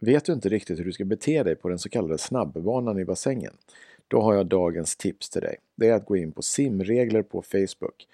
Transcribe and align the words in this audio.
Vet 0.00 0.24
du 0.24 0.32
inte 0.32 0.48
riktigt 0.48 0.78
hur 0.78 0.84
du 0.84 0.92
ska 0.92 1.04
bete 1.04 1.42
dig 1.42 1.56
på 1.56 1.68
den 1.68 1.78
så 1.78 1.88
kallade 1.88 2.18
snabbbanan 2.18 2.98
i 2.98 3.04
bassängen? 3.04 3.52
Då 4.08 4.20
har 4.20 4.34
jag 4.34 4.46
dagens 4.46 4.96
tips 4.96 5.30
till 5.30 5.42
dig. 5.42 5.56
Det 5.76 5.88
är 5.88 5.94
att 5.94 6.06
gå 6.06 6.16
in 6.16 6.32
på 6.32 6.42
simregler 6.42 7.22
på 7.22 7.42
Facebook. 7.42 8.06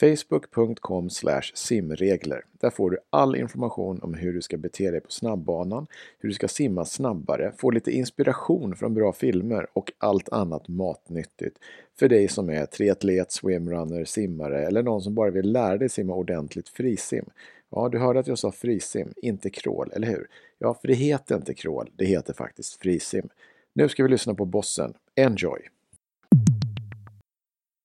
Facebook.com 0.00 1.10
simregler. 1.54 2.44
Där 2.60 2.70
får 2.70 2.90
du 2.90 2.98
all 3.10 3.36
information 3.36 4.00
om 4.02 4.14
hur 4.14 4.32
du 4.32 4.42
ska 4.42 4.56
bete 4.56 4.90
dig 4.90 5.00
på 5.00 5.10
snabbbanan, 5.10 5.86
hur 6.18 6.28
du 6.28 6.34
ska 6.34 6.48
simma 6.48 6.84
snabbare, 6.84 7.52
få 7.56 7.70
lite 7.70 7.90
inspiration 7.90 8.76
från 8.76 8.94
bra 8.94 9.12
filmer 9.12 9.66
och 9.72 9.92
allt 9.98 10.28
annat 10.28 10.68
matnyttigt 10.68 11.56
för 11.98 12.08
dig 12.08 12.28
som 12.28 12.50
är 12.50 12.66
triatlet, 12.66 13.32
swimrunner, 13.32 14.04
simmare 14.04 14.66
eller 14.66 14.82
någon 14.82 15.02
som 15.02 15.14
bara 15.14 15.30
vill 15.30 15.52
lära 15.52 15.76
dig 15.76 15.88
simma 15.88 16.14
ordentligt 16.14 16.68
frisim. 16.68 17.24
Ja, 17.70 17.88
du 17.88 17.98
hörde 17.98 18.20
att 18.20 18.26
jag 18.26 18.38
sa 18.38 18.52
frisim, 18.52 19.12
inte 19.16 19.50
crawl, 19.50 19.92
eller 19.92 20.08
hur? 20.08 20.26
Ja, 20.62 20.74
för 20.80 20.88
det 20.88 20.94
heter 20.94 21.36
inte 21.36 21.54
crawl, 21.54 21.90
det 21.96 22.04
heter 22.04 22.32
faktiskt 22.32 22.82
frisim. 22.82 23.28
Nu 23.72 23.88
ska 23.88 24.02
vi 24.02 24.08
lyssna 24.08 24.34
på 24.34 24.44
bossen. 24.44 24.94
Enjoy! 25.16 25.60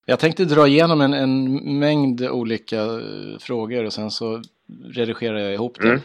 Jag 0.05 0.19
tänkte 0.19 0.45
dra 0.45 0.67
igenom 0.67 1.01
en, 1.01 1.13
en 1.13 1.79
mängd 1.79 2.21
olika 2.21 2.81
eh, 2.81 3.39
frågor 3.39 3.83
och 3.83 3.93
sen 3.93 4.11
så 4.11 4.41
redigerar 4.83 5.37
jag 5.37 5.53
ihop 5.53 5.77
det. 5.81 5.87
Mm. 5.87 6.01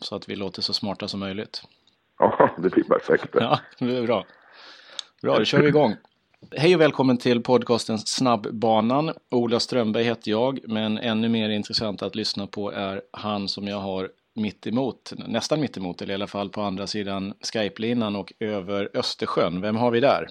Så 0.00 0.16
att 0.16 0.28
vi 0.28 0.36
låter 0.36 0.62
så 0.62 0.72
smarta 0.72 1.08
som 1.08 1.20
möjligt. 1.20 1.62
Ja, 2.18 2.50
det 2.62 2.70
blir 2.70 2.84
perfekt. 2.84 3.28
Ja, 3.32 3.60
det 3.78 3.96
är 3.96 4.02
bra. 4.02 4.26
Bra, 5.22 5.38
då 5.38 5.44
kör 5.44 5.62
vi 5.62 5.68
igång. 5.68 5.94
Hej 6.56 6.74
och 6.74 6.80
välkommen 6.80 7.18
till 7.18 7.42
podcasten 7.42 7.98
Snabbbanan. 7.98 9.12
Ola 9.30 9.60
Strömberg 9.60 10.04
heter 10.04 10.30
jag, 10.30 10.60
men 10.68 10.98
ännu 10.98 11.28
mer 11.28 11.48
intressant 11.48 12.02
att 12.02 12.14
lyssna 12.14 12.46
på 12.46 12.72
är 12.72 13.02
han 13.10 13.48
som 13.48 13.68
jag 13.68 13.80
har 13.80 14.10
mitt 14.38 14.66
emot, 14.66 15.12
nästan 15.28 15.60
mitt 15.60 15.76
emot, 15.76 16.02
eller 16.02 16.12
i 16.12 16.14
alla 16.14 16.26
fall 16.26 16.50
på 16.50 16.60
andra 16.60 16.86
sidan 16.86 17.34
Skype-linan 17.52 18.16
och 18.16 18.32
över 18.40 18.88
Östersjön. 18.94 19.60
Vem 19.60 19.76
har 19.76 19.90
vi 19.90 20.00
där? 20.00 20.28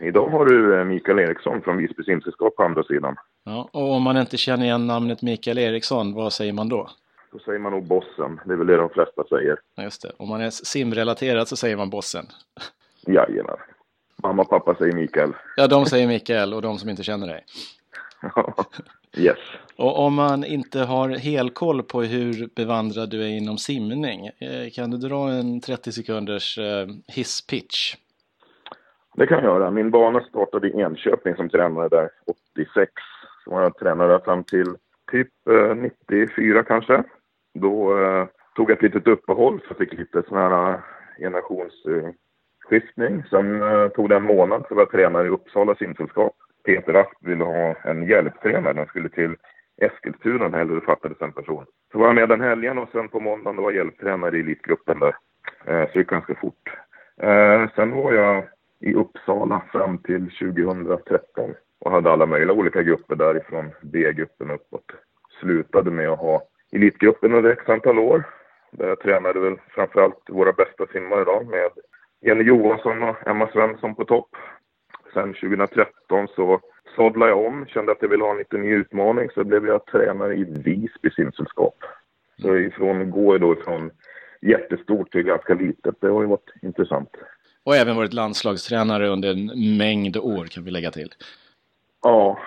Idag 0.00 0.28
har 0.28 0.44
du 0.44 0.78
eh, 0.78 0.84
Mikael 0.84 1.18
Eriksson 1.18 1.62
från 1.62 1.76
Visby 1.76 2.04
simsällskap 2.04 2.56
på 2.56 2.62
andra 2.62 2.82
sidan. 2.82 3.16
Ja, 3.44 3.68
och 3.72 3.92
om 3.92 4.02
man 4.02 4.16
inte 4.16 4.36
känner 4.36 4.64
igen 4.64 4.86
namnet 4.86 5.22
Mikael 5.22 5.58
Eriksson, 5.58 6.14
vad 6.14 6.32
säger 6.32 6.52
man 6.52 6.68
då? 6.68 6.90
Då 7.32 7.38
säger 7.38 7.58
man 7.58 7.72
nog 7.72 7.86
bossen, 7.86 8.40
det 8.44 8.52
är 8.52 8.56
väl 8.56 8.66
det 8.66 8.76
de 8.76 8.90
flesta 8.90 9.24
säger. 9.24 9.58
Ja, 9.74 9.82
just 9.82 10.02
det. 10.02 10.12
Om 10.16 10.28
man 10.28 10.40
är 10.40 10.50
simrelaterad 10.50 11.48
så 11.48 11.56
säger 11.56 11.76
man 11.76 11.90
bossen. 11.90 12.26
Jajamän. 13.06 13.56
Mamma 14.22 14.42
och 14.42 14.50
pappa 14.50 14.74
säger 14.74 14.92
Mikael. 14.92 15.32
Ja, 15.56 15.66
de 15.66 15.86
säger 15.86 16.06
Mikael 16.06 16.54
och 16.54 16.62
de 16.62 16.78
som 16.78 16.88
inte 16.88 17.02
känner 17.02 17.26
dig. 17.26 17.44
yes. 19.16 19.38
Och 19.80 19.98
om 19.98 20.14
man 20.14 20.44
inte 20.44 20.78
har 20.78 21.08
helkoll 21.08 21.82
på 21.82 22.02
hur 22.02 22.48
bevandrad 22.56 23.10
du 23.10 23.22
är 23.22 23.28
inom 23.28 23.58
simning, 23.58 24.26
eh, 24.26 24.70
kan 24.74 24.90
du 24.90 24.96
dra 24.96 25.30
en 25.30 25.60
30 25.60 25.92
sekunders 25.92 26.58
eh, 26.58 26.86
hisspitch? 27.16 27.94
Det 29.14 29.26
kan 29.26 29.44
jag 29.44 29.44
göra. 29.44 29.70
Min 29.70 29.90
bana 29.90 30.20
startade 30.20 30.68
i 30.68 30.80
Enköping 30.80 31.36
som 31.36 31.48
tränare 31.48 31.88
där 31.88 32.10
86. 32.54 32.92
Så 33.44 33.50
var 33.50 33.62
jag 33.62 33.78
tränare 33.78 34.12
där 34.12 34.18
fram 34.18 34.44
till 34.44 34.74
typ 35.10 35.28
94 35.76 36.58
eh, 36.58 36.64
kanske. 36.64 37.04
Då 37.54 37.94
tog 38.56 38.70
jag 38.70 38.76
ett 38.76 38.82
litet 38.82 39.06
uppehåll 39.06 39.60
så 39.68 39.74
fick 39.74 39.92
lite 39.92 40.22
sån 40.28 40.38
här 40.38 40.80
generationsskiftning. 41.18 43.24
Sen 43.30 43.62
tog 43.94 44.08
det 44.08 44.16
en 44.16 44.22
månad 44.22 44.64
så 44.68 44.74
var 44.74 44.82
jag 44.82 44.90
tränare 44.90 45.26
i 45.26 45.30
Uppsala 45.30 45.74
simsällskap. 45.74 46.36
Peter 46.70 46.94
Asp 46.94 47.16
ville 47.20 47.44
ha 47.44 47.74
en 47.84 48.06
hjälptränare. 48.06 48.72
Den 48.72 48.86
skulle 48.86 49.08
till 49.08 49.36
Eskilstuna 49.82 50.48
när 50.48 50.64
det 50.64 50.80
fattades 50.80 51.20
en 51.20 51.32
person. 51.32 51.64
Så 51.92 51.98
var 51.98 52.06
jag 52.06 52.14
med 52.14 52.28
den 52.28 52.40
helgen 52.40 52.78
och 52.78 52.88
sen 52.92 53.08
på 53.08 53.20
måndagen 53.20 53.56
då 53.56 53.62
var 53.62 53.70
jag 53.70 53.76
hjälptränare 53.76 54.36
i 54.36 54.40
elitgruppen 54.40 54.98
där. 54.98 55.14
Eh, 55.64 55.86
så 55.86 55.92
det 55.92 55.98
gick 55.98 56.08
ganska 56.08 56.34
fort. 56.34 56.70
Eh, 57.22 57.70
sen 57.74 57.90
var 57.90 58.12
jag 58.12 58.44
i 58.80 58.94
Uppsala 58.94 59.62
fram 59.72 59.98
till 59.98 60.30
2013 60.30 61.54
och 61.80 61.90
hade 61.90 62.10
alla 62.10 62.26
möjliga 62.26 62.56
olika 62.56 62.82
grupper 62.82 63.16
därifrån 63.16 63.70
B-gruppen 63.80 64.50
uppåt. 64.50 64.92
Slutade 65.40 65.90
med 65.90 66.08
att 66.08 66.18
ha 66.18 66.42
elitgruppen 66.72 67.34
under 67.34 67.50
x 67.50 67.68
antal 67.68 67.98
år. 67.98 68.24
Där 68.70 68.88
jag 68.88 69.00
tränade 69.00 69.40
väl 69.40 69.56
framförallt 69.68 70.22
våra 70.28 70.52
bästa 70.52 70.86
simmare 70.86 71.22
idag 71.22 71.46
med 71.46 71.70
Jenny 72.20 72.44
Johansson 72.44 73.02
och 73.02 73.16
Emma 73.26 73.48
Svensson 73.52 73.94
på 73.94 74.04
topp. 74.04 74.36
Sen 75.14 75.34
2013 75.34 76.28
så 76.36 76.60
sadlade 76.96 77.30
jag 77.30 77.46
om, 77.46 77.66
kände 77.66 77.92
att 77.92 78.02
jag 78.02 78.08
ville 78.08 78.24
ha 78.24 78.30
en 78.30 78.38
liten 78.38 78.62
ny 78.62 78.74
utmaning 78.74 79.28
så 79.34 79.44
blev 79.44 79.66
jag 79.66 79.86
tränare 79.86 80.34
i 80.34 80.44
Visby 80.44 81.10
simsällskap. 81.10 81.76
Så 82.42 82.56
ifrån, 82.56 83.10
går 83.10 83.34
jag 83.34 83.40
då 83.40 83.52
ifrån 83.52 83.90
jättestort 84.40 85.12
till 85.12 85.22
ganska 85.22 85.54
litet. 85.54 85.94
Det 86.00 86.08
har 86.08 86.22
ju 86.22 86.28
varit 86.28 86.50
intressant. 86.62 87.10
Och 87.64 87.76
även 87.76 87.96
varit 87.96 88.12
landslagstränare 88.12 89.08
under 89.08 89.30
en 89.30 89.76
mängd 89.78 90.16
år 90.16 90.44
kan 90.44 90.64
vi 90.64 90.70
lägga 90.70 90.90
till. 90.90 91.10
Ja, 92.02 92.38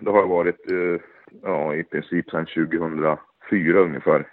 det 0.00 0.10
har 0.10 0.18
jag 0.18 0.28
varit 0.28 0.70
eh, 0.70 1.00
ja, 1.42 1.74
i 1.74 1.84
princip 1.84 2.30
sedan 2.30 2.46
2004 2.46 3.80
ungefär. 3.80 4.28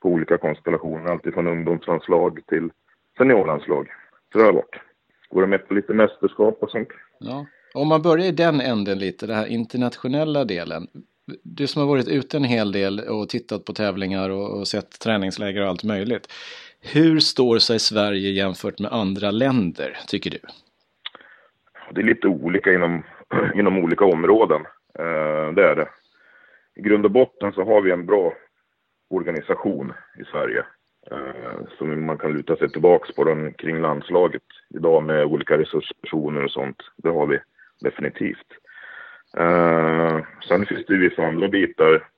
På 0.00 0.08
olika 0.08 0.38
konstellationer, 0.38 1.10
alltifrån 1.10 1.46
ungdomslandslag 1.46 2.40
till 2.46 2.70
seniorlandslag. 3.18 3.88
Så 4.32 4.38
det 4.38 4.44
har 4.44 4.48
jag 4.48 4.54
varit. 4.54 4.80
Går 5.30 5.46
med 5.46 5.68
på 5.68 5.74
lite 5.74 5.92
mästerskap 5.92 6.58
och 6.62 6.70
sånt. 6.70 6.88
Ja. 7.18 7.46
Om 7.74 7.88
man 7.88 8.02
börjar 8.02 8.26
i 8.26 8.32
den 8.32 8.60
änden 8.60 8.98
lite, 8.98 9.26
den 9.26 9.36
här 9.36 9.46
internationella 9.46 10.44
delen. 10.44 10.86
Du 11.42 11.66
som 11.66 11.80
har 11.80 11.88
varit 11.88 12.08
ute 12.08 12.36
en 12.36 12.44
hel 12.44 12.72
del 12.72 13.00
och 13.00 13.28
tittat 13.28 13.64
på 13.64 13.72
tävlingar 13.72 14.30
och, 14.30 14.58
och 14.58 14.68
sett 14.68 15.00
träningsläger 15.00 15.62
och 15.62 15.68
allt 15.68 15.84
möjligt. 15.84 16.32
Hur 16.80 17.20
står 17.20 17.58
sig 17.58 17.78
Sverige 17.78 18.30
jämfört 18.30 18.78
med 18.78 18.92
andra 18.92 19.30
länder, 19.30 19.98
tycker 20.08 20.30
du? 20.30 20.38
Det 21.94 22.00
är 22.00 22.04
lite 22.04 22.28
olika 22.28 22.72
inom, 22.72 23.02
inom 23.54 23.78
olika 23.78 24.04
områden. 24.04 24.60
Eh, 24.98 25.52
det 25.54 25.62
är 25.62 25.76
det. 25.76 25.88
I 26.76 26.82
grund 26.82 27.04
och 27.04 27.10
botten 27.10 27.52
så 27.52 27.64
har 27.64 27.80
vi 27.80 27.90
en 27.90 28.06
bra 28.06 28.32
organisation 29.10 29.92
i 30.20 30.24
Sverige 30.24 30.64
Eh, 31.10 31.66
som 31.78 32.06
man 32.06 32.18
kan 32.18 32.32
luta 32.32 32.56
sig 32.56 32.68
tillbaka 32.68 33.12
på 33.16 33.24
den 33.24 33.52
kring 33.52 33.80
landslaget 33.80 34.42
idag 34.74 35.02
med 35.02 35.24
olika 35.24 35.58
resurspersoner 35.58 36.44
och 36.44 36.50
sånt. 36.50 36.82
Det 36.96 37.08
har 37.08 37.26
vi 37.26 37.38
definitivt. 37.80 38.46
Eh, 39.36 40.18
sen 40.48 40.66
finns 40.66 40.86
det 40.86 40.96
vissa 40.96 41.26
andra 41.26 41.48
bitar 41.48 42.08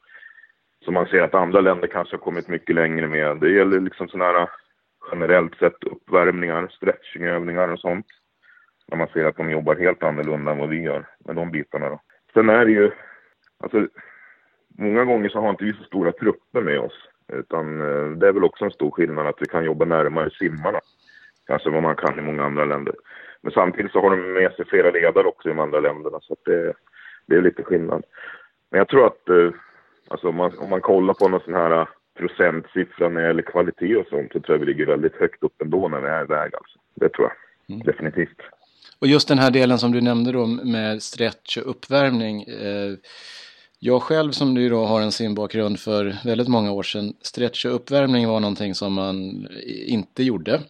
som 0.85 0.95
man 0.95 1.07
ser 1.07 1.23
att 1.23 1.35
andra 1.35 1.61
länder 1.61 1.89
kanske 1.89 2.17
har 2.17 2.21
kommit 2.21 2.49
mycket 2.49 2.75
längre 2.75 3.09
med. 3.09 3.37
Det 3.37 3.51
gäller 3.51 3.81
liksom 3.81 4.09
sådana 4.09 4.39
här 4.39 4.49
generellt 5.13 5.59
sett 5.59 5.85
uppvärmningar, 5.85 6.69
stretchingövningar 6.69 7.69
och 7.69 7.81
sånt. 7.81 8.07
När 8.89 8.99
man 8.99 9.09
ser 9.09 9.25
att 9.25 9.37
de 9.37 9.51
jobbar 9.51 9.77
helt 9.77 10.03
annorlunda 10.03 10.53
än 10.53 10.59
vad 10.59 10.69
vi 10.69 10.83
gör 10.83 11.07
med 11.25 11.37
de 11.37 11.51
bitarna 11.51 11.89
då. 11.89 12.01
Sen 12.35 12.49
är 12.49 12.65
det 12.65 12.73
ju, 12.73 12.91
alltså 13.59 13.89
många 14.79 15.05
gånger 15.05 15.29
så 15.29 15.41
har 15.41 15.51
inte 15.51 15.65
vi 15.65 15.73
så 15.73 15.85
stora 15.85 16.13
trupper 16.13 16.61
med 16.61 16.79
oss. 16.79 17.09
Utan 17.33 17.81
eh, 17.81 18.11
det 18.19 18.29
är 18.29 18.33
väl 18.33 18.45
också 18.45 18.65
en 18.65 18.71
stor 18.71 18.91
skillnad 18.91 19.27
att 19.27 19.41
vi 19.43 19.47
kan 19.47 19.65
jobba 19.65 19.85
närmare 19.85 20.31
simmarna. 20.31 20.81
Kanske 21.47 21.71
vad 21.71 21.83
man 21.83 21.97
kan 21.97 22.19
i 22.19 22.23
många 22.23 22.45
andra 22.45 22.65
länder. 22.65 22.95
Men 23.41 23.53
samtidigt 23.53 23.93
så 23.93 24.01
har 24.01 24.11
de 24.11 24.33
med 24.33 24.53
sig 24.53 24.65
flera 24.65 24.91
ledare 24.91 25.27
också 25.27 25.49
i 25.49 25.53
de 25.53 25.59
andra 25.59 25.81
länderna 25.81 26.19
så 26.23 26.37
det, 26.45 26.73
det 27.27 27.37
är 27.37 27.43
lite 27.43 27.63
skillnad. 27.63 28.03
Men 28.71 28.79
jag 28.79 28.89
tror 28.89 29.07
att 29.07 29.29
eh, 29.29 29.51
Alltså 30.09 30.29
om 30.29 30.37
man, 30.37 30.59
om 30.59 30.71
man 30.71 30.81
kollar 30.81 31.15
på 31.15 31.29
någon 31.29 31.41
sån 31.41 31.55
här 31.55 31.81
äh, 31.81 31.87
procentsiffra 32.19 33.09
när 33.09 33.21
det 33.21 33.27
gäller 33.27 33.43
kvalitet 33.43 33.97
och 33.97 34.07
sånt 34.11 34.33
så 34.33 34.41
tror 34.41 34.59
jag 34.59 34.67
vi 34.67 34.73
ligger 34.73 34.87
väldigt 34.87 35.17
högt 35.17 35.43
upp 35.43 35.63
ändå 35.63 35.89
när 35.89 36.01
vi 36.01 36.09
är 36.09 36.25
iväg 36.25 36.55
alltså. 36.55 36.79
Det 36.95 37.09
tror 37.09 37.29
jag. 37.29 37.75
Mm. 37.75 37.87
Definitivt. 37.87 38.41
Och 38.99 39.07
just 39.07 39.29
den 39.29 39.39
här 39.39 39.51
delen 39.51 39.79
som 39.79 39.93
du 39.93 40.01
nämnde 40.01 40.33
då 40.33 40.47
med 40.47 41.03
stretch 41.03 41.57
och 41.57 41.71
uppvärmning. 41.71 42.43
Eh, 42.43 42.93
jag 43.79 44.03
själv 44.03 44.31
som 44.31 44.55
nu 44.55 44.69
då 44.69 44.85
har 44.85 45.01
en 45.01 45.13
simbakgrund 45.13 45.81
för 45.81 46.15
väldigt 46.25 46.49
många 46.49 46.73
år 46.73 46.83
sedan. 46.83 47.13
Stretch 47.21 47.65
och 47.67 47.75
uppvärmning 47.75 48.29
var 48.29 48.41
någonting 48.41 48.75
som 48.75 48.93
man 48.93 49.49
inte 49.87 50.23
gjorde. 50.23 50.61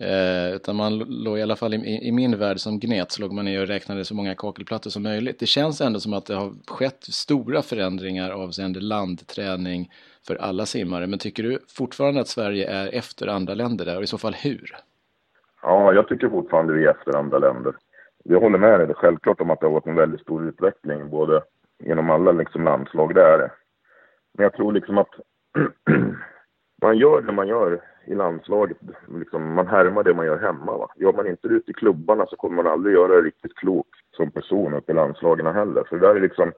Eh, 0.00 0.54
utan 0.54 0.76
man 0.76 0.98
låg 0.98 1.38
i 1.38 1.42
alla 1.42 1.56
fall 1.56 1.74
i, 1.74 2.08
i, 2.08 2.12
min 2.12 2.38
värld 2.38 2.60
som 2.60 2.80
gnet 2.80 3.12
så 3.12 3.22
låg 3.22 3.32
man 3.32 3.44
ner 3.44 3.60
och 3.60 3.68
räknade 3.68 4.04
så 4.04 4.14
många 4.14 4.34
kakelplattor 4.34 4.90
som 4.90 5.02
möjligt. 5.02 5.38
Det 5.38 5.46
känns 5.46 5.80
ändå 5.80 6.00
som 6.00 6.12
att 6.12 6.26
det 6.26 6.34
har 6.34 6.52
skett 6.66 7.04
stora 7.04 7.62
förändringar 7.62 8.30
avseende 8.30 8.80
landträning 8.80 9.90
för 10.26 10.36
alla 10.36 10.66
simmare. 10.66 11.06
Men 11.06 11.18
tycker 11.18 11.42
du 11.42 11.58
fortfarande 11.68 12.20
att 12.20 12.28
Sverige 12.28 12.70
är 12.70 12.94
efter 12.94 13.26
andra 13.26 13.54
länder 13.54 13.84
där 13.84 13.96
och 13.96 14.02
i 14.02 14.06
så 14.06 14.18
fall 14.18 14.34
hur? 14.34 14.76
Ja, 15.62 15.92
jag 15.92 16.08
tycker 16.08 16.28
fortfarande 16.28 16.72
vi 16.72 16.84
är 16.84 16.90
efter 16.90 17.16
andra 17.16 17.38
länder. 17.38 17.74
Jag 18.24 18.40
håller 18.40 18.58
med 18.58 18.80
dig 18.80 18.94
självklart 18.94 19.40
om 19.40 19.50
att 19.50 19.60
det 19.60 19.66
har 19.66 19.72
varit 19.72 19.86
en 19.86 19.94
väldigt 19.94 20.20
stor 20.20 20.48
utveckling 20.48 21.10
både 21.10 21.42
genom 21.80 22.10
alla 22.10 22.32
liksom 22.32 22.64
landslag, 22.64 23.14
det 23.14 23.22
är 23.22 23.38
det. 23.38 23.50
Men 24.34 24.44
jag 24.44 24.52
tror 24.52 24.72
liksom 24.72 24.98
att 24.98 25.14
man 26.82 26.98
gör 26.98 27.22
det 27.22 27.32
man 27.32 27.48
gör 27.48 27.80
i 28.06 28.14
landslaget. 28.14 28.76
Liksom, 29.08 29.54
man 29.54 29.66
härmar 29.66 30.02
det 30.02 30.14
man 30.14 30.26
gör 30.26 30.38
hemma. 30.38 30.78
Va? 30.78 30.88
Gör 30.96 31.12
man 31.12 31.26
inte 31.26 31.48
det 31.48 31.54
ute 31.54 31.70
i 31.70 31.74
klubbarna 31.74 32.26
så 32.26 32.36
kommer 32.36 32.62
man 32.62 32.72
aldrig 32.72 32.94
göra 32.94 33.14
det 33.14 33.22
riktigt 33.22 33.56
klokt 33.56 34.00
som 34.16 34.30
person 34.30 34.74
uppe 34.74 34.92
i 34.92 34.94
landslagen 34.94 35.46
heller. 35.46 35.84
För 35.84 35.98
det 35.98 36.06
där 36.06 36.14
är 36.14 36.20
liksom, 36.20 36.52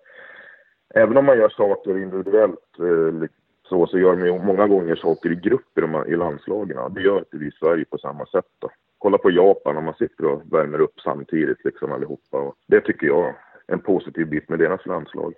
även 0.94 1.16
om 1.16 1.24
man 1.24 1.38
gör 1.38 1.48
saker 1.48 1.98
individuellt 1.98 2.78
eh, 2.78 3.28
så, 3.68 3.86
så 3.86 3.98
gör 3.98 4.16
man 4.16 4.26
ju 4.26 4.38
många 4.38 4.66
gånger 4.66 4.96
saker 4.96 5.32
i 5.32 5.34
grupper 5.34 6.08
i 6.08 6.16
landslagen. 6.16 6.94
Det 6.94 7.00
gör 7.00 7.18
inte 7.18 7.36
vi 7.36 7.46
i 7.46 7.50
Sverige 7.60 7.84
på 7.84 7.98
samma 7.98 8.26
sätt. 8.26 8.48
Då. 8.58 8.70
Kolla 8.98 9.18
på 9.18 9.30
Japan 9.30 9.76
om 9.76 9.84
man 9.84 9.94
sitter 9.94 10.24
och 10.24 10.42
värmer 10.52 10.80
upp 10.80 11.00
samtidigt 11.00 11.64
liksom 11.64 11.92
allihopa. 11.92 12.38
Och 12.38 12.54
det 12.66 12.80
tycker 12.80 13.06
jag 13.06 13.34
en 13.66 13.80
positiv 13.80 14.28
bit 14.28 14.48
med 14.48 14.58
deras 14.58 14.86
landslag. 14.86 15.34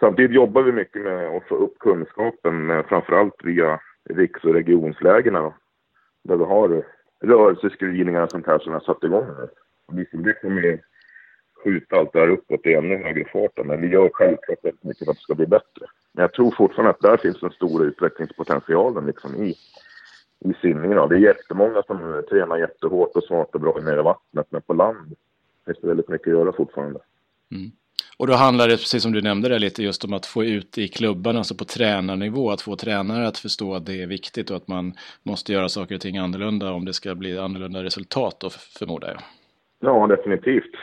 Samtidigt 0.00 0.36
jobbar 0.36 0.62
vi 0.62 0.72
mycket 0.72 1.02
med 1.02 1.36
att 1.36 1.48
få 1.48 1.54
upp 1.54 1.78
kunskapen, 1.78 2.70
eh, 2.70 2.86
framförallt 2.86 3.44
via 3.44 3.80
riks 4.10 4.44
och 4.44 4.54
regionslägena. 4.54 5.52
Där 6.24 6.36
vi 6.36 6.44
har 6.44 6.84
rörelseskrivningar 7.20 8.22
och 8.22 8.30
sånt 8.30 8.46
här 8.46 8.58
som 8.58 8.72
jag 8.72 8.82
satt 8.82 9.04
igång 9.04 9.26
med. 9.26 9.48
Det 10.12 10.32
kommer 10.32 10.62
ju 10.62 10.78
skjuta 11.64 11.96
allt 11.96 12.12
det 12.12 12.20
här 12.20 12.28
uppåt 12.28 12.66
i 12.66 12.74
ännu 12.74 12.96
högre 12.96 13.24
fart. 13.24 13.66
Men 13.66 13.80
vi 13.80 13.88
gör 13.88 14.10
självklart 14.12 14.58
väldigt 14.62 14.84
mycket 14.84 15.04
för 15.04 15.10
att 15.10 15.16
det 15.16 15.22
ska 15.22 15.34
bli 15.34 15.46
bättre. 15.46 15.86
Men 16.12 16.22
jag 16.22 16.32
tror 16.32 16.50
fortfarande 16.50 16.90
att 16.90 17.00
där 17.00 17.16
finns 17.16 17.40
den 17.40 17.50
stora 17.50 17.84
utvecklingspotentialen 17.84 19.06
liksom 19.06 19.34
i, 19.34 19.54
i 20.44 20.54
simningen. 20.60 21.08
Det 21.08 21.14
är 21.14 21.18
jättemånga 21.18 21.82
som 21.82 22.14
eh, 22.14 22.20
tränar 22.20 22.56
jättehårt 22.56 23.16
och 23.16 23.24
smart 23.24 23.54
och 23.54 23.60
bra 23.60 23.78
nere 23.82 24.00
i 24.00 24.02
vattnet. 24.02 24.46
Men 24.50 24.62
på 24.62 24.72
land 24.72 25.14
finns 25.66 25.78
det 25.80 25.88
väldigt 25.88 26.08
mycket 26.08 26.26
att 26.26 26.38
göra 26.38 26.52
fortfarande. 26.52 27.00
Mm. 27.52 27.70
Och 28.18 28.26
då 28.26 28.32
handlar 28.32 28.68
det, 28.68 28.76
precis 28.76 29.02
som 29.02 29.12
du 29.12 29.22
nämnde 29.22 29.48
det 29.48 29.58
lite, 29.58 29.82
just 29.82 30.04
om 30.04 30.12
att 30.12 30.26
få 30.26 30.44
ut 30.44 30.78
i 30.78 30.88
klubbarna, 30.88 31.38
alltså 31.38 31.54
på 31.54 31.64
tränarnivå, 31.64 32.50
att 32.50 32.60
få 32.60 32.76
tränare 32.76 33.26
att 33.26 33.38
förstå 33.38 33.74
att 33.74 33.86
det 33.86 34.02
är 34.02 34.06
viktigt 34.06 34.50
och 34.50 34.56
att 34.56 34.68
man 34.68 34.92
måste 35.22 35.52
göra 35.52 35.68
saker 35.68 35.94
och 35.94 36.00
ting 36.00 36.18
annorlunda 36.18 36.72
om 36.72 36.84
det 36.84 36.92
ska 36.92 37.14
bli 37.14 37.38
annorlunda 37.38 37.82
resultat 37.82 38.36
då, 38.40 38.50
förmodar 38.50 39.08
jag. 39.08 39.22
Ja, 39.80 40.06
definitivt. 40.06 40.74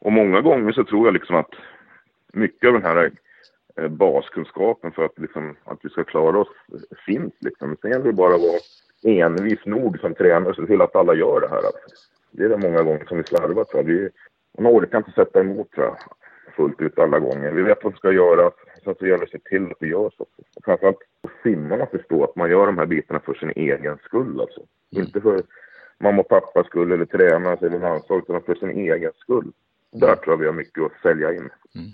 Och 0.00 0.12
många 0.12 0.40
gånger 0.40 0.72
så 0.72 0.84
tror 0.84 1.06
jag 1.06 1.14
liksom 1.14 1.36
att 1.36 1.50
mycket 2.32 2.68
av 2.68 2.72
den 2.74 2.82
här 2.82 3.10
eh, 3.76 3.88
baskunskapen 3.88 4.92
för 4.92 5.04
att, 5.04 5.18
liksom, 5.18 5.56
att 5.64 5.78
vi 5.82 5.88
ska 5.88 6.04
klara 6.04 6.38
oss 6.38 6.48
finns. 7.06 7.32
Liksom. 7.40 7.76
Sen 7.82 7.90
gäller 7.90 8.04
det 8.04 8.12
bara 8.12 8.34
att 8.34 8.40
vara 8.40 8.60
envis 9.02 9.66
nog 9.66 9.98
som 9.98 10.14
tränare 10.14 10.50
och 10.50 10.56
se 10.56 10.66
till 10.66 10.80
att 10.80 10.96
alla 10.96 11.14
gör 11.14 11.40
det 11.40 11.48
här. 11.48 11.56
Alltså, 11.56 11.80
det 12.30 12.44
är 12.44 12.48
det 12.48 12.58
många 12.58 12.82
gånger 12.82 13.04
som 13.04 13.16
vi 13.16 13.24
slarvar. 13.24 13.64
Tror 13.64 13.82
jag. 13.82 13.84
Vi, 13.84 14.08
man 14.58 14.72
orkar 14.72 14.98
inte 14.98 15.10
sätta 15.10 15.40
emot 15.40 15.70
tror 15.70 15.86
jag, 15.86 15.96
fullt 16.56 16.80
ut 16.80 16.98
alla 16.98 17.18
gånger. 17.18 17.52
Vi 17.52 17.62
vet 17.62 17.84
vad 17.84 17.92
som 17.92 17.98
ska 17.98 18.12
göras, 18.12 18.52
sen 18.84 18.94
så 18.98 19.06
gäller 19.06 19.18
det 19.18 19.24
att 19.24 19.30
se 19.30 19.38
till 19.38 19.66
att 19.70 19.80
det 19.80 19.86
görs 19.86 20.14
också. 20.18 20.42
Framförallt 20.64 20.98
simmarna 21.42 21.86
förstå 21.86 22.24
att 22.24 22.36
man 22.36 22.50
gör 22.50 22.66
de 22.66 22.78
här 22.78 22.86
bitarna 22.86 23.20
för 23.20 23.34
sin 23.34 23.52
egen 23.56 23.98
skull 24.04 24.40
alltså. 24.40 24.60
Mm. 24.92 25.04
Inte 25.04 25.20
för 25.20 25.42
mamma 26.00 26.20
och 26.20 26.28
pappas 26.28 26.66
skull 26.66 26.92
eller 26.92 27.04
tränarens 27.04 27.62
eller 27.62 27.78
landslaget, 27.78 28.24
utan 28.28 28.42
för 28.42 28.54
sin 28.54 28.70
egen 28.70 29.12
skull. 29.18 29.52
Där 29.92 30.16
tror 30.16 30.32
jag 30.32 30.36
vi 30.36 30.46
har 30.46 30.52
mycket 30.52 30.82
att 30.82 31.02
sälja 31.02 31.32
in. 31.32 31.48
Mm. 31.74 31.90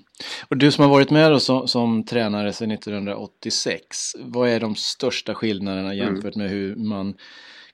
Och 0.50 0.56
du 0.56 0.70
som 0.70 0.84
har 0.84 0.90
varit 0.90 1.11
med 1.11 1.32
då 1.32 1.40
som, 1.40 1.69
som, 1.69 2.04
tränare 2.04 2.52
sedan 2.52 2.70
1986, 2.70 3.96
vad 4.19 4.49
är 4.49 4.61
de 4.61 4.75
största 4.75 5.34
skillnaderna 5.34 5.93
mm. 5.93 5.96
jämfört 5.96 6.37
med 6.37 6.50
hur 6.50 6.76
man 6.76 7.14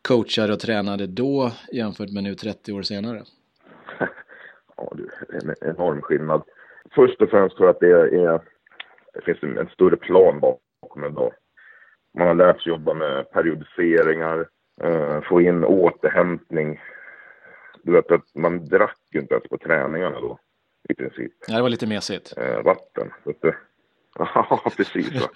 coachade 0.03 0.53
och 0.53 0.61
tränade 0.61 1.07
då 1.07 1.53
jämfört 1.73 2.11
med 2.11 2.23
nu 2.23 2.35
30 2.35 2.73
år 2.73 2.83
senare? 2.83 3.23
Ja, 4.77 4.93
en 5.29 5.55
enorm 5.61 6.03
skillnad. 6.03 6.43
Först 6.95 7.23
och 7.23 7.31
främst 7.31 7.57
tror 7.57 7.69
jag 7.69 7.75
att 7.75 7.81
det 7.81 8.21
är, 8.21 8.41
det 9.15 9.21
finns 9.25 9.43
en, 9.43 9.59
en 9.59 9.69
större 9.69 9.97
plan 9.97 10.41
bakom 10.41 11.03
det 11.03 11.11
då. 11.11 11.33
Man 12.19 12.27
har 12.27 12.35
lärt 12.35 12.61
sig 12.61 12.71
jobba 12.71 12.95
med 12.95 13.31
periodiseringar, 13.31 14.49
eh, 14.83 15.21
få 15.21 15.41
in 15.41 15.65
återhämtning 15.65 16.81
du 17.85 17.93
vet 17.93 18.11
att 18.11 18.35
man 18.35 18.69
drack 18.69 18.99
ju 19.13 19.21
inte 19.21 19.35
ens 19.35 19.49
på 19.49 19.59
träningarna 19.59 20.21
då. 20.21 20.39
I 20.89 20.95
princip. 20.95 21.33
Ja, 21.49 21.57
det 21.57 21.63
var 21.63 21.69
lite 21.69 21.87
mesigt. 21.87 22.35
Eh, 22.37 22.63
vatten. 22.63 23.11
ja, 24.19 24.63
precis. 24.77 25.23
Va. 25.23 25.29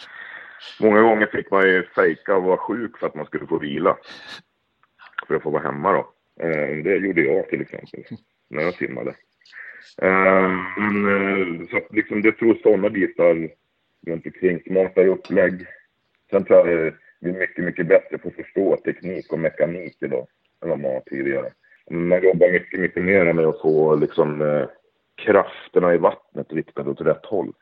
Många 0.81 1.01
gånger 1.01 1.27
fick 1.27 1.51
man 1.51 1.69
ju 1.69 1.83
fejka 1.83 2.37
och 2.37 2.43
vara 2.43 2.57
sjuk 2.57 2.99
för 2.99 3.07
att 3.07 3.15
man 3.15 3.27
skulle 3.27 3.47
få 3.47 3.59
vila. 3.59 3.97
För 5.27 5.35
att 5.35 5.43
få 5.43 5.51
vara 5.51 5.63
hemma 5.63 5.93
då. 5.93 6.13
Eh, 6.45 6.85
det 6.85 6.97
gjorde 6.97 7.21
jag 7.21 7.49
till 7.49 7.61
exempel. 7.61 8.05
När 8.51 8.63
jag 8.63 8.75
simmade. 8.75 9.15
Eh, 10.03 10.51
men 10.79 11.07
eh, 11.07 11.69
så 11.71 11.77
att 11.77 11.93
liksom 11.93 12.23
det 12.23 12.33
tror 12.33 12.59
sådana 12.63 12.91
bitar 12.91 13.49
runt 14.07 14.27
omkring. 14.27 14.61
Smarta 14.67 15.03
upplägg. 15.03 15.67
Sen 16.31 16.45
tror 16.45 16.69
jag 16.69 16.87
eh, 16.87 16.93
vi 17.21 17.31
är 17.31 17.39
mycket, 17.39 17.65
mycket 17.65 17.87
bättre 17.87 18.19
på 18.19 18.29
att 18.29 18.35
förstå 18.35 18.77
teknik 18.77 19.33
och 19.33 19.39
mekanik 19.39 19.97
idag 20.01 20.27
än 20.63 20.69
vad 20.69 20.81
man 20.81 20.93
var 20.93 21.01
tidigare 21.01 21.53
man 21.91 22.23
jobbar 22.23 22.53
mycket, 22.53 22.81
mycket 22.81 23.03
mer 23.03 23.33
med 23.33 23.47
att 23.47 23.61
få 23.61 23.97
liksom, 23.97 24.43
eh, 24.43 24.67
krafterna 25.15 25.95
i 25.95 25.99
vattnet 25.99 26.53
riktade 26.53 26.91
åt 26.91 27.01
rätt 27.01 27.27
håll. 27.27 27.53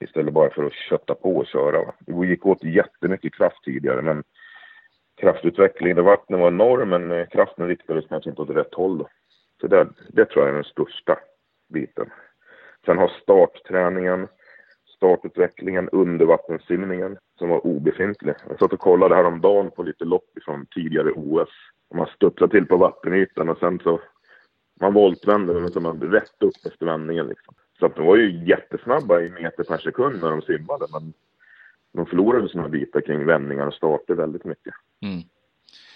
Istället 0.00 0.34
bara 0.34 0.50
för 0.50 0.64
att 0.64 0.72
kötta 0.72 1.14
på 1.14 1.36
och 1.36 1.46
köra. 1.46 1.92
Det 1.98 2.26
gick 2.26 2.46
åt 2.46 2.64
jättemycket 2.64 3.34
kraft 3.34 3.64
tidigare 3.64 4.02
men 4.02 4.22
kraftutvecklingen 5.20 5.98
i 5.98 6.02
vattnet 6.02 6.40
var 6.40 6.48
enorm 6.48 6.88
men 6.88 7.26
kraften 7.26 7.68
riktades 7.68 8.04
kanske 8.08 8.30
inte 8.30 8.42
åt 8.42 8.50
rätt 8.50 8.74
håll. 8.74 8.98
Då. 8.98 9.08
Så 9.60 9.66
det, 9.66 9.88
det 10.08 10.24
tror 10.24 10.44
jag 10.44 10.50
är 10.50 10.54
den 10.54 10.64
största 10.64 11.18
biten. 11.72 12.10
Sen 12.86 12.98
har 12.98 13.08
startträningen, 13.08 14.28
startutvecklingen, 14.96 15.88
undervattenssimningen 15.88 17.18
som 17.38 17.48
var 17.48 17.66
obefintlig. 17.66 18.34
Jag 18.48 18.58
satt 18.58 18.72
och 18.72 18.80
kollade 18.80 19.14
häromdagen 19.14 19.70
på 19.70 19.82
lite 19.82 20.04
lopp 20.04 20.30
från 20.44 20.66
tidigare 20.66 21.10
OS 21.10 21.50
man 21.94 22.06
studsar 22.06 22.48
till 22.48 22.66
på 22.66 22.76
vattenytan 22.76 23.48
och 23.48 23.58
sen 23.58 23.78
så 23.78 24.00
man 24.80 24.94
voltvänder 24.94 25.54
men 25.54 25.70
så 25.70 25.80
man 25.80 26.00
rätt 26.00 26.42
upp 26.42 26.66
efter 26.66 26.86
vändningen 26.86 27.26
liksom. 27.26 27.54
Så 27.78 27.86
att 27.86 27.96
de 27.96 28.06
var 28.06 28.16
ju 28.16 28.44
jättesnabba 28.44 29.20
i 29.20 29.30
meter 29.30 29.64
per 29.64 29.78
sekund 29.78 30.22
när 30.22 30.30
de 30.30 30.42
simmade 30.42 30.86
men 30.92 31.12
de 31.92 32.06
förlorade 32.06 32.48
sina 32.48 32.68
bitar 32.68 33.00
kring 33.00 33.26
vändningar 33.26 33.66
och 33.66 33.74
starter 33.74 34.14
väldigt 34.14 34.44
mycket. 34.44 34.74
Mm. 35.02 35.22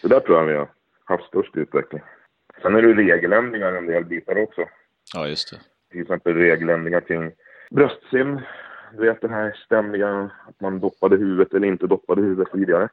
Så 0.00 0.08
där 0.08 0.20
tror 0.20 0.38
jag 0.38 0.46
vi 0.46 0.54
har 0.54 0.68
haft 1.04 1.24
störst 1.24 1.56
utveckling. 1.56 2.02
Sen 2.62 2.74
är 2.74 2.82
det 2.82 2.94
regeländringar 2.94 3.72
en 3.72 3.86
del 3.86 4.04
bitar 4.04 4.42
också. 4.42 4.64
Ja, 5.14 5.28
just 5.28 5.50
det. 5.50 5.60
Till 5.90 6.02
exempel 6.02 6.34
regeländringar 6.34 7.00
kring 7.00 7.32
bröstsim. 7.70 8.40
Du 8.92 9.06
vet 9.06 9.20
den 9.20 9.32
här 9.32 9.52
ständiga 9.66 10.30
att 10.48 10.60
man 10.60 10.80
doppade 10.80 11.16
huvudet 11.16 11.54
eller 11.54 11.68
inte 11.68 11.86
doppade 11.86 12.22
huvudet 12.22 12.52
tidigare. 12.52 12.88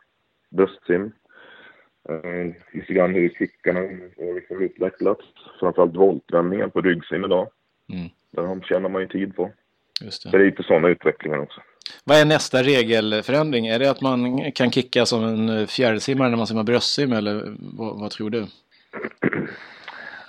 Bröstsim. 0.49 1.11
Uh, 2.09 2.53
lite 2.73 2.93
grann 2.93 3.13
hur 3.13 3.29
kickarna 3.29 3.79
har 3.79 4.35
liksom 4.35 4.61
utvecklats. 4.61 5.25
Framförallt 5.59 5.95
voltvändningen 5.95 6.71
på 6.71 6.81
ryggsim 6.81 7.25
idag. 7.25 7.49
Mm. 7.93 8.09
Där 8.31 8.61
tjänar 8.67 8.89
man 8.89 9.01
ju 9.01 9.07
tid 9.07 9.35
på. 9.35 9.51
Just 10.01 10.23
det. 10.23 10.29
Det 10.31 10.37
är 10.37 10.45
lite 10.45 10.63
sådana 10.63 10.87
utvecklingar 10.87 11.37
också. 11.37 11.61
Vad 12.03 12.17
är 12.17 12.25
nästa 12.25 12.63
regelförändring? 12.63 13.67
Är 13.67 13.79
det 13.79 13.91
att 13.91 14.01
man 14.01 14.51
kan 14.51 14.71
kicka 14.71 15.05
som 15.05 15.23
en 15.23 15.67
fjärilsimmare 15.67 16.29
när 16.29 16.37
man 16.37 16.47
simmar 16.47 16.63
bröstsim 16.63 17.13
eller 17.13 17.55
vad, 17.59 17.99
vad 17.99 18.11
tror 18.11 18.29
du? 18.29 18.39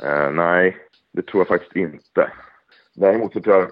uh, 0.03 0.31
nej, 0.33 0.77
det 1.15 1.27
tror 1.27 1.41
jag 1.41 1.49
faktiskt 1.49 1.77
inte. 1.77 2.31
Däremot 2.95 3.33
så 3.33 3.41
tror 3.41 3.57
jag, 3.57 3.71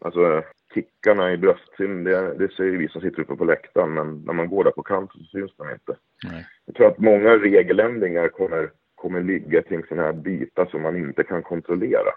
alltså 0.00 0.42
kickarna 0.74 1.32
i 1.32 1.36
bröstsim, 1.36 2.04
det, 2.04 2.34
det 2.38 2.52
ser 2.52 2.64
ju 2.64 2.76
vi 2.76 2.88
som 2.88 3.00
sitter 3.00 3.22
uppe 3.22 3.36
på 3.36 3.44
läktaren, 3.44 3.92
men 3.94 4.22
när 4.26 4.32
man 4.32 4.48
går 4.48 4.64
där 4.64 4.70
på 4.70 4.82
kanten 4.82 5.20
så 5.20 5.26
syns 5.26 5.56
de 5.56 5.70
inte. 5.70 5.96
Nej. 6.24 6.46
Jag 6.64 6.74
tror 6.74 6.86
att 6.86 6.98
många 6.98 7.36
regeländringar 7.36 8.28
kommer, 8.28 8.70
kommer 8.94 9.20
ligga 9.20 9.62
kring 9.62 9.84
sådana 9.84 10.02
här 10.02 10.12
bitar 10.12 10.66
som 10.66 10.82
man 10.82 10.96
inte 10.96 11.24
kan 11.24 11.42
kontrollera. 11.42 12.10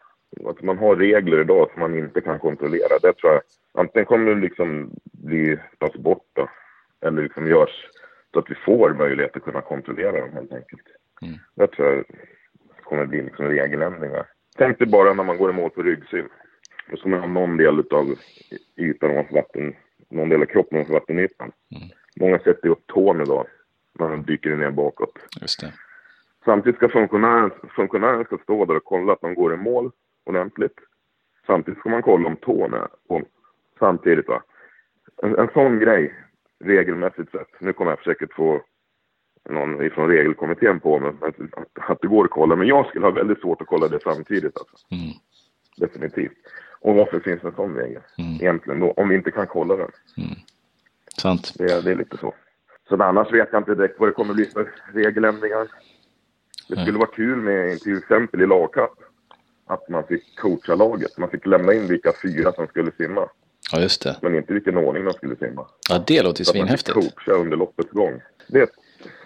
Att 0.46 0.62
man 0.62 0.78
har 0.78 0.96
regler 0.96 1.42
idag 1.42 1.70
som 1.72 1.80
man 1.80 1.98
inte 1.98 2.22
kan 2.22 2.40
kontrollera, 2.40 3.00
det 3.02 3.14
tror 3.14 3.32
jag 3.34 3.42
antingen 3.74 4.06
kommer 4.06 4.36
det 4.36 4.42
liksom 4.42 4.92
bli, 5.04 5.60
tas 5.78 5.94
bort 5.94 6.28
då, 6.34 6.50
eller 7.02 7.24
liksom 7.24 7.48
görs 7.48 7.88
så 8.34 8.40
att 8.40 8.50
vi 8.50 8.56
får 8.56 8.94
möjlighet 8.94 9.36
att 9.36 9.44
kunna 9.44 9.62
kontrollera 9.62 10.22
dem 10.22 10.34
helt 10.34 10.54
enkelt. 10.54 10.82
Mm. 11.22 11.36
Det 11.56 11.68
tror 11.68 11.88
jag 11.88 12.06
kommer 12.84 13.06
bli 13.06 13.22
liksom 13.22 13.46
regeländringar. 13.46 14.26
Tänk 14.58 14.80
dig 14.80 14.88
bara 14.88 15.14
när 15.14 15.24
man 15.24 15.38
går 15.38 15.50
i 15.50 15.54
mål 15.54 15.70
på 15.70 15.82
ryggsim. 15.82 16.30
Då 16.90 16.98
ska 16.98 17.10
man 17.10 17.20
ha 17.20 17.28
någon 17.28 17.58
del 17.58 17.80
av 17.80 18.16
ytan 18.78 19.12
ovanför 19.12 19.34
vatten, 19.34 19.76
någon 20.10 20.30
del 20.30 20.42
av 20.42 20.46
kroppen 20.46 20.78
ovanför 20.78 20.94
vattenytan. 20.94 21.52
Mm. 21.76 21.90
Många 22.20 22.40
sätter 22.40 22.70
upp 22.70 22.88
tån 22.88 23.22
idag 23.22 23.48
när 24.00 24.10
de 24.10 24.24
dyker 24.24 24.56
ner 24.56 24.72
bakåt. 24.72 25.20
Just 25.42 25.62
det. 25.62 25.74
Samtidigt 26.46 26.78
ska 26.78 26.90
funktionären, 26.90 27.52
funktionären 27.76 28.26
ska 28.26 28.38
stå 28.38 28.66
där 28.66 28.76
och 28.76 28.84
kolla 28.84 29.14
att 29.14 29.22
de 29.22 29.34
går 29.34 29.54
i 29.54 29.58
mål 29.58 29.92
ordentligt. 30.24 30.80
Samtidigt 31.46 31.80
ska 31.80 31.90
man 31.90 32.02
kolla 32.02 32.28
om 32.28 32.36
tån 32.36 32.74
är 32.74 32.88
på 33.08 33.22
samtidigt. 33.80 34.28
Va? 34.28 34.44
En, 35.24 35.36
en 35.40 35.50
sån 35.54 35.80
grej, 35.80 36.14
regelmässigt 36.64 37.32
sett, 37.32 37.62
nu 37.62 37.74
kommer 37.74 37.92
jag 37.92 38.04
säkert 38.04 38.34
få 38.34 38.62
någon 39.50 39.86
ifrån 39.86 40.10
regelkommittén 40.10 40.80
på 40.80 41.00
mig, 41.00 41.12
att, 41.22 41.40
att, 41.58 41.90
att 41.90 42.02
det 42.02 42.08
går 42.08 42.26
att 42.26 42.32
kolla. 42.32 42.56
Men 42.56 42.68
jag 42.68 42.88
skulle 42.88 43.06
ha 43.06 43.12
väldigt 43.12 43.40
svårt 43.40 43.62
att 43.62 43.68
kolla 43.68 43.88
det 43.88 44.00
samtidigt. 44.04 44.58
Alltså. 44.58 44.76
Mm. 44.92 45.10
Definitivt. 45.78 46.38
Och 46.82 46.96
varför 46.96 47.20
finns 47.20 47.44
en 47.44 47.56
sån 47.56 47.76
regel 47.76 48.02
mm. 48.18 48.36
egentligen 48.36 48.80
då, 48.80 48.92
om 48.92 49.10
vi 49.10 49.16
inte 49.16 49.32
kan 49.32 49.48
kolla 49.48 49.76
den? 49.76 49.92
Mm. 50.18 50.36
Sant. 51.22 51.54
Det, 51.58 51.84
det 51.84 51.92
är 51.92 51.96
lite 51.96 52.18
så. 52.18 52.34
Så 52.90 53.04
annars 53.04 53.34
vet 53.34 53.50
jag 53.52 53.60
inte 53.60 53.76
direkt 53.76 54.00
vad 54.00 54.10
det 54.10 54.14
kommer 54.14 54.34
bli 54.34 54.46
för 54.46 54.72
regeländringar. 54.94 55.68
Det 56.68 56.82
skulle 56.82 56.98
vara 56.98 57.10
kul 57.10 57.38
med 57.38 57.80
till 57.80 57.98
exempel 57.98 58.42
i 58.42 58.48
lagkapp 58.48 58.94
att 59.68 59.90
man 59.90 60.04
fick 60.08 60.40
coacha 60.40 60.76
laget. 60.76 61.18
Man 61.18 61.30
fick 61.30 61.46
lämna 61.46 61.74
in 61.74 61.88
vilka 61.88 62.14
fyra 62.22 62.52
som 62.52 62.68
skulle 62.68 62.92
simma. 62.92 63.30
Ja, 63.72 63.80
just 63.80 64.04
det. 64.04 64.18
Men 64.22 64.36
inte 64.36 64.54
vilken 64.54 64.78
ordning 64.78 65.06
de 65.06 65.14
skulle 65.14 65.36
simma. 65.36 65.68
Ja, 65.90 66.04
det 66.08 66.22
låter 66.24 66.42
ju 66.42 66.46
Så 66.46 66.52
att 66.52 66.58
man 66.58 66.68
fick 66.68 66.80
svinhäftigt. 66.80 67.16
coacha 67.16 67.32
under 67.32 67.58
loppets 67.58 67.92
gång. 67.92 68.22
Det 68.48 68.70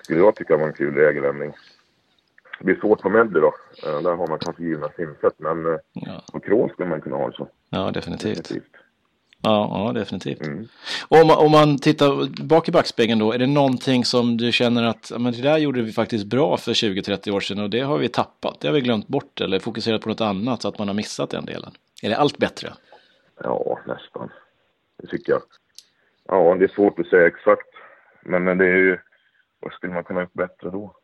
skulle 0.07 0.19
jag 0.19 0.35
tycka 0.35 0.57
var 0.57 0.67
en 0.67 0.73
kul 0.73 0.93
regeländring. 0.95 1.51
Det 2.59 2.65
blir 2.65 2.75
svårt 2.79 3.01
på 3.01 3.09
Medley 3.09 3.41
då. 3.41 3.53
Eh, 3.85 4.01
Där 4.01 4.15
har 4.15 4.27
man 4.27 4.39
kanske 4.39 4.63
givna 4.63 4.89
simsätt. 4.95 5.33
Men 5.37 5.65
eh, 5.65 5.79
Ja, 5.93 6.23
på 6.33 6.39
crawl 6.39 6.69
skulle 6.69 6.89
man 6.89 7.01
kunna 7.01 7.15
ha 7.15 7.29
det 7.29 7.35
så. 7.35 7.47
ja 7.69 7.91
definitivt. 7.91 8.37
Definitivt. 8.37 8.71
Ja, 9.41 9.85
ja 9.87 9.99
definitivt. 9.99 10.41
Mm. 10.47 10.67
Om, 11.07 11.27
man- 11.27 11.37
om 11.45 11.51
man 11.51 11.77
tittar 11.77 12.43
bak 12.43 12.69
i 12.69 12.71
backspegeln 12.71 13.19
då, 13.19 13.31
är 13.31 13.37
det 13.37 13.47
någonting 13.47 14.05
som 14.05 14.37
du 14.37 14.51
känner 14.51 14.83
att 14.83 15.11
men 15.19 15.33
det 15.33 15.41
där 15.41 15.57
gjorde 15.57 15.81
vi 15.81 15.91
faktiskt 15.91 16.25
bra 16.25 16.57
för 16.57 16.71
20-30 16.73 17.31
år 17.31 17.39
sedan 17.39 17.59
och 17.59 17.69
det 17.69 17.79
har 17.79 17.97
vi 17.97 18.09
tappat, 18.09 18.61
det 18.61 18.67
har 18.67 18.73
vi 18.75 18.81
glömt 18.81 19.07
bort 19.07 19.41
eller 19.41 19.59
fokuserat 19.59 20.01
på 20.01 20.09
något 20.09 20.21
annat 20.21 20.61
så 20.61 20.67
att 20.67 20.79
man 20.79 20.87
har 20.87 20.95
missat 20.95 21.29
den 21.29 21.45
delen? 21.45 21.71
Är 22.03 22.09
det 22.09 22.17
allt 22.17 22.37
bättre? 22.37 22.73
Ja, 23.43 23.79
nästan. 23.87 24.29
Det 25.01 25.07
tycker 25.07 25.31
jag. 25.31 25.41
Ja, 26.27 26.55
det 26.55 26.63
är 26.65 26.67
svårt 26.75 26.99
att 26.99 27.07
säga 27.07 27.27
exakt. 27.27 27.67
Men 28.21 28.57
det 28.57 28.65
är 28.65 28.77
ju... 28.77 28.97
Vad 29.59 29.73
skulle 29.73 29.93
man 29.93 30.03
kunna 30.03 30.21
gjort 30.21 30.33
bättre 30.33 30.69
då? 30.69 30.95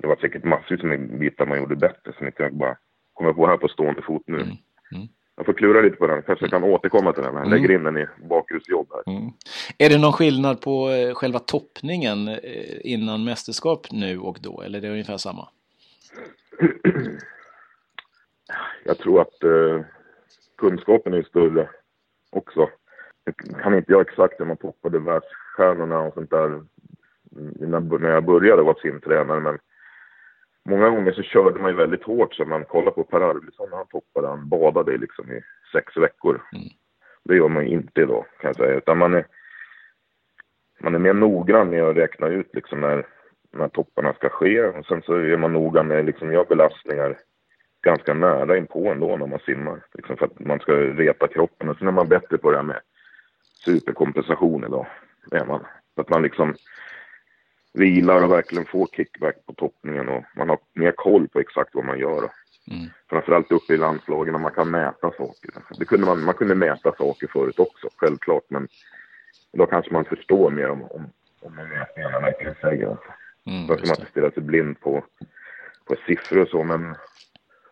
Det 0.00 0.06
var 0.06 0.16
säkert 0.16 0.44
massvis 0.44 0.82
med 0.82 1.18
bitar 1.18 1.46
man 1.46 1.58
gjorde 1.58 1.76
bättre 1.76 2.12
som 2.18 2.26
inte 2.26 2.42
jag 2.42 2.54
bara 2.54 2.76
kommer 3.14 3.32
på 3.32 3.46
här 3.46 3.56
på 3.56 3.68
stående 3.68 4.02
fot 4.02 4.22
nu. 4.26 4.34
Mm, 4.34 4.56
mm. 4.92 5.08
Jag 5.36 5.46
får 5.46 5.52
klura 5.52 5.80
lite 5.80 5.96
på 5.96 6.06
den. 6.06 6.22
Kanske 6.22 6.48
kan 6.48 6.64
återkomma 6.64 7.12
till 7.12 7.22
den. 7.22 7.34
Jag 7.34 7.48
lägger 7.48 7.70
in 7.70 7.84
den 7.84 7.98
i 7.98 8.06
bakgrundsjobb 8.16 8.86
här. 8.92 9.14
Mm. 9.14 9.30
Är 9.78 9.88
det 9.88 9.98
någon 9.98 10.12
skillnad 10.12 10.60
på 10.60 10.90
eh, 10.90 11.14
själva 11.14 11.38
toppningen 11.38 12.28
eh, 12.28 12.78
innan 12.80 13.24
mästerskap 13.24 13.86
nu 13.92 14.18
och 14.18 14.38
då 14.40 14.62
eller 14.62 14.78
är 14.78 14.82
det 14.82 14.90
ungefär 14.90 15.16
samma? 15.16 15.48
Jag 18.84 18.98
tror 18.98 19.20
att 19.20 19.42
eh, 19.42 19.80
kunskapen 20.56 21.14
är 21.14 21.22
större 21.22 21.68
också. 22.30 22.68
Jag 23.24 23.62
kan 23.62 23.74
inte 23.74 23.92
jag 23.92 24.00
exakt 24.00 24.38
när 24.38 24.46
man 24.46 24.56
toppade 24.56 24.98
världsstjärnorna 24.98 26.00
och 26.00 26.14
sånt 26.14 26.30
där 26.30 26.46
mm, 26.46 26.68
när 27.30 28.10
jag 28.10 28.24
började 28.24 28.62
vara 28.62 28.78
simtränare 28.82 29.40
men 29.40 29.58
många 30.64 30.90
gånger 30.90 31.12
så 31.12 31.22
körde 31.22 31.60
man 31.60 31.70
ju 31.70 31.76
väldigt 31.76 32.04
hårt 32.04 32.34
så 32.34 32.44
man 32.44 32.64
kollar 32.64 32.90
på 32.90 33.04
Per 33.04 33.20
Arvidsson 33.20 33.70
när 33.70 33.76
han 33.76 33.86
toppade, 33.86 34.28
han 34.28 34.48
badade 34.48 34.98
liksom 34.98 35.32
i 35.32 35.42
sex 35.72 35.96
veckor. 35.96 36.42
Mm. 36.52 36.68
Det 37.24 37.36
gör 37.36 37.48
man 37.48 37.66
ju 37.66 37.70
inte 37.70 38.00
idag 38.00 38.24
kan 38.40 38.48
jag 38.48 38.56
säga 38.56 38.74
utan 38.74 38.98
man 38.98 39.14
är 39.14 39.24
man 40.80 40.94
är 40.94 40.98
mer 40.98 41.14
noggrann 41.14 41.70
med 41.70 41.82
att 41.82 41.96
räkna 41.96 42.26
ut 42.26 42.54
liksom 42.54 42.80
när, 42.80 43.06
när 43.52 43.68
topparna 43.68 44.12
ska 44.12 44.28
ske 44.28 44.64
och 44.64 44.86
sen 44.86 45.02
så 45.02 45.14
är 45.14 45.36
man 45.36 45.52
noga 45.52 45.82
med 45.82 46.04
liksom 46.04 46.32
göra 46.32 46.44
belastningar 46.44 47.16
ganska 47.82 48.14
nära 48.14 48.56
inpå 48.56 48.88
ändå 48.88 49.16
när 49.16 49.26
man 49.26 49.38
simmar. 49.38 49.84
Liksom 49.94 50.16
för 50.16 50.26
att 50.26 50.40
man 50.40 50.58
ska 50.58 50.72
reta 50.72 51.28
kroppen. 51.28 51.68
Och 51.68 51.76
sen 51.76 51.88
är 51.88 51.92
man 51.92 52.08
bättre 52.08 52.38
på 52.38 52.50
det 52.50 52.56
här 52.56 52.64
med 52.64 52.80
superkompensation 53.64 54.64
idag. 54.64 54.86
Är 55.30 55.44
man. 55.44 55.66
Så 55.94 56.00
att 56.00 56.08
man 56.08 56.22
liksom 56.22 56.54
vilar 57.72 58.24
och 58.24 58.30
verkligen 58.30 58.64
får 58.66 58.86
kickback 58.86 59.46
på 59.46 59.52
toppningen 59.52 60.08
och 60.08 60.24
man 60.36 60.48
har 60.48 60.58
mer 60.74 60.92
koll 60.92 61.28
på 61.28 61.40
exakt 61.40 61.74
vad 61.74 61.84
man 61.84 61.98
gör. 61.98 62.30
Mm. 62.70 62.86
Framförallt 63.10 63.52
uppe 63.52 63.74
i 63.74 63.76
landslagen 63.76 64.32
när 64.32 64.40
man 64.40 64.52
kan 64.52 64.70
mäta 64.70 65.10
saker. 65.10 65.50
Det 65.78 65.84
kunde 65.84 66.06
man, 66.06 66.24
man 66.24 66.34
kunde 66.34 66.54
mäta 66.54 66.94
saker 66.98 67.26
förut 67.26 67.58
också, 67.58 67.88
självklart. 67.96 68.44
Men 68.48 68.68
då 69.52 69.66
kanske 69.66 69.92
man 69.92 70.04
förstår 70.04 70.50
mer 70.50 70.70
om, 70.70 70.82
om, 70.82 71.10
om 71.40 71.56
vad 71.56 71.68
mätningarna 71.68 72.20
verkligen 72.20 72.54
säger. 72.60 72.86
Alltså. 72.86 73.12
Mm, 73.46 73.66
Då 73.66 73.76
ska 73.76 73.86
man 73.86 73.96
inte 73.98 74.10
stirra 74.10 74.30
sig 74.30 74.42
blind 74.42 74.80
på, 74.80 75.04
på 75.84 75.94
siffror 76.06 76.42
och 76.42 76.48
så, 76.48 76.64
men 76.64 76.94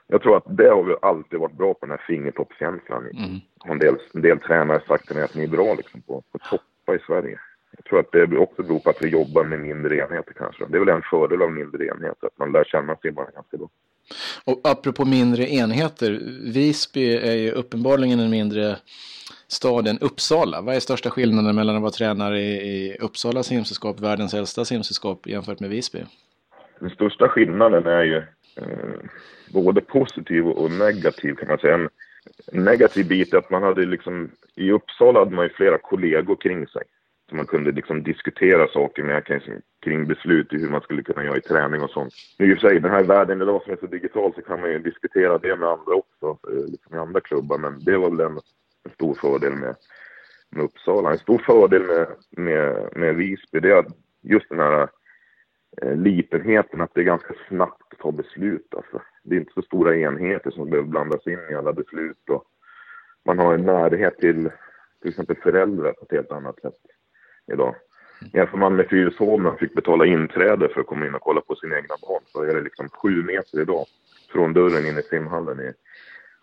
jag 0.06 0.22
tror 0.22 0.36
att 0.36 0.56
det 0.56 0.68
har 0.68 0.82
vi 0.82 0.96
alltid 1.02 1.38
varit 1.40 1.56
bra 1.56 1.74
på, 1.74 1.86
den 1.86 1.90
här 1.90 2.06
fingertoppskänslan. 2.06 3.06
Mm. 3.06 3.40
En 3.64 3.78
del, 3.78 3.96
en 4.14 4.22
del 4.22 4.40
tränare 4.40 4.78
har 4.78 4.96
sagt 4.96 5.06
till 5.06 5.16
mig 5.16 5.24
att 5.24 5.34
ni 5.34 5.44
är 5.44 5.48
bra 5.48 5.74
liksom, 5.74 6.02
på 6.02 6.22
på 6.32 6.38
toppa 6.38 6.94
i 6.94 6.98
Sverige. 7.06 7.38
Jag 7.76 7.84
tror 7.84 8.00
att 8.00 8.12
det 8.12 8.38
också 8.38 8.62
beror 8.62 8.78
på 8.78 8.90
att 8.90 9.02
vi 9.02 9.08
jobbar 9.08 9.44
med 9.44 9.60
mindre 9.60 9.96
enheter 9.96 10.32
kanske. 10.32 10.64
Det 10.68 10.76
är 10.76 10.80
väl 10.80 10.88
en 10.88 11.02
fördel 11.02 11.42
av 11.42 11.52
mindre 11.52 11.86
enheter, 11.86 12.26
att 12.26 12.38
man 12.38 12.52
lär 12.52 12.64
känna 12.64 12.96
simmarna 12.96 13.30
ganska 13.34 13.56
bra. 13.56 13.68
Och 14.44 14.60
apropå 14.64 15.04
mindre 15.04 15.48
enheter, 15.48 16.20
Visby 16.52 17.16
är 17.16 17.34
ju 17.34 17.50
uppenbarligen 17.50 18.20
en 18.20 18.30
mindre 18.30 18.76
stad 19.48 19.88
än 19.88 19.98
Uppsala. 19.98 20.60
Vad 20.60 20.76
är 20.76 20.80
största 20.80 21.10
skillnaden 21.10 21.56
mellan 21.56 21.76
att 21.76 21.82
vara 21.82 21.92
tränare 21.92 22.40
i, 22.40 22.96
Uppsala 23.00 23.42
simsällskap, 23.42 24.00
världens 24.00 24.34
äldsta 24.34 24.64
simsällskap, 24.64 25.26
jämfört 25.26 25.60
med 25.60 25.70
Visby? 25.70 26.04
Den 26.80 26.90
största 26.90 27.28
skillnaden 27.28 27.86
är 27.86 28.02
ju 28.02 28.16
eh, 28.56 29.00
både 29.52 29.80
positiv 29.80 30.46
och 30.46 30.70
negativ 30.70 31.34
kan 31.34 31.48
man 31.48 31.58
säga. 31.58 31.74
En 32.52 32.64
negativ 32.64 33.08
bit 33.08 33.34
är 33.34 33.38
att 33.38 33.50
man 33.50 33.62
hade 33.62 33.86
liksom, 33.86 34.30
i 34.54 34.70
Uppsala 34.70 35.18
hade 35.18 35.34
man 35.34 35.44
ju 35.44 35.50
flera 35.50 35.78
kollegor 35.78 36.36
kring 36.36 36.66
sig. 36.66 36.82
Så 37.28 37.36
man 37.36 37.46
kunde 37.46 37.72
liksom 37.72 38.02
diskutera 38.02 38.68
saker 38.68 39.02
med 39.02 39.42
kring, 39.82 40.06
beslut 40.06 40.52
i 40.52 40.58
hur 40.58 40.70
man 40.70 40.80
skulle 40.80 41.02
kunna 41.02 41.24
göra 41.24 41.36
i 41.36 41.40
träning 41.40 41.82
och 41.82 41.90
sånt. 41.90 42.14
Nu 42.38 42.50
i 42.50 42.54
och 42.54 42.58
för 42.60 42.68
sig, 42.68 42.80
den 42.80 42.90
här 42.90 43.04
världen 43.04 43.42
idag 43.42 43.62
som 43.62 43.72
är 43.72 43.76
så 43.76 43.86
digital 43.86 44.34
så 44.34 44.42
kan 44.42 44.60
man 44.60 44.70
ju 44.70 44.78
diskutera 44.78 45.38
det 45.38 45.56
med 45.56 45.68
andra 45.68 45.94
också, 45.94 46.38
eh, 46.52 46.70
liksom 46.70 46.94
i 46.94 46.98
andra 46.98 47.20
klubbar. 47.20 47.58
Men 47.58 47.84
det 47.84 47.96
var 47.96 48.10
väl 48.10 48.20
en, 48.20 48.40
en 48.84 48.92
stor 48.94 49.14
fördel 49.14 49.52
med, 49.52 49.76
med 50.50 50.64
Uppsala. 50.64 51.10
En 51.10 51.18
stor 51.18 51.38
fördel 51.38 51.82
med, 51.82 52.06
med, 52.30 52.88
med 52.96 53.14
Visby 53.14 53.60
det 53.60 53.70
är 53.70 53.78
att 53.78 53.96
just 54.22 54.48
den 54.48 54.58
här 54.58 54.88
eh, 55.82 55.96
litenheten, 55.96 56.80
att 56.80 56.94
det 56.94 57.00
är 57.00 57.04
ganska 57.04 57.34
snabbt 57.48 57.92
att 57.92 57.98
ta 57.98 58.12
beslut. 58.12 58.74
Alltså. 58.76 59.02
Det 59.24 59.34
är 59.36 59.40
inte 59.40 59.52
så 59.54 59.62
stora 59.62 59.96
enheter 59.96 60.50
som 60.50 60.70
behöver 60.70 60.88
blandas 60.88 61.26
in 61.26 61.40
i 61.50 61.54
alla 61.54 61.72
beslut. 61.72 62.30
Och 62.30 62.44
man 63.24 63.38
har 63.38 63.54
en 63.54 63.66
närhet 63.66 64.18
till 64.18 64.50
till 65.00 65.10
exempel 65.10 65.36
föräldrar 65.36 65.92
på 65.92 66.04
ett 66.04 66.12
helt 66.12 66.32
annat 66.32 66.60
sätt 66.60 66.74
idag. 67.52 67.74
Jämför 68.32 68.58
man 68.58 68.76
med 68.76 68.88
Fyrisholm, 68.88 69.42
man 69.42 69.58
fick 69.58 69.74
betala 69.74 70.06
inträde 70.06 70.68
för 70.68 70.80
att 70.80 70.86
komma 70.86 71.06
in 71.06 71.14
och 71.14 71.20
kolla 71.20 71.40
på 71.40 71.54
sina 71.54 71.76
egna 71.76 71.94
barn, 72.02 72.22
så 72.26 72.42
är 72.42 72.54
det 72.54 72.60
liksom 72.60 72.88
sju 72.88 73.22
meter 73.22 73.60
idag 73.60 73.86
från 74.32 74.52
dörren 74.52 74.86
in 74.86 74.98
i 74.98 75.02
simhallen. 75.02 75.60
I, 75.60 75.72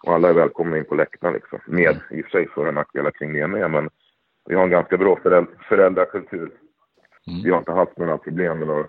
och 0.03 0.13
alla 0.13 0.29
är 0.29 0.33
välkomna 0.33 0.77
in 0.77 0.85
på 0.85 0.95
läktaren 0.95 1.33
liksom. 1.33 1.59
Med 1.65 1.99
i 2.11 2.21
och 2.21 2.25
för 2.25 2.31
sig 2.31 2.47
för 2.49 2.67
och 2.67 2.73
nackdelar 2.73 3.11
kring 3.11 3.33
det 3.33 3.47
med, 3.47 3.71
men 3.71 3.89
vi 4.49 4.55
har 4.55 4.63
en 4.63 4.69
ganska 4.69 4.97
bra 4.97 5.19
föräld 5.23 5.47
föräldrakultur. 5.69 6.51
Mm. 7.27 7.43
Vi 7.43 7.49
har 7.51 7.57
inte 7.57 7.71
haft 7.71 7.97
några 7.97 8.17
problem 8.17 8.59
med 8.59 8.67
några 8.67 8.85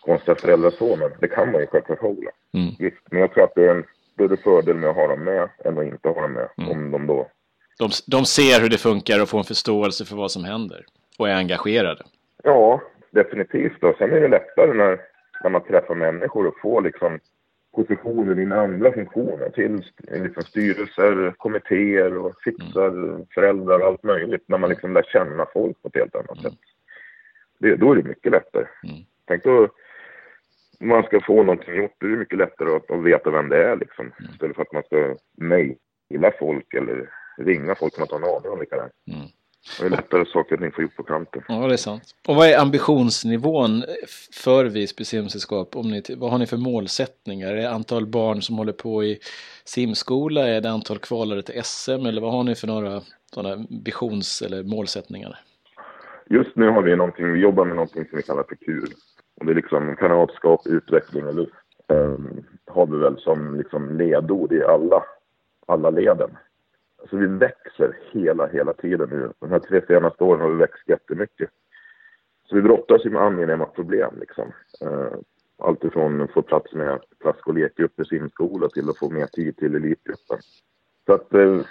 konstiga 0.00 0.34
föräldrar 0.34 0.70
så, 0.70 0.96
men 0.96 1.10
det 1.20 1.28
kan 1.28 1.52
man 1.52 1.60
ju 1.60 1.66
självklart 1.66 2.00
ha. 2.00 2.08
Mm. 2.08 2.74
Visst, 2.78 3.02
men 3.10 3.20
jag 3.20 3.34
tror 3.34 3.44
att 3.44 3.54
det 3.54 3.64
är 3.64 3.74
en 3.74 3.84
större 4.12 4.36
fördel 4.36 4.76
med 4.76 4.90
att 4.90 4.96
ha 4.96 5.08
dem 5.08 5.24
med 5.24 5.48
än 5.64 5.78
att 5.78 5.84
inte 5.84 6.08
ha 6.08 6.22
dem 6.22 6.32
med. 6.32 6.48
Mm. 6.58 6.70
Om 6.70 6.90
de 6.90 7.06
då... 7.06 7.30
De, 7.78 7.90
de 8.06 8.24
ser 8.24 8.60
hur 8.60 8.68
det 8.68 8.78
funkar 8.78 9.22
och 9.22 9.28
får 9.28 9.38
en 9.38 9.44
förståelse 9.44 10.04
för 10.04 10.16
vad 10.16 10.30
som 10.30 10.44
händer 10.44 10.84
och 11.18 11.28
är 11.28 11.34
engagerade. 11.34 12.04
Ja, 12.42 12.82
definitivt. 13.10 13.84
Och 13.84 13.94
sen 13.98 14.12
är 14.12 14.20
det 14.20 14.28
lättare 14.28 14.72
när, 14.72 15.00
när 15.42 15.50
man 15.50 15.64
träffar 15.64 15.94
människor 15.94 16.46
och 16.46 16.60
får 16.62 16.82
liksom 16.82 17.20
positioner 17.74 18.40
i 18.40 18.52
andra 18.52 18.92
funktioner 18.92 19.50
till 19.50 19.82
liksom 20.12 20.42
styrelser, 20.42 21.34
kommittéer 21.36 22.18
och 22.18 22.34
fixar 22.44 23.24
föräldrar 23.34 23.78
och 23.78 23.86
allt 23.86 24.02
möjligt. 24.02 24.44
När 24.46 24.58
man 24.58 24.70
liksom 24.70 24.94
lär 24.94 25.02
känna 25.02 25.46
folk 25.52 25.82
på 25.82 25.88
ett 25.88 25.96
helt 25.96 26.14
annat 26.14 26.42
sätt. 26.42 26.58
Det, 27.58 27.76
då 27.76 27.92
är 27.92 27.96
det 27.96 28.08
mycket 28.08 28.32
lättare. 28.32 28.66
Mm. 28.82 28.96
Tänk 29.26 29.44
då 29.44 29.68
om 30.80 30.88
man 30.88 31.02
ska 31.02 31.20
få 31.20 31.42
någonting 31.42 31.74
gjort, 31.74 31.94
då 31.98 32.06
är 32.06 32.10
det 32.10 32.16
mycket 32.16 32.38
lättare 32.38 32.76
att, 32.76 32.90
att 32.90 33.04
veta 33.04 33.30
vem 33.30 33.48
det 33.48 33.64
är 33.64 33.76
liksom. 33.76 34.12
Istället 34.32 34.56
för 34.56 34.62
att 34.62 34.72
man 34.72 34.82
ska 34.82 35.16
mejla 35.36 36.32
folk 36.38 36.74
eller 36.74 37.10
ringa 37.38 37.74
folk 37.74 37.94
som 37.94 38.00
man 38.00 38.04
inte 38.04 38.14
har 38.14 38.36
en 38.36 38.36
aning 38.36 38.52
om 38.52 38.58
vilka 38.58 38.76
det 38.76 38.82
är. 38.82 39.14
Mm. 39.16 39.28
Det 39.80 39.86
är 39.86 39.90
lättare 39.90 40.24
saker 40.26 40.54
att 40.54 40.60
ni 40.60 40.70
får 40.70 40.82
gjort 40.82 40.96
på 40.96 41.02
kanten. 41.02 41.42
Ja, 41.48 41.66
det 41.66 41.72
är 41.72 41.76
sant. 41.76 42.02
Och 42.28 42.36
vad 42.36 42.48
är 42.48 42.58
ambitionsnivån 42.58 43.84
för 44.32 44.64
Visby 44.64 45.04
simsällskap? 45.04 45.76
Om 45.76 45.90
ni, 45.90 46.02
vad 46.16 46.30
har 46.30 46.38
ni 46.38 46.46
för 46.46 46.56
målsättningar? 46.56 47.48
Är 47.48 47.56
det 47.56 47.70
antal 47.70 48.06
barn 48.06 48.42
som 48.42 48.58
håller 48.58 48.72
på 48.72 49.04
i 49.04 49.18
simskola? 49.64 50.48
Är 50.48 50.60
det 50.60 50.70
antal 50.70 50.98
kvalare 50.98 51.42
till 51.42 51.62
SM? 51.64 52.06
Eller 52.06 52.20
vad 52.20 52.32
har 52.32 52.44
ni 52.44 52.54
för 52.54 52.66
några 52.66 53.02
sådana 53.34 53.66
visions 53.84 54.42
eller 54.42 54.62
målsättningar? 54.62 55.40
Just 56.30 56.56
nu 56.56 56.68
har 56.68 56.82
vi 56.82 56.96
någonting, 56.96 57.32
vi 57.32 57.40
jobbar 57.40 57.64
med 57.64 57.76
någonting 57.76 58.04
som 58.08 58.16
vi 58.16 58.22
kallar 58.22 58.44
för 58.48 58.54
KUL. 58.54 58.92
Och 59.40 59.46
det 59.46 59.52
är 59.52 59.56
liksom 59.56 59.96
kamratskap, 59.96 60.66
utveckling 60.66 61.26
och 61.26 61.34
lust. 61.34 61.52
Um, 61.88 62.44
har 62.66 62.86
vi 62.86 62.96
väl 62.96 63.18
som 63.18 63.58
liksom 63.58 63.98
ledord 63.98 64.52
i 64.52 64.62
alla, 64.62 65.02
alla 65.66 65.90
leden. 65.90 66.30
Så 67.10 67.16
vi 67.16 67.26
växer 67.26 67.98
hela, 68.10 68.46
hela 68.46 68.72
tiden 68.72 69.08
nu. 69.10 69.32
De 69.38 69.50
här 69.50 69.58
tre 69.58 69.86
senaste 69.86 70.24
åren 70.24 70.40
har 70.40 70.50
vi 70.50 70.56
växt 70.56 70.88
jättemycket. 70.88 71.50
Så 72.44 72.56
vi 72.56 72.62
brottas 72.62 73.06
ju 73.06 73.10
med 73.10 73.22
angenäma 73.22 73.66
problem 73.66 74.14
liksom. 74.20 74.52
Uh, 74.84 75.14
allt 75.58 75.84
ifrån 75.84 76.20
att 76.20 76.32
få 76.32 76.42
plats 76.42 76.72
med 76.72 77.00
plask 77.20 77.48
och 77.48 77.54
lekgrupp 77.54 78.00
i 78.00 78.04
simskola 78.04 78.68
till 78.68 78.90
att 78.90 78.98
få 78.98 79.10
mer 79.10 79.26
tid 79.26 79.56
till 79.56 79.74
elitgruppen. 79.74 80.38
Så 81.06 81.12
att 81.12 81.34
uh, 81.34 81.62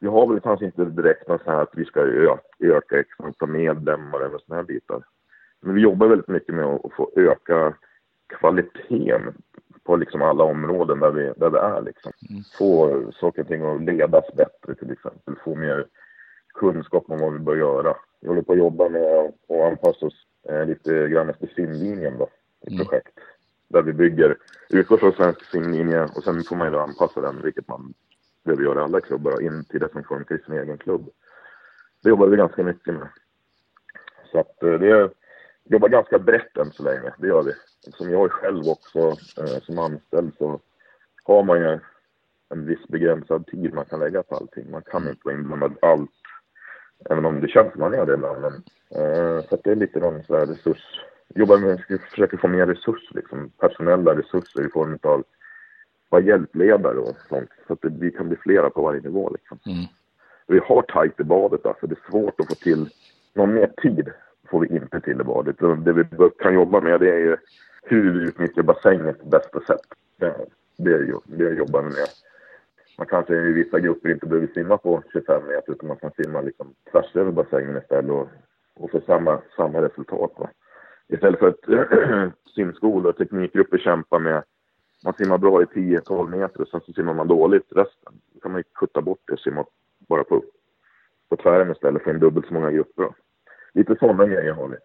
vi 0.00 0.06
har 0.06 0.26
väl 0.26 0.40
kanske 0.40 0.66
inte 0.66 0.84
direkt 0.84 1.28
något 1.28 1.42
så 1.42 1.50
här 1.50 1.62
att 1.62 1.74
vi 1.76 1.84
ska 1.84 2.00
öka, 2.00 2.40
öka 2.58 3.04
antal 3.18 3.48
medlemmar 3.48 4.20
eller 4.20 4.38
sådana 4.38 4.62
här 4.62 4.66
bitar. 4.66 5.02
Men 5.60 5.74
vi 5.74 5.80
jobbar 5.80 6.08
väldigt 6.08 6.28
mycket 6.28 6.54
med 6.54 6.64
att 6.64 6.92
få 6.96 7.10
öka 7.16 7.74
kvaliteten 8.26 9.34
på 9.84 9.96
liksom 9.96 10.22
alla 10.22 10.44
områden 10.44 11.00
där 11.00 11.10
vi, 11.10 11.32
där 11.36 11.50
vi 11.50 11.58
är. 11.58 11.82
Liksom. 11.82 12.12
Mm. 12.30 12.42
Få 12.58 13.12
saker 13.20 13.42
och 13.42 13.48
ting 13.48 13.62
att 13.62 13.82
ledas 13.82 14.24
bättre 14.36 14.74
till 14.74 14.90
exempel. 14.90 15.34
Få 15.44 15.54
mer 15.54 15.86
kunskap 16.54 17.04
om 17.08 17.18
vad 17.18 17.32
vi 17.32 17.38
bör 17.38 17.56
göra. 17.56 17.96
Vi 18.20 18.28
håller 18.28 18.42
på 18.42 18.52
att 18.52 18.58
jobba 18.58 18.88
med 18.88 19.02
att 19.02 19.72
anpassa 19.72 20.06
oss 20.06 20.26
eh, 20.48 20.66
lite 20.66 21.08
grann 21.08 21.30
efter 21.30 21.46
simlinjen 21.56 22.18
då, 22.18 22.28
i 22.66 22.74
mm. 22.74 22.86
projekt. 22.86 23.18
Där 23.68 23.82
vi 23.82 23.92
bygger, 23.92 24.36
utgår 24.70 24.96
från 24.96 25.12
svensk 25.12 25.44
simlinje 25.44 26.02
och 26.02 26.24
sen 26.24 26.42
får 26.42 26.56
man 26.56 26.66
ju 26.66 26.72
då 26.72 26.78
anpassa 26.78 27.20
den, 27.20 27.42
vilket 27.42 27.68
man 27.68 27.94
behöver 28.44 28.62
göra 28.62 28.80
i 28.80 28.82
alla 28.82 29.00
klubbar, 29.00 29.42
in 29.42 29.64
till 29.64 29.80
det 29.80 29.92
som 29.92 30.04
funkar 30.04 30.34
i 30.34 30.38
sin 30.38 30.54
egen 30.54 30.78
klubb. 30.78 31.08
Det 32.02 32.08
jobbar 32.08 32.26
vi 32.26 32.36
ganska 32.36 32.62
mycket 32.62 32.94
med. 32.94 33.08
Så 34.32 34.40
att 34.40 34.62
eh, 34.62 34.72
det 34.72 35.10
jobbar 35.68 35.88
ganska 35.88 36.18
brett 36.18 36.56
än 36.56 36.72
så 36.72 36.82
länge, 36.82 37.12
det 37.18 37.26
gör 37.26 37.42
vi. 37.42 37.52
Som 37.92 38.10
jag 38.10 38.32
själv 38.32 38.68
också 38.68 38.98
eh, 39.42 39.62
som 39.62 39.78
anställd 39.78 40.32
så 40.38 40.60
har 41.24 41.42
man 41.42 41.58
ju 41.58 41.78
en 42.48 42.66
viss 42.66 42.88
begränsad 42.88 43.46
tid 43.46 43.74
man 43.74 43.84
kan 43.84 44.00
lägga 44.00 44.22
på 44.22 44.36
allting. 44.36 44.70
Man 44.70 44.82
kan 44.82 45.08
inte 45.08 45.20
vara 45.24 45.34
inblandad 45.34 45.76
allt, 45.82 46.10
även 47.10 47.24
om 47.24 47.40
det 47.40 47.48
känns 47.48 47.72
som 47.72 47.80
man 47.80 47.94
är 47.94 48.06
det 48.06 48.14
ibland. 48.14 48.40
Men, 48.40 48.52
eh, 48.90 49.44
så 49.48 49.58
det 49.64 49.70
är 49.70 49.76
lite 49.76 49.98
någon 49.98 50.24
sån 50.24 50.36
här 50.36 50.46
resurs. 50.46 51.00
Jobbar 51.34 51.58
med, 51.58 52.00
försöker 52.10 52.36
få 52.36 52.48
mer 52.48 52.66
resurser, 52.66 53.14
liksom, 53.14 53.50
personella 53.58 54.18
resurser 54.18 54.66
i 54.66 54.70
form 54.70 54.98
av 55.02 55.24
vara 56.08 56.22
hjälpledare 56.22 56.98
och 56.98 57.16
sånt. 57.28 57.50
Så 57.66 57.72
att 57.72 57.82
det, 57.82 57.88
vi 57.88 58.10
kan 58.10 58.28
bli 58.28 58.36
flera 58.36 58.70
på 58.70 58.82
varje 58.82 59.00
nivå 59.00 59.30
liksom. 59.30 59.58
Mm. 59.66 59.86
Vi 60.46 60.58
har 60.58 60.82
tajt 60.82 61.20
i 61.20 61.24
badet 61.24 61.66
alltså. 61.66 61.86
Det 61.86 61.94
är 61.94 62.10
svårt 62.10 62.40
att 62.40 62.48
få 62.48 62.54
till 62.54 62.90
någon 63.34 63.54
mer 63.54 63.72
tid 63.82 64.12
får 64.50 64.60
vi 64.60 64.76
inte 64.76 65.00
till 65.00 65.20
i 65.20 65.24
badet. 65.24 65.56
Det 65.58 65.92
vi 65.92 66.04
kan 66.38 66.54
jobba 66.54 66.80
med 66.80 67.00
det 67.00 67.10
är 67.10 67.18
ju 67.18 67.36
hur 67.82 68.12
vi 68.12 68.28
utnyttjar 68.28 68.62
bassängen 68.62 69.14
på 69.14 69.26
bästa 69.26 69.60
sätt. 69.60 69.80
Det, 70.16 70.34
det, 70.78 71.20
det 71.24 71.54
jobbar 71.54 71.82
vi 71.82 71.88
med. 71.88 72.08
Man 72.98 73.06
kanske 73.06 73.34
i 73.34 73.52
vissa 73.52 73.80
grupper 73.80 74.08
inte 74.08 74.26
behöver 74.26 74.46
simma 74.46 74.76
på 74.76 75.02
25 75.12 75.46
meter 75.46 75.72
utan 75.72 75.88
man 75.88 75.96
kan 75.96 76.10
simma 76.10 76.40
liksom 76.40 76.74
tvärs 76.92 77.16
över 77.16 77.32
bassängen 77.32 77.76
istället 77.76 78.10
och, 78.10 78.28
och 78.76 78.90
få 78.90 79.00
samma, 79.00 79.40
samma 79.56 79.82
resultat. 79.82 80.32
Va? 80.36 80.50
Istället 81.08 81.38
för 81.38 81.48
att 81.48 82.32
simskolor 82.54 83.10
och 83.10 83.16
teknikgrupper 83.16 83.78
kämpar 83.78 84.18
med 84.18 84.42
man 85.04 85.14
simmar 85.14 85.38
bra 85.38 85.62
i 85.62 85.64
10-12 85.64 86.30
meter 86.30 86.60
och 86.60 86.68
sen 86.68 86.80
så 86.80 86.92
simmar 86.92 87.14
man 87.14 87.28
dåligt 87.28 87.66
resten. 87.70 88.12
Då 88.34 88.40
kan 88.40 88.52
man 88.52 88.58
ju 88.58 88.64
kutta 88.74 89.00
bort 89.00 89.20
det 89.26 89.32
och 89.32 89.40
simma 89.40 89.64
bara 90.08 90.24
på, 90.24 90.42
på 91.28 91.36
tvären 91.36 91.70
istället 91.70 92.02
för 92.02 92.10
en 92.10 92.20
dubbelt 92.20 92.46
så 92.46 92.54
många 92.54 92.70
grupper. 92.70 93.08
Lite 93.76 93.96
sådana 94.00 94.26
grejer 94.26 94.52
har 94.52 94.68
vi. 94.68 94.76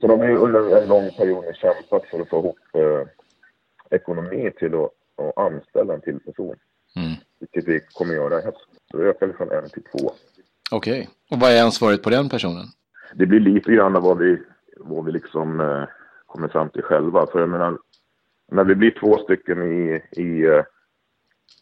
Så 0.00 0.06
de 0.06 0.20
har 0.20 0.26
ju 0.26 0.36
under 0.36 0.82
en 0.82 0.88
lång 0.88 1.10
period 1.10 1.56
kämpat 1.56 2.06
för 2.10 2.20
att 2.20 2.28
få 2.28 2.38
ihop 2.38 2.58
eh, 2.72 3.08
ekonomi 3.90 4.50
till 4.58 4.74
att, 4.74 4.90
att 5.16 5.38
anställa 5.38 5.94
en 5.94 6.00
till 6.00 6.20
person. 6.20 6.56
Mm. 6.96 7.12
Vilket 7.40 7.68
vi 7.68 7.80
kommer 7.80 8.14
göra 8.14 8.40
i 8.40 8.44
höst. 8.44 8.68
Så 8.90 8.96
det 8.96 9.08
ökar 9.08 9.26
vi 9.26 9.32
från 9.32 9.50
en 9.50 9.68
till 9.68 9.82
två. 9.82 10.12
Okej. 10.70 11.00
Okay. 11.00 11.06
Och 11.30 11.40
vad 11.40 11.50
är 11.50 11.62
ansvaret 11.62 12.02
på 12.02 12.10
den 12.10 12.28
personen? 12.28 12.66
Det 13.14 13.26
blir 13.26 13.40
lite 13.40 13.72
grann 13.72 13.92
vad 13.92 14.18
vi, 14.18 14.42
vad 14.76 15.04
vi 15.04 15.12
liksom 15.12 15.60
eh, 15.60 15.84
kommer 16.26 16.48
fram 16.48 16.68
till 16.68 16.82
själva. 16.82 17.26
För 17.26 17.40
jag 17.40 17.48
menar, 17.48 17.78
när 18.52 18.64
vi 18.64 18.74
blir 18.74 18.90
två 18.90 19.18
stycken 19.18 19.62
i, 19.62 20.02
i, 20.10 20.44
eh, 20.44 20.64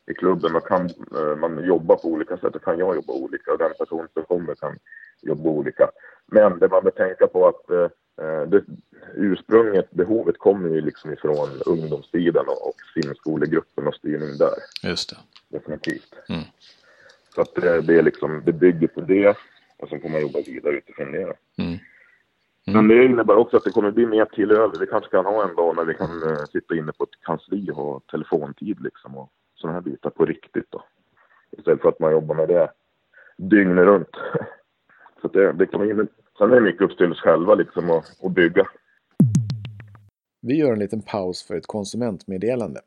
i 0.06 0.14
klubben 0.14 0.52
då 0.52 0.60
kan 0.60 0.86
eh, 1.16 1.36
man 1.36 1.64
jobba 1.64 1.96
på 1.96 2.08
olika 2.08 2.36
sätt. 2.36 2.52
Då 2.52 2.58
kan 2.58 2.78
jag 2.78 2.94
jobba 2.94 3.12
olika 3.12 3.52
och 3.52 3.58
den 3.58 3.72
person 3.78 4.08
som 4.14 4.22
kommer 4.22 4.54
kan 4.54 4.78
jobba 5.26 5.50
olika. 5.50 5.90
Men 6.26 6.58
det 6.58 6.68
man 6.68 6.84
bör 6.84 6.90
tänka 6.90 7.26
på 7.26 7.48
att 7.48 7.70
eh, 7.70 7.88
eh, 8.26 8.42
det, 8.42 8.64
ursprunget, 9.14 9.90
behovet 9.90 10.38
kommer 10.38 10.68
ju 10.68 10.80
liksom 10.80 11.12
ifrån 11.12 11.48
ungdomstiden 11.66 12.44
och, 12.48 12.68
och 12.68 12.76
simskolegruppen 12.94 13.86
och 13.86 13.94
styrning 13.94 14.38
där. 14.38 14.54
Just 14.82 15.10
det. 15.10 15.16
Definitivt. 15.58 16.14
Mm. 16.28 16.42
Så 17.34 17.40
att 17.40 17.54
det, 17.54 17.80
det, 17.80 17.98
är 17.98 18.02
liksom, 18.02 18.42
det 18.46 18.52
bygger 18.52 18.86
på 18.86 19.00
det 19.00 19.36
och 19.78 19.88
sen 19.88 20.00
får 20.00 20.08
man 20.08 20.20
jobba 20.20 20.40
vidare 20.46 20.74
utifrån 20.74 21.12
det. 21.12 21.22
Mm. 21.58 21.78
Mm. 22.66 22.86
Men 22.86 22.88
det 22.88 23.04
innebär 23.04 23.36
också 23.36 23.56
att 23.56 23.64
det 23.64 23.70
kommer 23.70 23.90
bli 23.90 24.06
mer 24.06 24.24
till 24.24 24.50
över. 24.50 24.78
Vi 24.78 24.86
kanske 24.86 25.10
kan 25.10 25.24
ha 25.24 25.48
en 25.48 25.54
dag 25.54 25.76
när 25.76 25.84
vi 25.84 25.94
kan 25.94 26.22
uh, 26.22 26.44
sitta 26.52 26.74
inne 26.74 26.92
på 26.92 27.04
ett 27.04 27.24
kansli 27.26 27.70
och 27.70 27.76
ha 27.76 28.00
telefontid 28.10 28.80
liksom 28.80 29.16
och 29.16 29.30
sådana 29.54 29.74
här 29.74 29.80
bitar 29.80 30.10
på 30.10 30.24
riktigt 30.24 30.70
då. 30.70 30.84
Istället 31.58 31.82
för 31.82 31.88
att 31.88 32.00
man 32.00 32.12
jobbar 32.12 32.34
med 32.34 32.48
det 32.48 32.70
dygnet 33.36 33.84
runt. 33.84 34.16
Så 35.24 35.28
det, 35.28 35.52
det 35.52 35.66
kan 35.66 35.86
man, 35.86 36.08
Sen 36.38 36.50
är 36.50 36.54
det 36.54 36.60
mycket 36.60 36.82
upp 36.82 36.96
till 36.96 37.12
oss 37.12 37.20
själva 37.20 37.54
liksom 37.54 37.90
att, 37.90 38.24
att 38.24 38.32
bygga. 38.32 38.66
Vi 40.40 40.56
gör 40.56 40.72
en 40.72 40.78
liten 40.78 41.02
paus 41.02 41.42
för 41.42 41.56
ett 41.56 41.66
konsumentmeddelande. 41.66 42.80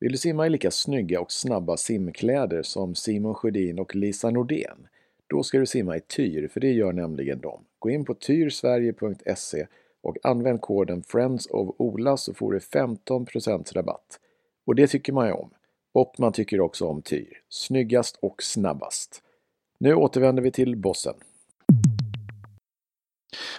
Vill 0.00 0.12
du 0.12 0.18
simma 0.18 0.46
i 0.46 0.50
lika 0.50 0.70
snygga 0.70 1.20
och 1.20 1.32
snabba 1.32 1.76
simkläder 1.76 2.62
som 2.62 2.94
Simon 2.94 3.34
Sjödin 3.34 3.78
och 3.78 3.94
Lisa 3.94 4.30
Nordén? 4.30 4.88
Då 5.26 5.42
ska 5.42 5.58
du 5.58 5.66
simma 5.66 5.96
i 5.96 6.00
Tyr, 6.00 6.48
för 6.48 6.60
det 6.60 6.72
gör 6.72 6.92
nämligen 6.92 7.40
de. 7.40 7.64
Gå 7.78 7.90
in 7.90 8.04
på 8.04 8.14
tyrsverige.se 8.14 9.66
och 10.02 10.16
använd 10.22 10.60
koden 10.60 11.02
Friends 11.02 11.46
of 11.46 11.74
Ola 11.78 12.16
så 12.16 12.34
får 12.34 12.52
du 12.52 12.58
15% 12.58 13.74
rabatt. 13.74 14.20
Och 14.66 14.74
det 14.74 14.86
tycker 14.86 15.12
man 15.12 15.26
ju 15.26 15.32
om. 15.32 15.50
Och 15.92 16.14
man 16.18 16.32
tycker 16.32 16.60
också 16.60 16.86
om 16.86 17.02
Tyr. 17.02 17.42
Snyggast 17.48 18.18
och 18.22 18.42
snabbast. 18.42 19.22
Nu 19.78 19.94
återvänder 19.94 20.42
vi 20.42 20.50
till 20.50 20.76
bossen. 20.76 21.14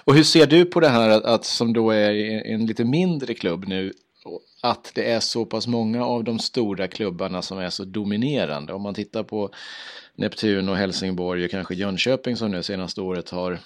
Och 0.04 0.16
hur 0.16 0.24
ser 0.24 0.48
du 0.48 0.66
på 0.66 0.80
det 0.80 0.90
här 0.90 1.10
att, 1.10 1.24
att 1.24 1.46
som 1.46 1.74
då 1.74 1.92
är 1.92 2.14
en 2.46 2.66
lite 2.66 2.86
mindre 2.86 3.34
klubb 3.34 3.68
nu 3.68 3.94
att 4.64 4.92
det 4.96 5.12
är 5.12 5.20
så 5.20 5.46
pass 5.46 5.68
många 5.68 6.06
av 6.06 6.24
de 6.24 6.40
stora 6.40 6.88
klubbarna 6.88 7.42
som 7.42 7.58
är 7.58 7.70
så 7.70 7.84
dominerande. 7.86 8.74
Om 8.74 8.82
man 8.82 8.94
tittar 8.94 9.24
på 9.24 9.50
Neptun 10.16 10.70
och 10.70 10.78
Helsingborg 10.78 11.46
och 11.46 11.52
kanske 11.52 11.76
Jönköping 11.76 12.36
som 12.36 12.52
nu 12.52 12.64
senaste 12.64 13.02
året 13.02 13.30
har 13.30 13.58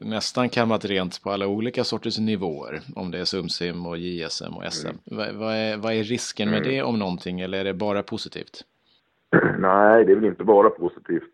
nästan 0.00 0.48
kammat 0.48 0.84
rent 0.84 1.22
på 1.22 1.30
alla 1.30 1.46
olika 1.46 1.84
sorters 1.84 2.18
nivåer. 2.18 2.80
Om 2.96 3.10
det 3.10 3.18
är 3.18 3.24
SumSim 3.24 3.86
och 3.86 3.98
JSM 3.98 4.56
och 4.56 4.72
SM. 4.72 4.86
Mm. 4.86 4.98
Vad, 5.04 5.34
vad, 5.34 5.54
är, 5.54 5.76
vad 5.76 5.92
är 5.92 6.02
risken 6.02 6.50
med 6.50 6.58
mm. 6.58 6.70
det 6.70 6.82
om 6.82 6.98
någonting 6.98 7.40
eller 7.40 7.58
är 7.58 7.64
det 7.64 7.74
bara 7.74 8.02
positivt? 8.02 8.64
Nej, 9.58 10.04
det 10.04 10.12
är 10.12 10.16
väl 10.16 10.24
inte 10.24 10.44
bara 10.44 10.70
positivt. 10.70 11.32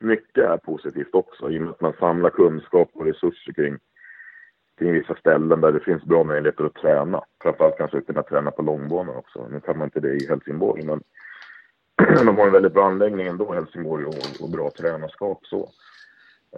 Mycket 0.00 0.44
är 0.44 0.56
positivt 0.56 1.14
också 1.14 1.50
i 1.50 1.58
och 1.58 1.62
med 1.62 1.70
att 1.70 1.80
man 1.80 1.92
samlar 1.98 2.30
kunskap 2.30 2.90
och 2.92 3.06
resurser 3.06 3.52
kring, 3.52 3.78
kring 4.78 4.92
vissa 4.92 5.14
ställen 5.14 5.60
där 5.60 5.72
det 5.72 5.80
finns 5.80 6.04
bra 6.04 6.24
möjligheter 6.24 6.64
att 6.64 6.74
träna. 6.74 7.22
Framförallt 7.42 7.78
kanske 7.78 8.00
kunna 8.00 8.22
träna 8.22 8.50
på 8.50 8.62
långbanan 8.62 9.16
också. 9.16 9.48
Nu 9.48 9.60
kan 9.60 9.78
man 9.78 9.86
inte 9.86 10.00
det 10.00 10.14
i 10.14 10.26
Helsingborg 10.28 10.84
men 10.84 11.02
de 12.26 12.38
har 12.38 12.46
en 12.46 12.52
väldigt 12.52 12.74
bra 12.74 12.86
anläggning 12.86 13.26
ändå, 13.26 13.52
Helsingborg, 13.52 14.04
och, 14.04 14.42
och 14.42 14.50
bra 14.50 14.70
tränarskap 14.70 15.46
så. 15.46 15.70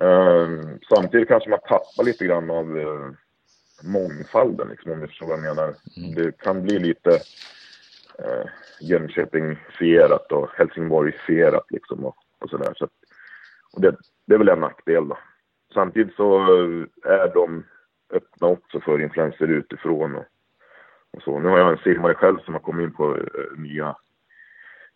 Uh, 0.03 0.61
samtidigt 0.95 1.29
kanske 1.29 1.51
man 1.51 1.59
tappar 1.59 2.05
lite 2.05 2.25
grann 2.25 2.51
av 2.51 2.77
uh, 2.77 3.11
mångfalden, 3.83 4.69
liksom, 4.69 4.93
om 4.93 5.01
du 5.01 5.07
förstår 5.07 5.27
vad 5.27 5.39
jag 5.39 5.57
menar. 5.57 5.75
Mm. 5.97 6.15
Det 6.15 6.39
kan 6.39 6.63
bli 6.63 6.79
lite 6.79 7.11
uh, 7.11 8.47
Jönköping-fierat 8.81 10.33
och 10.33 10.49
Helsingborg-fierat 10.55 11.67
liksom 11.71 12.05
och, 12.05 12.17
och 12.39 12.51
sådär. 12.51 12.73
Så, 12.77 12.89
och 13.73 13.81
det, 13.81 13.97
det 14.27 14.35
är 14.35 14.39
väl 14.39 14.49
en 14.49 14.61
nackdel 14.61 15.09
då. 15.09 15.19
Samtidigt 15.75 16.15
så 16.15 16.39
är 17.05 17.35
de 17.35 17.65
öppna 18.13 18.47
också 18.47 18.81
för 18.81 19.01
influenser 19.01 19.49
utifrån 19.49 20.15
och, 20.15 20.25
och 21.11 21.23
så. 21.23 21.39
Nu 21.39 21.49
har 21.49 21.59
jag 21.59 21.73
en 21.73 21.79
simmare 21.79 22.15
själv 22.15 22.39
som 22.39 22.55
har 22.55 22.61
kommit 22.61 22.85
in 22.85 22.95
på 22.95 23.15
uh, 23.15 23.59
nya 23.59 23.97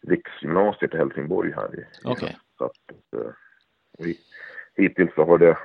riksgymnasiet 0.07 0.95
i 0.95 0.97
Helsingborg 0.97 1.53
här. 1.53 1.67
Okej. 1.67 1.87
Okay. 2.05 2.35
Så 2.59 2.65
att, 2.65 3.17
uh, 3.17 4.12
hittills 4.75 5.15
så 5.15 5.25
har 5.25 5.39
det 5.39 5.59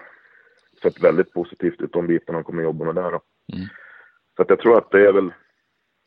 sett 0.81 1.03
väldigt 1.03 1.33
positivt 1.33 1.81
ut 1.81 1.93
de 1.93 2.07
bitarna 2.07 2.37
de 2.37 2.43
kommer 2.43 2.63
jobba 2.63 2.85
med 2.85 2.95
där. 2.95 3.09
Mm. 3.09 3.19
Så 4.35 4.41
att 4.41 4.49
jag 4.49 4.59
tror 4.59 4.77
att 4.77 4.91
det 4.91 5.07
är 5.07 5.13
väl 5.13 5.33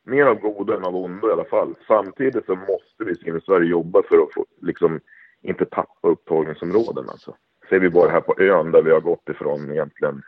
mer 0.04 0.26
av 0.26 0.34
goda 0.34 0.76
än 0.76 0.84
av 0.84 0.96
onda 0.96 1.28
i 1.28 1.32
alla 1.32 1.44
fall. 1.44 1.74
Samtidigt 1.86 2.46
så 2.46 2.54
måste 2.54 3.04
vi 3.04 3.12
i 3.12 3.40
Sverige 3.40 3.70
jobba 3.70 4.02
för 4.02 4.18
att 4.18 4.34
få, 4.34 4.46
liksom, 4.62 5.00
inte 5.44 5.64
tappa 5.64 6.08
upptagningsområden 6.08 7.08
alltså. 7.08 7.36
Ser 7.68 7.80
vi 7.80 7.90
bara 7.90 8.10
här 8.10 8.20
på 8.20 8.34
ön 8.38 8.72
där 8.72 8.82
vi 8.82 8.90
har 8.90 9.00
gått 9.00 9.28
ifrån 9.28 9.72
egentligen 9.72 10.22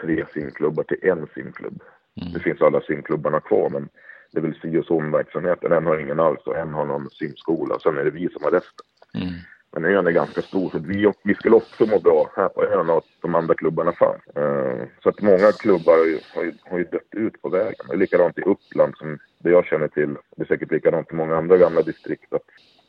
tre 0.00 0.24
simklubbar 0.34 0.82
till 0.82 0.98
en 1.02 1.26
simklubb. 1.34 1.82
Mm. 2.20 2.32
Det 2.32 2.40
finns 2.40 2.62
alla 2.62 2.80
simklubbarna 2.80 3.40
kvar 3.40 3.70
men 3.70 3.88
det 4.32 4.40
väl 4.40 4.58
si 4.62 4.78
och 4.78 4.84
så 4.84 5.00
med 5.00 5.10
verksamheten. 5.10 5.72
En 5.72 5.86
har 5.86 5.98
ingen 5.98 6.20
alls 6.20 6.46
och 6.46 6.56
en 6.56 6.74
har 6.74 6.84
någon 6.84 7.10
simskola. 7.10 7.78
Sen 7.78 7.98
är 7.98 8.04
det 8.04 8.10
vi 8.10 8.28
som 8.28 8.44
har 8.44 8.50
resten. 8.50 8.86
Mm. 9.14 9.34
Men 9.72 9.84
ön 9.84 10.06
är 10.06 10.10
ganska 10.10 10.42
stor 10.42 10.70
så 10.70 10.78
vi, 10.78 11.12
vi 11.22 11.34
skulle 11.34 11.56
också 11.56 11.86
må 11.86 11.98
bra 11.98 12.30
här 12.36 12.48
på 12.48 12.64
ön 12.64 12.90
att 12.90 13.04
de 13.22 13.34
andra 13.34 13.54
klubbarna 13.54 13.92
fanns. 13.92 14.22
Uh, 14.38 14.84
så 15.02 15.08
att 15.08 15.20
många 15.20 15.52
klubbar 15.52 15.92
har 15.98 16.04
ju, 16.04 16.18
har, 16.34 16.42
ju, 16.44 16.52
har 16.70 16.78
ju 16.78 16.84
dött 16.84 17.14
ut 17.16 17.42
på 17.42 17.48
vägen. 17.48 17.86
Det 17.88 17.94
är 17.94 17.98
likadant 17.98 18.38
i 18.38 18.42
Uppland 18.42 18.96
som 18.96 19.18
det 19.38 19.50
jag 19.50 19.66
känner 19.66 19.88
till. 19.88 20.16
Det 20.36 20.42
är 20.42 20.46
säkert 20.46 20.70
likadant 20.70 21.12
i 21.12 21.14
många 21.14 21.36
andra 21.36 21.56
gamla 21.56 21.82
distrikt. 21.82 22.32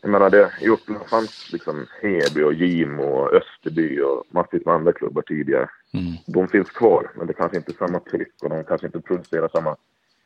Jag 0.02 0.12
menar 0.12 0.30
det, 0.30 0.52
i 0.62 0.70
Uppland 0.70 1.06
fanns 1.10 1.52
liksom 1.54 1.86
Heby 2.02 2.44
och 2.44 2.54
Gim 2.54 3.00
och 3.00 3.34
Österby 3.34 4.02
och 4.02 4.24
massvis 4.30 4.66
med 4.66 4.76
andra 4.76 4.94
klubbar 4.94 5.22
tidigare. 5.22 5.70
Mm. 5.94 6.14
De 6.26 6.48
finns 6.48 6.70
kvar 6.70 7.12
men 7.16 7.28
det 7.28 7.34
kanske 7.34 7.58
inte 7.58 7.72
är 7.72 7.88
samma 7.88 8.00
tryck 8.00 8.34
och 8.44 8.50
de 8.50 8.64
kanske 8.64 8.88
inte 8.88 9.02
producerar 9.02 9.48
samma 9.48 9.76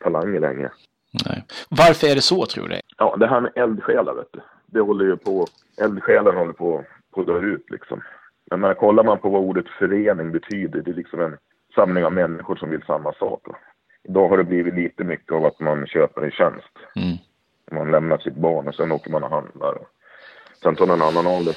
talanger 0.03 0.39
längre. 0.39 0.71
Nej. 1.25 1.45
Varför 1.69 2.07
är 2.07 2.15
det 2.15 2.21
så 2.21 2.45
tror 2.45 2.67
du? 2.67 2.79
Ja, 2.97 3.15
det 3.19 3.27
här 3.27 3.41
med 3.41 3.51
eldsjälar 3.55 4.13
vet 4.13 4.27
du. 4.31 4.39
Det 4.65 4.79
håller 4.79 5.05
ju 5.05 5.17
på, 5.17 5.47
eldsjälen 5.77 6.35
håller 6.35 6.53
på, 6.53 6.85
på 7.11 7.21
att 7.21 7.27
dö 7.27 7.39
ut 7.39 7.69
liksom. 7.69 8.01
Men 8.51 8.61
när 8.61 8.73
kollar 8.73 9.03
man 9.03 9.19
på 9.19 9.29
vad 9.29 9.41
ordet 9.41 9.67
förening 9.79 10.31
betyder, 10.31 10.81
det 10.81 10.91
är 10.91 10.95
liksom 10.95 11.21
en 11.21 11.37
samling 11.75 12.05
av 12.05 12.13
människor 12.13 12.55
som 12.55 12.69
vill 12.69 12.81
samma 12.81 13.13
sak. 13.13 13.41
Då. 13.45 13.55
Idag 14.03 14.29
har 14.29 14.37
det 14.37 14.43
blivit 14.43 14.73
lite 14.73 15.03
mycket 15.03 15.31
av 15.31 15.45
att 15.45 15.59
man 15.59 15.87
köper 15.87 16.21
en 16.21 16.31
tjänst. 16.31 16.77
Mm. 16.95 17.17
Man 17.71 17.91
lämnar 17.91 18.17
sitt 18.17 18.35
barn 18.35 18.67
och 18.67 18.75
sen 18.75 18.91
åker 18.91 19.11
man 19.11 19.23
och 19.23 19.29
handlar. 19.29 19.77
Sen 20.63 20.75
tar 20.75 20.87
någon 20.87 21.01
annan 21.01 21.27
av 21.27 21.43
det, 21.43 21.55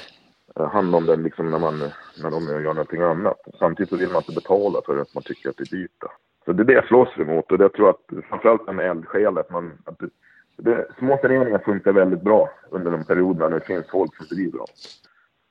eh, 0.55 0.69
hand 0.71 0.95
om 0.95 1.05
den 1.05 1.23
liksom 1.23 1.51
när, 1.51 1.59
man, 1.59 1.79
när 2.23 2.31
de 2.31 2.63
gör 2.63 2.73
någonting 2.73 3.01
annat. 3.01 3.41
Samtidigt 3.59 3.89
så 3.89 3.97
vill 3.97 4.09
man 4.09 4.21
inte 4.21 4.41
betala 4.41 4.81
för 4.85 4.97
att 4.97 5.13
man 5.13 5.23
tycker 5.23 5.49
att 5.49 5.57
det 5.57 5.63
är 5.63 5.77
dyrt. 5.77 5.91
Då. 5.99 6.07
Så 6.45 6.53
det 6.53 6.63
är 6.63 6.65
det 6.65 6.73
jag 6.73 6.87
slåss 6.87 7.17
emot 7.17 7.51
och 7.51 7.57
det 7.57 7.69
tror 7.69 7.87
jag 7.87 7.95
att 7.95 8.25
framförallt 8.25 8.75
med 8.75 8.89
eldsjälet. 8.89 9.51
man, 9.51 9.71
att 9.85 9.99
det, 9.99 10.09
det, 10.57 10.87
små 10.97 11.17
föreningar 11.17 11.59
funkar 11.59 11.91
väldigt 11.91 12.21
bra 12.21 12.49
under 12.69 12.91
de 12.91 13.03
perioderna 13.03 13.49
när 13.49 13.59
det 13.59 13.65
finns 13.65 13.89
folk 13.89 14.15
som 14.15 14.25
driver 14.25 14.57
dem. 14.57 14.67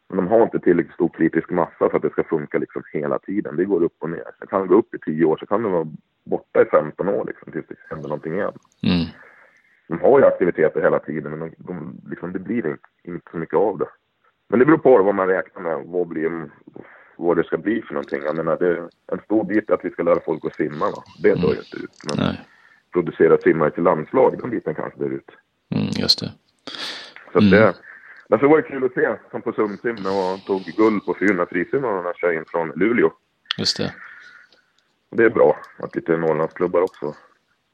Men 0.08 0.16
de 0.16 0.28
har 0.28 0.42
inte 0.42 0.58
tillräckligt 0.58 0.94
stor 0.94 1.08
kritisk 1.08 1.50
massa 1.50 1.90
för 1.90 1.96
att 1.96 2.02
det 2.02 2.10
ska 2.10 2.24
funka 2.24 2.58
liksom 2.58 2.82
hela 2.92 3.18
tiden. 3.18 3.56
Det 3.56 3.64
går 3.64 3.82
upp 3.82 3.96
och 3.98 4.10
ner. 4.10 4.30
Det 4.40 4.46
kan 4.46 4.66
gå 4.66 4.74
upp 4.74 4.94
i 4.94 4.98
tio 4.98 5.24
år, 5.24 5.36
så 5.36 5.46
kan 5.46 5.62
det 5.62 5.68
vara 5.68 5.86
borta 6.24 6.62
i 6.62 6.64
15 6.64 7.08
år 7.08 7.24
liksom, 7.24 7.52
tills 7.52 7.66
det 7.66 7.74
händer 7.90 8.08
någonting 8.08 8.32
igen. 8.32 8.52
Mm. 8.82 9.06
De 9.98 10.00
har 10.10 10.18
ju 10.18 10.24
aktiviteter 10.26 10.80
hela 10.80 10.98
tiden, 10.98 11.30
men 11.30 11.40
de, 11.40 11.54
de, 11.58 12.00
liksom, 12.10 12.32
det 12.32 12.38
blir 12.38 12.56
inte, 12.66 12.78
inte 13.04 13.30
så 13.30 13.36
mycket 13.36 13.56
av 13.56 13.78
det. 13.78 13.86
Men 14.48 14.58
det 14.58 14.64
beror 14.66 14.78
på 14.78 15.02
vad 15.02 15.14
man 15.14 15.26
räknar 15.28 15.62
med, 15.62 15.86
vad, 15.86 16.08
blir, 16.08 16.50
vad 17.16 17.36
det 17.36 17.44
ska 17.44 17.56
bli 17.58 17.82
för 17.82 17.94
någonting. 17.94 18.22
Jag 18.24 18.36
menar, 18.36 18.56
det, 18.56 18.88
en 19.12 19.20
stor 19.24 19.44
bit 19.44 19.70
är 19.70 19.74
att 19.74 19.84
vi 19.84 19.90
ska 19.90 20.02
lära 20.02 20.20
folk 20.20 20.44
att 20.44 20.54
simma. 20.54 20.84
Va? 20.90 21.02
Det 21.22 21.34
dör 21.34 21.48
ju 21.52 21.58
inte 21.58 21.76
ut. 21.76 21.90
Men 22.08 22.26
Nej. 22.26 22.40
producera 22.92 23.38
simmare 23.38 23.70
till 23.70 23.82
landslag, 23.82 24.38
den 24.40 24.50
biten 24.50 24.74
kanske 24.74 24.98
dör 25.00 25.10
ut. 25.10 25.30
Mm, 25.74 25.86
just 25.96 26.20
det. 26.20 26.32
Så 27.32 27.38
Mm. 27.38 27.50
det, 27.50 27.74
därför 28.28 28.46
var 28.46 28.56
det 28.56 28.62
kul 28.62 28.84
att 28.84 28.92
se, 28.94 29.16
som 29.30 29.42
på 29.42 29.52
Sundsim 29.52 29.96
och 30.06 30.46
tog 30.46 30.62
guld 30.62 31.04
på 31.06 31.14
400 31.18 31.46
frisim 31.50 31.84
av 31.84 31.94
den 31.96 32.04
här 32.04 32.14
tjejen 32.14 32.44
från 32.48 32.68
Luleå. 32.76 33.12
Just 33.58 33.76
det. 33.76 33.94
Det 35.10 35.24
är 35.24 35.30
bra 35.30 35.56
att 35.78 35.94
lite 35.96 36.16
Norrlandsklubbar 36.16 36.80
också 36.82 37.14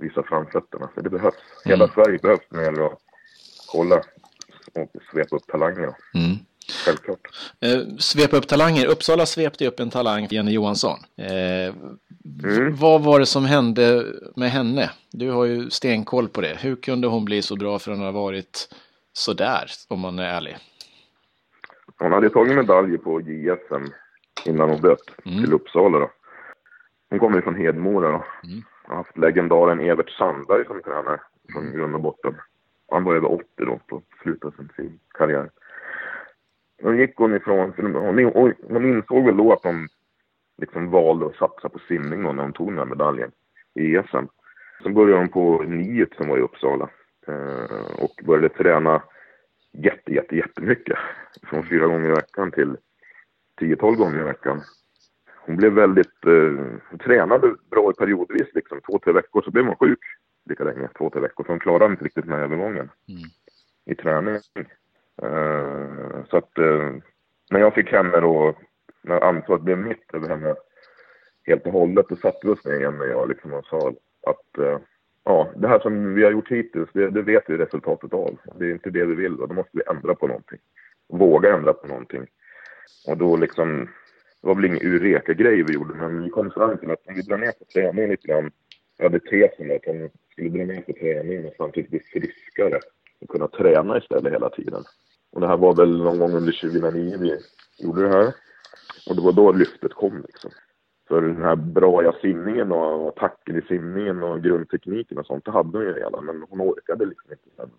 visar 0.00 0.22
framfötterna. 0.22 0.90
För 0.94 1.02
det 1.02 1.10
behövs. 1.10 1.34
Hela 1.64 1.88
Sverige 1.88 2.18
behövs 2.18 2.40
när 2.50 2.58
det 2.60 2.64
gäller 2.66 2.86
att 2.86 2.98
kolla 3.72 3.96
och 4.74 4.90
svepa 5.12 5.36
upp 5.36 5.46
talanger. 5.46 5.94
Mm. 6.14 6.36
Självklart. 6.86 7.20
Eh, 7.60 7.96
svepa 7.98 8.36
upp 8.36 8.48
talanger. 8.48 8.86
Uppsala 8.86 9.26
svepte 9.26 9.66
upp 9.66 9.80
en 9.80 9.90
talang, 9.90 10.26
Jenny 10.30 10.52
Johansson. 10.52 10.98
Eh, 11.16 11.74
Mm. 12.44 12.76
Vad 12.76 13.02
var 13.02 13.20
det 13.20 13.26
som 13.26 13.44
hände 13.44 14.06
med 14.36 14.50
henne? 14.50 14.90
Du 15.12 15.30
har 15.30 15.44
ju 15.44 15.70
stenkoll 15.70 16.28
på 16.28 16.40
det. 16.40 16.56
Hur 16.60 16.76
kunde 16.76 17.06
hon 17.08 17.24
bli 17.24 17.42
så 17.42 17.56
bra 17.56 17.78
för 17.78 17.90
hon 17.90 18.00
har 18.00 18.12
varit 18.12 18.68
sådär, 19.12 19.70
om 19.88 20.00
man 20.00 20.18
är 20.18 20.24
ärlig? 20.24 20.56
Hon 21.98 22.12
hade 22.12 22.30
tagit 22.30 22.56
medaljer 22.56 22.98
på 22.98 23.20
JSM 23.20 23.92
innan 24.46 24.70
hon 24.70 24.80
dött 24.80 25.02
Mm. 25.26 25.44
till 25.44 25.52
Uppsala. 25.52 25.98
Då. 25.98 26.10
Hon 27.10 27.18
kommer 27.18 27.36
ju 27.36 27.42
från 27.42 27.56
Hedmora. 27.56 28.08
Då. 28.12 28.24
Mm. 28.48 28.62
Har 28.90 28.96
haft 28.96 29.18
legendaren 29.18 29.81
Evert 29.81 30.11
Sandberg 30.11 30.64
som 30.64 30.83
tränare 30.83 31.20
från 31.53 31.72
grund 31.72 31.94
och 31.94 32.00
botten. 32.00 32.35
Han 32.90 33.05
var 33.05 33.14
över 33.14 33.33
80 33.33 33.44
då 33.57 33.81
på 33.87 34.03
slutet 34.22 34.44
av 34.44 34.68
sin 34.76 35.00
karriär. 35.14 35.50
Då 36.83 36.94
gick 36.94 37.16
hon 37.16 37.37
ifrån, 37.37 37.72
för 37.72 37.83
hon, 38.68 38.85
insåg 38.85 39.24
väl 39.24 39.37
då 39.37 39.53
att 39.53 39.64
hon 39.64 39.88
liksom 40.59 40.90
valde 40.90 41.26
att 41.26 41.37
satsa 41.37 41.68
på 41.68 41.79
simning 41.79 42.22
då 42.22 42.33
när 42.33 42.42
hon 42.42 42.53
tog 42.53 42.68
den 42.68 42.79
här 42.79 42.85
medaljen 42.85 43.31
i 43.74 43.96
ESM. 43.96 44.26
Sen 44.83 44.94
började 44.94 45.18
hon 45.18 45.29
på 45.29 45.62
NIUT 45.62 46.14
som 46.14 46.29
var 46.29 46.38
i 46.38 46.40
Uppsala 46.40 46.88
eh, 47.26 48.03
och 48.03 48.24
började 48.24 48.48
träna 48.48 49.03
jätte, 49.72 50.12
jätte, 50.14 50.37
jättemycket. 50.37 50.98
Från 51.42 51.66
fyra 51.66 51.87
gånger 51.87 52.09
i 52.09 52.12
veckan 52.12 52.50
till 52.50 52.76
10-12 53.61 53.94
gånger 53.96 54.20
i 54.20 54.24
veckan. 54.24 54.61
Hon 55.46 55.57
blev 55.57 55.72
väldigt, 55.72 56.26
eh, 56.26 56.64
hon 56.90 56.98
tränade 57.05 57.55
bra 57.70 57.90
i 57.90 57.94
periodvis 57.94 58.55
liksom. 58.55 58.81
Två, 58.81 58.98
tre 58.98 59.12
veckor 59.12 59.42
så 59.42 59.50
blev 59.50 59.64
hon 59.64 59.76
sjuk 59.76 59.98
lika 60.44 60.64
länge. 60.64 60.88
Två, 60.98 61.11
tre 61.11 61.20
veckor. 61.20 61.44
Så 61.44 61.53
hon 61.53 61.59
klarade 61.61 61.92
inte 61.92 62.05
riktigt 62.05 62.24
med 62.24 62.38
övergången 62.42 62.90
Mm. 63.09 63.22
i 63.87 63.94
träning. 63.94 64.35
Eh, 65.22 66.24
så 66.31 66.37
att 66.37 66.59
eh, 66.59 66.90
när 67.50 67.61
jag 67.61 67.74
fick 67.74 67.92
henne 67.92 68.20
då, 68.20 68.55
när 69.03 69.20
ansvaret 69.20 69.62
blev 69.62 69.79
mitt 69.79 70.14
över 70.14 70.29
henne 70.29 70.55
helt 71.46 71.66
och 71.66 71.72
hållet, 71.72 72.07
då 72.09 72.16
satte 72.16 72.38
vi 72.46 72.53
oss 72.53 72.64
ner 72.64 72.74
igen 72.81 73.00
och 73.00 73.07
jag 73.09 73.29
liksom 73.29 73.53
och 73.53 73.64
sa 73.66 73.88
att 74.26 74.59
eh, 74.59 74.79
ja, 75.24 75.48
det 75.57 75.68
här 75.68 75.79
som 75.79 76.14
vi 76.14 76.24
har 76.24 76.31
gjort 76.31 76.50
hittills, 76.50 76.88
det, 76.92 77.11
det 77.11 77.22
vet 77.22 77.44
vi 77.46 77.57
resultatet 77.57 78.12
av. 78.14 78.38
Det 78.59 78.66
är 78.66 78.70
inte 78.72 78.90
det 78.90 79.05
vi 79.05 79.14
vill 79.14 79.40
och 79.40 79.48
då 79.48 79.55
måste 79.55 79.70
vi 79.72 79.83
ändra 79.90 80.14
på 80.14 80.26
någonting. 80.26 80.59
Våga 81.09 81.55
ändra 81.55 81.72
på 81.72 81.87
någonting. 81.87 82.26
Och 83.09 83.16
då 83.16 83.37
liksom, 83.37 83.88
det 84.40 84.46
var 84.46 84.55
väl 84.55 84.64
ingen 84.64 84.87
Eureka-grej 84.87 85.62
vi 85.62 85.74
gjorde, 85.74 85.94
men 85.94 86.22
vi 86.22 86.31
kom 86.31 86.50
fram 86.50 86.79
till 86.79 86.90
att 86.90 87.07
om 87.07 87.14
vi 87.14 87.22
drar 87.22 87.38
ner 87.38 87.53
på 87.53 87.64
träningen 87.64 88.11
lite 88.11 88.29
grann, 88.29 88.50
jag 88.96 89.05
hade 89.05 89.20
tesen 89.20 89.70
att 89.70 89.87
om 89.87 89.98
vi 89.98 90.11
skulle 90.33 90.48
dra 90.48 90.64
ner 90.64 90.81
på 90.81 90.92
träningen 90.92 91.46
och 91.46 91.55
samtidigt 91.57 91.90
bli 91.90 92.00
friskare 92.00 92.81
och 93.20 93.29
kunna 93.29 93.48
träna 93.48 93.98
istället 93.98 94.33
hela 94.33 94.50
tiden. 94.50 94.85
Och 95.33 95.40
det 95.40 95.46
här 95.46 95.57
var 95.57 95.76
väl 95.76 96.03
någon 96.03 96.18
gång 96.18 96.33
under 96.33 96.53
2009 96.53 97.16
vi 97.20 97.38
gjorde 97.85 98.03
det 98.03 98.09
här. 98.09 98.35
Och 99.09 99.16
det 99.16 99.22
var 99.22 99.33
då 99.33 99.53
lyftet 99.53 99.94
kom 99.94 100.22
liksom. 100.26 100.50
För 101.09 101.22
den 101.22 101.42
här 101.42 101.57
braja 101.57 102.12
simningen 102.20 102.72
och 102.72 103.09
attacken 103.09 103.59
i 103.59 103.62
simningen 103.62 104.22
och 104.22 104.42
grundtekniken 104.42 105.18
och 105.18 105.26
sånt, 105.26 105.44
det 105.44 105.50
hade 105.50 105.79
hon 105.79 105.87
ju 105.87 105.92
redan. 105.92 106.24
Men 106.24 106.46
hon 106.48 106.61
orkade 106.61 107.05
liksom 107.05 107.33
inte. 107.33 107.72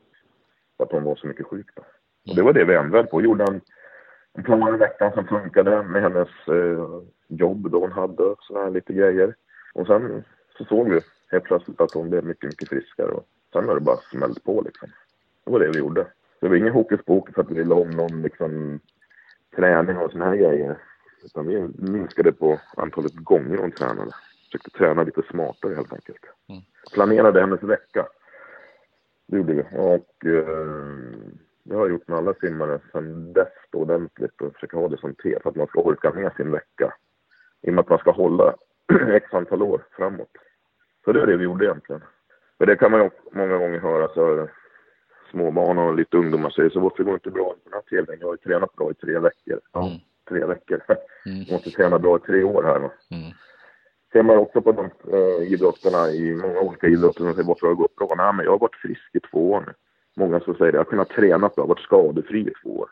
För 0.77 0.83
att 0.83 0.91
hon 0.91 1.03
var 1.03 1.15
så 1.15 1.27
mycket 1.27 1.45
sjuk 1.45 1.67
då. 1.75 1.81
Och 2.29 2.35
det 2.35 2.41
var 2.41 2.53
det 2.53 2.65
vi 2.65 2.75
ändrade 2.75 3.07
på. 3.07 3.21
Gjorde 3.21 3.43
en, 3.43 3.61
en 4.33 4.43
plan 4.43 4.75
i 4.75 4.77
veckan 4.77 5.11
som 5.13 5.27
funkade 5.27 5.83
med 5.83 6.01
hennes 6.01 6.29
eh, 6.47 7.01
jobb 7.27 7.71
då 7.71 7.79
hon 7.79 7.91
hade 7.91 8.35
sådana 8.39 8.65
här 8.65 8.71
lite 8.71 8.93
grejer. 8.93 9.35
Och 9.73 9.87
sen 9.87 10.23
så 10.57 10.65
såg 10.65 10.89
vi 10.89 11.01
helt 11.31 11.43
plötsligt 11.43 11.81
att 11.81 11.93
hon 11.93 12.09
blev 12.09 12.25
mycket, 12.25 12.49
mycket 12.49 12.69
friskare. 12.69 13.11
Och 13.11 13.25
sen 13.53 13.67
har 13.67 13.75
det 13.75 13.81
bara 13.81 13.97
smällt 13.97 14.43
på 14.43 14.61
liksom. 14.61 14.89
Det 15.45 15.51
var 15.51 15.59
det 15.59 15.71
vi 15.71 15.79
gjorde. 15.79 16.07
Det 16.39 16.47
var 16.47 16.55
ingen 16.55 16.73
hokus 16.73 17.05
pokus 17.05 17.37
att 17.37 17.51
vi 17.51 17.55
ville 17.55 17.73
om 17.73 17.89
någon 17.89 18.21
liksom 18.21 18.79
träning 19.55 19.97
och 19.97 20.11
såna 20.11 20.25
här 20.25 20.35
grejer. 20.35 20.77
Utan 21.23 21.47
vi 21.47 21.69
minskade 21.77 22.31
på 22.31 22.59
antalet 22.77 23.15
gånger 23.15 23.57
hon 23.57 23.71
tränade. 23.71 24.11
Försökte 24.45 24.69
träna 24.69 25.03
lite 25.03 25.21
smartare 25.31 25.75
helt 25.75 25.93
enkelt. 25.93 26.25
Mm. 26.49 26.61
Planerade 26.93 27.39
hennes 27.39 27.63
vecka. 27.63 28.07
Det 29.27 29.37
gjorde 29.37 29.53
vi. 29.53 29.61
Och 29.77 30.25
eh, 30.25 30.87
det 31.63 31.75
har 31.75 31.81
jag 31.81 31.91
gjort 31.91 32.07
med 32.07 32.17
alla 32.17 32.33
simmare 32.33 32.79
sedan 32.91 33.33
dess 33.33 33.47
då 33.69 33.77
ordentligt 33.79 34.41
och 34.41 34.53
försöka 34.53 34.77
ha 34.77 34.87
det 34.87 34.97
som 34.97 35.15
te 35.15 35.39
för 35.39 35.49
att 35.49 35.55
man 35.55 35.67
ska 35.67 35.81
orka 35.81 36.13
med 36.13 36.33
sin 36.37 36.51
vecka. 36.51 36.93
I 37.61 37.69
och 37.69 37.73
med 37.73 37.81
att 37.81 37.89
man 37.89 37.99
ska 37.99 38.11
hålla 38.11 38.55
x 39.11 39.33
antal 39.33 39.61
år 39.61 39.81
framåt. 39.91 40.31
Så 41.05 41.11
det 41.11 41.21
är 41.21 41.27
det 41.27 41.37
vi 41.37 41.43
gjorde 41.43 41.65
egentligen. 41.65 42.01
För 42.57 42.65
det 42.65 42.75
kan 42.75 42.91
man 42.91 43.03
ju 43.03 43.09
många 43.31 43.57
gånger 43.57 43.79
höra 43.79 44.07
så 44.07 44.35
här, 44.37 44.51
småbarn 45.31 45.77
och 45.77 45.95
lite 45.95 46.17
ungdomar 46.17 46.49
säger 46.49 46.69
så 46.69 46.79
varför 46.79 47.03
går 47.03 47.11
det 47.11 47.15
inte 47.15 47.31
bra 47.31 47.43
på 47.49 47.55
den 47.63 47.73
här 47.73 47.81
tävlingen? 47.81 48.19
Jag 48.19 48.27
har 48.27 48.33
ju 48.33 48.37
tränat 48.37 48.75
bra 48.75 48.91
i 48.91 48.93
tre 48.93 49.19
veckor. 49.19 49.59
Ja, 49.73 49.87
Mm. 49.87 49.97
tre 50.29 50.45
veckor. 50.45 50.81
Mm. 51.25 51.39
Jag 51.47 51.51
måste 51.53 51.69
träna 51.71 51.99
bra 51.99 52.17
i 52.17 52.19
tre 52.19 52.43
år 52.43 52.63
här. 52.63 52.79
va. 52.79 52.91
Mm. 53.11 53.31
Ser 54.13 54.23
man 54.23 54.37
också 54.37 54.61
på 54.61 54.71
de 54.71 54.85
äh, 55.13 55.53
idrotterna 55.53 56.09
i 56.11 56.35
många 56.35 56.59
olika 56.59 56.87
idrotter 56.87 57.23
som 57.23 57.33
säger 57.33 57.47
varför 57.47 57.67
har 57.67 57.73
det 57.75 57.81
gått 57.81 57.95
bra? 57.95 58.13
Nej, 58.17 58.33
men 58.33 58.45
jag 58.45 58.51
har 58.51 58.59
varit 58.59 58.75
frisk 58.75 59.09
i 59.15 59.19
två 59.19 59.51
år 59.51 59.63
nu. 59.67 59.73
Många 60.15 60.39
som 60.39 60.55
säger 60.55 60.71
det, 60.71 60.75
jag 60.75 60.83
har 60.83 60.89
kunnat 60.89 61.09
träna 61.09 61.49
bra, 61.55 61.65
varit 61.65 61.79
skadefri 61.79 62.39
i 62.39 62.53
två 62.63 62.69
år. 62.69 62.89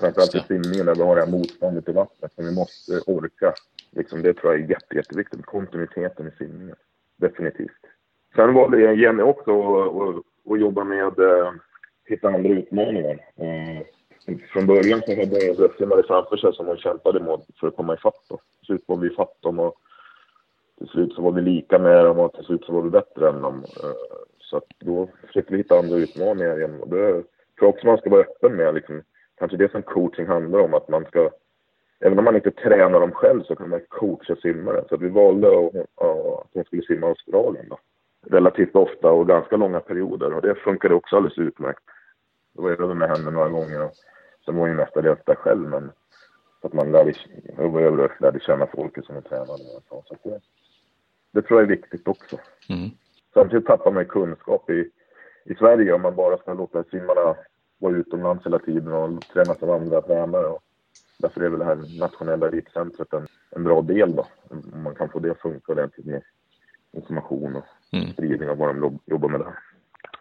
Framförallt 0.00 0.34
i 0.34 0.40
simningen 0.40 0.86
där 0.86 0.94
vi 0.94 1.02
har 1.02 1.16
det 1.16 1.22
här 1.22 1.30
motståndet 1.30 1.88
i 1.88 1.92
vattnet 1.92 2.32
som 2.32 2.44
vi 2.44 2.54
måste 2.54 3.00
orka. 3.06 3.54
Liksom, 3.90 4.22
det 4.22 4.34
tror 4.34 4.52
jag 4.52 4.62
är 4.62 4.68
jätte, 4.68 4.96
jätteviktigt. 4.96 5.46
Kontinuiteten 5.46 6.28
i 6.28 6.30
simningen. 6.30 6.76
Definitivt. 7.16 7.82
Sen 8.34 8.54
var 8.54 8.70
det 8.70 8.94
Jenny 8.94 9.22
också 9.22 9.50
att 10.50 10.60
jobba 10.60 10.84
med 10.84 11.18
eh, 11.18 11.52
hitta 12.04 12.28
andra 12.28 12.50
utmaningar. 12.50 13.18
Eh, 13.36 14.36
från 14.52 14.66
början 14.66 15.02
så 15.06 15.16
hade 15.16 15.44
jag 15.44 15.74
simmare 15.74 16.02
framför 16.02 16.36
sig 16.36 16.52
som 16.52 16.66
hon 16.66 16.76
kämpade 16.76 17.20
mot 17.20 17.46
för 17.60 17.68
att 17.68 17.76
komma 17.76 17.94
ifatt. 17.94 18.24
Då. 18.28 18.36
Till 18.36 18.66
slut 18.66 18.84
var 18.86 18.96
vi 18.96 19.06
ifatt 19.06 19.42
dem 19.42 19.58
och 19.58 19.74
till 20.78 20.88
slut 20.88 21.14
så 21.14 21.22
var 21.22 21.32
vi 21.32 21.40
lika 21.40 21.78
med 21.78 22.04
dem 22.04 22.18
och 22.18 22.32
till 22.32 22.44
slut 22.44 22.64
så 22.64 22.72
var 22.72 22.82
vi 22.82 22.90
bättre 22.90 23.28
än 23.28 23.42
dem. 23.42 23.64
Så 24.52 24.58
att 24.58 24.66
då 24.78 25.08
försökte 25.26 25.52
vi 25.52 25.58
hitta 25.58 25.78
andra 25.78 25.96
utmaningar 25.96 26.58
igen. 26.58 26.80
Och 26.80 26.88
det 26.88 27.12
tror 27.12 27.24
jag 27.58 27.68
också 27.68 27.86
man 27.86 27.98
ska 27.98 28.10
vara 28.10 28.20
öppen 28.20 28.56
med. 28.56 28.74
Liksom, 28.74 29.02
kanske 29.38 29.56
det 29.56 29.70
som 29.70 29.82
coaching 29.82 30.26
handlar 30.26 30.58
om, 30.58 30.74
att 30.74 30.88
man 30.88 31.04
ska 31.04 31.30
Även 32.00 32.18
om 32.18 32.24
man 32.24 32.36
inte 32.36 32.50
tränar 32.50 33.00
dem 33.00 33.12
själv 33.12 33.42
så 33.42 33.56
kan 33.56 33.68
man 33.68 33.80
coacha 33.88 34.36
simmare. 34.36 34.84
Så 34.88 34.94
att 34.94 35.00
vi 35.00 35.08
valde 35.08 35.48
att, 35.48 35.74
att 35.76 36.48
hon 36.52 36.64
skulle 36.64 36.82
simma 36.82 37.06
Australien 37.06 37.68
då. 37.68 37.78
Relativt 38.26 38.76
ofta 38.76 39.10
och 39.10 39.28
ganska 39.28 39.56
långa 39.56 39.80
perioder. 39.80 40.32
Och 40.32 40.42
det 40.42 40.54
funkade 40.54 40.94
också 40.94 41.16
alldeles 41.16 41.38
utmärkt. 41.38 41.82
Då 42.52 42.62
var 42.62 42.70
jag 42.70 42.80
över 42.80 42.94
med 42.94 43.08
henne 43.08 43.30
några 43.30 43.48
gånger. 43.48 43.84
Och 43.84 43.92
sen 44.44 44.54
var 44.54 44.60
hon 44.60 44.70
ju 44.70 44.76
mestadels 44.76 45.20
där 45.26 45.34
själv. 45.34 45.68
Men 45.68 45.92
så 46.60 46.66
att 46.66 46.72
man 46.72 46.92
lärde, 46.92 47.12
var 47.56 47.80
över 47.80 48.04
och 48.04 48.20
lärde 48.20 48.40
känna 48.40 48.66
folket 48.66 49.04
som 49.04 49.14
hon 49.14 49.24
tränade 49.24 49.62
med. 49.62 49.82
Så, 49.88 50.16
det, 50.22 50.40
det 51.32 51.42
tror 51.42 51.60
jag 51.60 51.70
är 51.70 51.76
viktigt 51.76 52.08
också. 52.08 52.36
Mm. 52.68 52.90
Samtidigt 53.34 53.66
tappar 53.66 53.90
man 53.90 54.04
kunskap 54.04 54.70
i, 54.70 54.88
i 55.44 55.54
Sverige 55.54 55.92
om 55.92 56.02
man 56.02 56.14
bara 56.16 56.36
ska 56.38 56.54
låta 56.54 56.84
simmarna 56.84 57.34
vara 57.78 57.92
utomlands 57.96 58.46
hela 58.46 58.58
tiden 58.58 58.92
och 58.92 59.20
tränas 59.32 59.62
av 59.62 59.70
andra 59.70 60.00
tränare. 60.02 60.46
Och 60.46 60.62
därför 61.18 61.40
är 61.40 61.48
väl 61.48 61.58
det 61.58 61.64
här 61.64 61.98
nationella 62.00 62.48
elitcentret 62.48 63.12
en, 63.12 63.26
en 63.50 63.64
bra 63.64 63.82
del 63.82 64.16
då. 64.16 64.26
Om 64.50 64.82
man 64.82 64.94
kan 64.94 65.08
få 65.08 65.18
det 65.18 65.30
att 65.30 65.40
funka 65.40 65.72
ordentligt 65.72 66.06
med 66.06 66.22
information 66.92 67.56
och 67.56 67.64
Mm. 67.94 68.12
spridning 68.12 68.48
av 68.48 68.56
vad 68.56 68.68
de 68.68 68.78
jobb- 68.80 69.00
jobbar 69.06 69.28
med 69.28 69.40
där. 69.40 69.58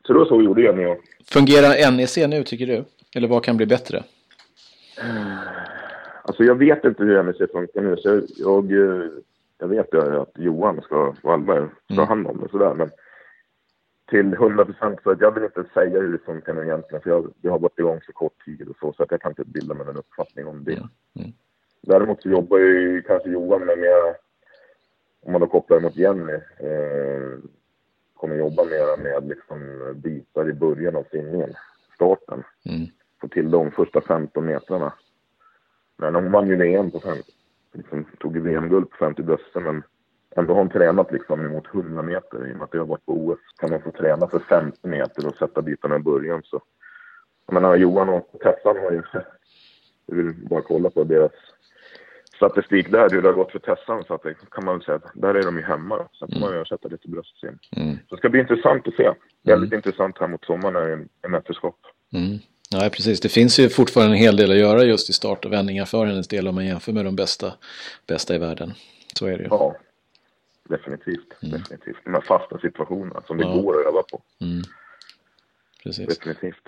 Så 0.08 0.13
då 0.13 0.26
så 0.26 0.41
gjorde 0.41 0.62
Jenny 0.62 0.86
och 0.86 0.97
Fungerar 1.34 1.91
NEC 1.91 2.17
nu 2.28 2.43
tycker 2.43 2.67
du? 2.67 2.84
Eller 3.15 3.28
vad 3.28 3.43
kan 3.43 3.58
bli 3.58 3.65
bättre? 3.65 4.04
Alltså 6.24 6.43
jag 6.43 6.56
vet 6.56 6.86
inte 6.86 7.04
hur 7.04 7.24
NEC 7.24 7.52
funkar 7.52 7.82
nu, 7.82 7.97
så 7.97 8.10
jag, 8.10 8.24
jag, 8.71 9.10
jag 9.60 9.67
vet 9.67 9.88
ju 9.93 10.19
att 10.21 10.32
Johan 10.36 10.82
ska, 10.82 11.15
Wallberg 11.24 11.67
ska 11.86 11.93
ha 11.95 12.06
Mm. 12.06 12.08
hand 12.08 12.28
om 12.28 12.41
det 12.43 12.50
sådär, 12.52 12.74
men 12.74 12.89
till 14.12 14.34
100 14.34 14.65
procent 14.65 15.00
så 15.04 15.12
att 15.12 15.21
jag 15.21 15.32
vill 15.32 15.43
inte 15.43 15.63
säga 15.74 16.00
hur 16.00 16.12
det 16.12 16.26
funkar 16.26 16.54
nu 16.54 16.62
egentligen, 16.62 17.02
för 17.02 17.10
jag, 17.10 17.34
jag 17.41 17.52
har 17.52 17.60
varit 17.60 17.80
igång 17.80 18.02
så 18.06 18.13
kort 18.13 18.45
tid 18.45 18.67
och 18.69 18.76
så, 18.80 18.93
så 18.93 19.04
att 19.04 19.12
jag 19.12 19.21
kan 19.21 19.32
inte 19.32 19.45
bilda 19.45 19.74
mig 19.74 19.88
en 19.89 19.97
uppfattning 19.97 20.47
om 20.47 20.63
det. 20.63 20.71
Mm. 20.71 20.89
Mm. 21.19 21.32
Däremot 21.82 22.21
så 22.21 22.30
jobbar 22.30 22.58
ju 22.58 23.02
kanske 23.02 23.30
Johan 23.30 23.65
med 23.65 23.78
mer, 23.80 24.15
om 25.26 25.32
man 25.32 25.41
då 25.41 25.47
kopplar 25.47 25.80
mot 25.80 25.95
Jenny, 25.95 26.34
eh, 26.34 27.39
kommer 28.15 28.36
jobba 28.36 28.63
mer 28.63 29.04
med 29.04 29.28
liksom 29.28 29.60
bitar 29.95 30.50
i 30.50 30.54
början 30.54 30.95
av 30.95 31.06
simningen, 31.12 31.54
starten 31.95 32.43
Mm. 32.65 32.88
få 33.21 33.28
till 33.28 33.52
de 33.52 33.71
första 33.71 34.02
15 34.02 34.45
metrarna. 34.45 34.93
Men 35.97 36.15
hon 36.15 36.32
vann 36.32 36.47
ju 36.47 36.56
VM 36.56 36.91
på 36.91 37.00
50, 37.00 37.24
liksom, 37.74 38.06
tog 38.19 38.36
ju 38.36 38.41
VM-guld 38.41 38.89
på 38.89 38.97
50 38.97 39.24
bröster 39.24 39.60
men 39.60 39.84
ändå 40.36 40.54
har 40.54 40.60
hon 40.60 40.70
tränat 40.70 41.12
liksom 41.12 41.46
emot 41.46 41.67
100 41.74 42.02
meter 42.02 42.48
i 42.48 42.54
och 42.54 42.58
med 42.58 42.63
att 42.63 42.74
jag 42.74 42.82
har 42.82 42.88
varit 42.88 43.06
på 43.06 43.13
OS. 43.13 43.39
Kan 43.58 43.72
hon 43.72 43.82
få 43.82 43.91
träna 43.91 44.28
för 44.28 44.39
50 44.39 44.88
meter 44.88 45.28
och 45.28 45.36
sätta 45.36 45.62
bitarna 45.62 45.96
i 45.96 46.00
början 46.00 46.41
så. 46.46 46.62
Jag 47.46 47.54
menar 47.54 47.76
Johan 47.76 48.10
och 48.10 48.36
Tessan 48.44 48.78
har 48.78 48.91
ju, 48.91 49.02
jag 50.06 50.15
vill 50.15 50.34
bara 50.50 50.62
kolla 50.62 50.89
på 50.89 51.04
deras 51.04 51.32
statistik 52.36 52.91
där, 52.91 53.10
hur 53.10 53.22
det 53.22 53.28
har 53.28 53.34
gått 53.34 53.52
för 53.52 53.60
Tessan 53.60 54.04
så 54.04 54.13
att 54.13 54.24
det 54.24 54.36
kan 54.52 54.65
man 54.65 54.76
väl 54.76 54.86
säga 54.86 54.96
att 54.96 55.12
där 55.13 55.36
är 55.36 55.44
de 55.44 55.58
ju 55.58 55.63
hemma 55.63 55.98
då. 55.98 56.08
Sen 56.20 56.28
får 56.32 56.39
man 56.39 56.58
ju 56.58 56.65
sätta 56.65 56.88
lite 56.88 57.08
bröstsim. 57.10 57.60
Mm. 57.78 57.96
Så 58.10 58.15
det 58.15 58.17
ska 58.17 58.30
bli 58.30 58.39
intressant 58.39 58.88
att 58.88 58.94
se. 58.94 59.12
Väldigt 59.44 59.74
intressant 59.74 60.17
här 60.20 60.28
mot 60.28 60.46
sommaren 60.46 60.74
när 60.74 60.88
det 60.88 61.08
är 61.22 61.30
mästerskap. 61.30 61.76
Mm. 62.13 62.39
Ja, 62.72 62.89
precis. 62.94 63.22
Det 63.22 63.30
finns 63.30 63.60
ju 63.60 63.70
fortfarande 63.70 64.15
en 64.15 64.22
hel 64.22 64.38
del 64.38 64.52
att 64.52 64.58
göra 64.58 64.84
just 64.84 65.10
i 65.10 65.13
start 65.13 65.46
och 65.46 65.52
vändningar 65.52 65.86
för 65.86 66.06
hennes 66.06 66.28
del 66.28 66.48
om 66.48 66.56
man 66.56 66.65
jämför 66.65 66.91
med 66.91 67.06
de 67.06 67.15
bästa, 67.15 67.54
bästa 68.08 68.36
i 68.36 68.38
världen. 68.38 68.74
Så 69.13 69.26
är 69.26 69.38
det 69.38 69.44
ju. 69.44 69.48
Ja, 69.50 69.76
definitivt. 70.69 71.28
definitivt. 71.41 71.97
De 72.04 72.13
här 72.13 72.21
fasta 72.21 72.60
situationerna 72.60 73.21
som 73.28 73.38
det 73.38 73.43
Ja. 73.43 73.54
går 73.62 73.80
att 73.80 73.88
öva 73.88 74.04
på. 74.12 74.21
Mm. 74.41 74.62
Precis. 75.84 76.17
Definitivt. 76.17 76.67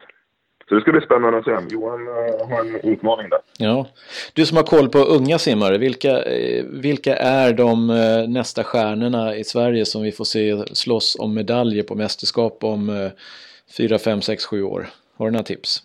Så 0.69 0.75
det 0.75 0.82
ska 0.82 0.91
bli 0.91 1.01
spännande 1.01 1.38
att 1.39 1.45
se. 1.45 1.75
Johan 1.75 2.08
eh, 2.08 2.47
har 2.49 2.60
en 2.65 2.75
utmaning 2.93 3.29
där. 3.29 3.39
Ja. 3.58 3.88
Du 4.34 4.45
som 4.45 4.58
har 4.58 4.63
koll 4.63 4.89
på 4.89 4.97
unga 4.99 5.38
simmare, 5.39 5.77
vilka, 5.77 6.23
eh, 6.23 6.65
vilka 6.65 7.15
är 7.15 7.53
de 7.53 7.89
eh, 7.89 8.27
nästa 8.29 8.63
stjärnorna 8.63 9.36
i 9.36 9.43
Sverige 9.43 9.86
som 9.86 10.01
vi 10.03 10.12
får 10.12 10.25
se 10.25 10.75
slåss 10.75 11.15
om 11.19 11.34
medaljer 11.34 11.84
på 11.84 11.95
mästerskap 11.95 12.63
om 12.63 12.89
eh, 12.89 13.12
4, 13.77 13.99
5, 13.99 14.21
6, 14.21 14.45
7 14.45 14.63
år? 14.63 14.88
Har 15.15 15.25
du 15.25 15.32
några 15.32 15.43
tips? 15.43 15.79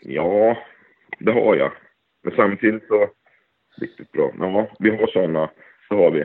Ja, 0.00 0.56
det 1.18 1.32
har 1.32 1.56
jag. 1.56 1.72
Men 2.22 2.36
samtidigt 2.36 2.86
så... 2.88 3.08
Riktigt 3.80 4.12
bra. 4.12 4.32
Ja, 4.38 4.70
vi 4.78 4.90
har 4.90 5.06
sådana. 5.06 5.50
Det 5.88 5.96
har 5.96 6.10
vi. 6.10 6.24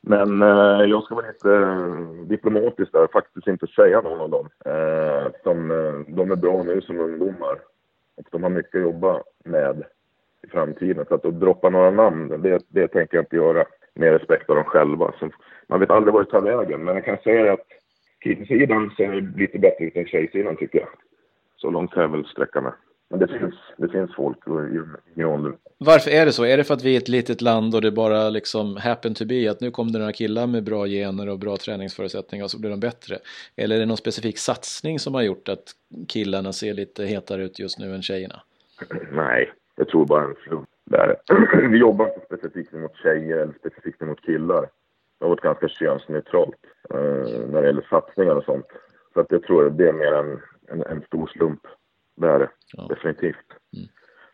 Men 0.00 0.42
eh, 0.42 0.88
jag 0.90 1.02
ska 1.02 1.14
vara 1.14 1.28
inte 1.28 1.54
eh, 1.54 2.26
diplomatiskt 2.26 2.92
där 2.92 3.08
faktiskt 3.12 3.46
inte 3.46 3.66
säga 3.66 4.00
någon 4.00 4.20
av 4.20 4.30
dem. 4.30 4.48
Eh, 4.64 5.32
de, 5.44 5.70
eh, 5.70 6.14
de 6.14 6.30
är 6.30 6.36
bra 6.36 6.62
nu 6.62 6.80
som 6.80 7.00
ungdomar. 7.00 7.58
Och 8.16 8.26
de 8.30 8.42
har 8.42 8.50
mycket 8.50 8.74
att 8.74 8.82
jobba 8.82 9.22
med 9.44 9.84
i 10.42 10.46
framtiden. 10.46 11.04
Så 11.08 11.14
att 11.14 11.24
att 11.24 11.40
droppa 11.40 11.70
några 11.70 11.90
namn, 11.90 12.42
det, 12.42 12.62
det 12.68 12.88
tänker 12.88 13.16
jag 13.16 13.22
inte 13.22 13.36
göra. 13.36 13.64
Med 13.94 14.12
respekt 14.12 14.50
av 14.50 14.56
dem 14.56 14.64
själva. 14.64 15.12
Så 15.18 15.30
man 15.66 15.80
vet 15.80 15.90
aldrig 15.90 16.14
vart 16.14 16.26
det 16.26 16.30
tar 16.30 16.40
vägen. 16.40 16.84
Men 16.84 16.94
jag 16.94 17.04
kan 17.04 17.18
säga 17.18 17.52
att 17.52 17.66
killsidan 18.20 18.90
ser 18.96 19.36
lite 19.36 19.58
bättre 19.58 19.84
ut 19.84 19.96
än 19.96 20.06
tjejsidan 20.06 20.56
tycker 20.56 20.78
jag. 20.78 20.88
Så 21.56 21.70
långt 21.70 21.92
kan 21.92 22.02
jag 22.02 22.08
väl 22.08 22.24
sträcka 22.24 22.60
mig. 22.60 22.72
Men 23.10 23.18
det 23.18 23.28
finns, 23.28 23.54
det 23.76 23.88
finns 23.88 24.14
folk 24.14 24.38
i 24.46 24.50
yngre 24.50 25.26
ålder. 25.26 25.52
Varför 25.78 26.10
är 26.10 26.26
det 26.26 26.32
så? 26.32 26.44
Är 26.44 26.56
det 26.56 26.64
för 26.64 26.74
att 26.74 26.84
vi 26.84 26.94
är 26.94 26.98
ett 26.98 27.08
litet 27.08 27.40
land 27.40 27.74
och 27.74 27.82
det 27.82 27.90
bara 27.90 28.30
liksom 28.30 28.76
happen 28.76 29.14
to 29.14 29.24
be 29.24 29.50
att 29.50 29.60
nu 29.60 29.70
kom 29.70 29.92
det 29.92 29.98
några 29.98 30.12
killar 30.12 30.46
med 30.46 30.64
bra 30.64 30.86
gener 30.86 31.28
och 31.28 31.38
bra 31.38 31.56
träningsförutsättningar 31.56 32.44
och 32.44 32.50
så 32.50 32.60
blir 32.60 32.70
de 32.70 32.80
bättre? 32.80 33.16
Eller 33.56 33.76
är 33.76 33.80
det 33.80 33.86
någon 33.86 33.96
specifik 33.96 34.38
satsning 34.38 34.98
som 34.98 35.14
har 35.14 35.22
gjort 35.22 35.48
att 35.48 35.64
killarna 36.08 36.52
ser 36.52 36.74
lite 36.74 37.04
hetare 37.04 37.44
ut 37.44 37.58
just 37.58 37.78
nu 37.78 37.94
än 37.94 38.02
tjejerna? 38.02 38.40
Nej, 39.12 39.52
jag 39.76 39.88
tror 39.88 40.06
bara 40.06 40.24
en 40.24 40.34
slump. 40.44 40.68
Vi 41.70 41.78
jobbar 41.78 42.06
inte 42.06 42.26
specifikt 42.26 42.72
mot 42.72 42.96
tjejer 42.96 43.36
eller 43.36 43.54
specifikt 43.58 44.00
mot 44.00 44.20
killar. 44.20 44.60
Det 45.18 45.24
har 45.24 45.28
varit 45.28 45.40
ganska 45.40 45.68
könsneutralt 45.68 46.54
eh, 46.90 47.48
när 47.52 47.60
det 47.60 47.66
gäller 47.66 47.86
satsningar 47.90 48.34
och 48.34 48.44
sånt. 48.44 48.66
Så 49.14 49.20
att 49.20 49.30
jag 49.30 49.42
tror 49.42 49.70
det 49.70 49.88
är 49.88 49.92
mer 49.92 50.12
en, 50.12 50.40
en, 50.68 50.82
en 50.82 51.02
stor 51.02 51.26
slump. 51.26 51.60
Det 52.16 52.28
är 52.28 52.38
det. 52.38 52.50
Ja. 52.72 52.86
Definitivt. 52.88 53.46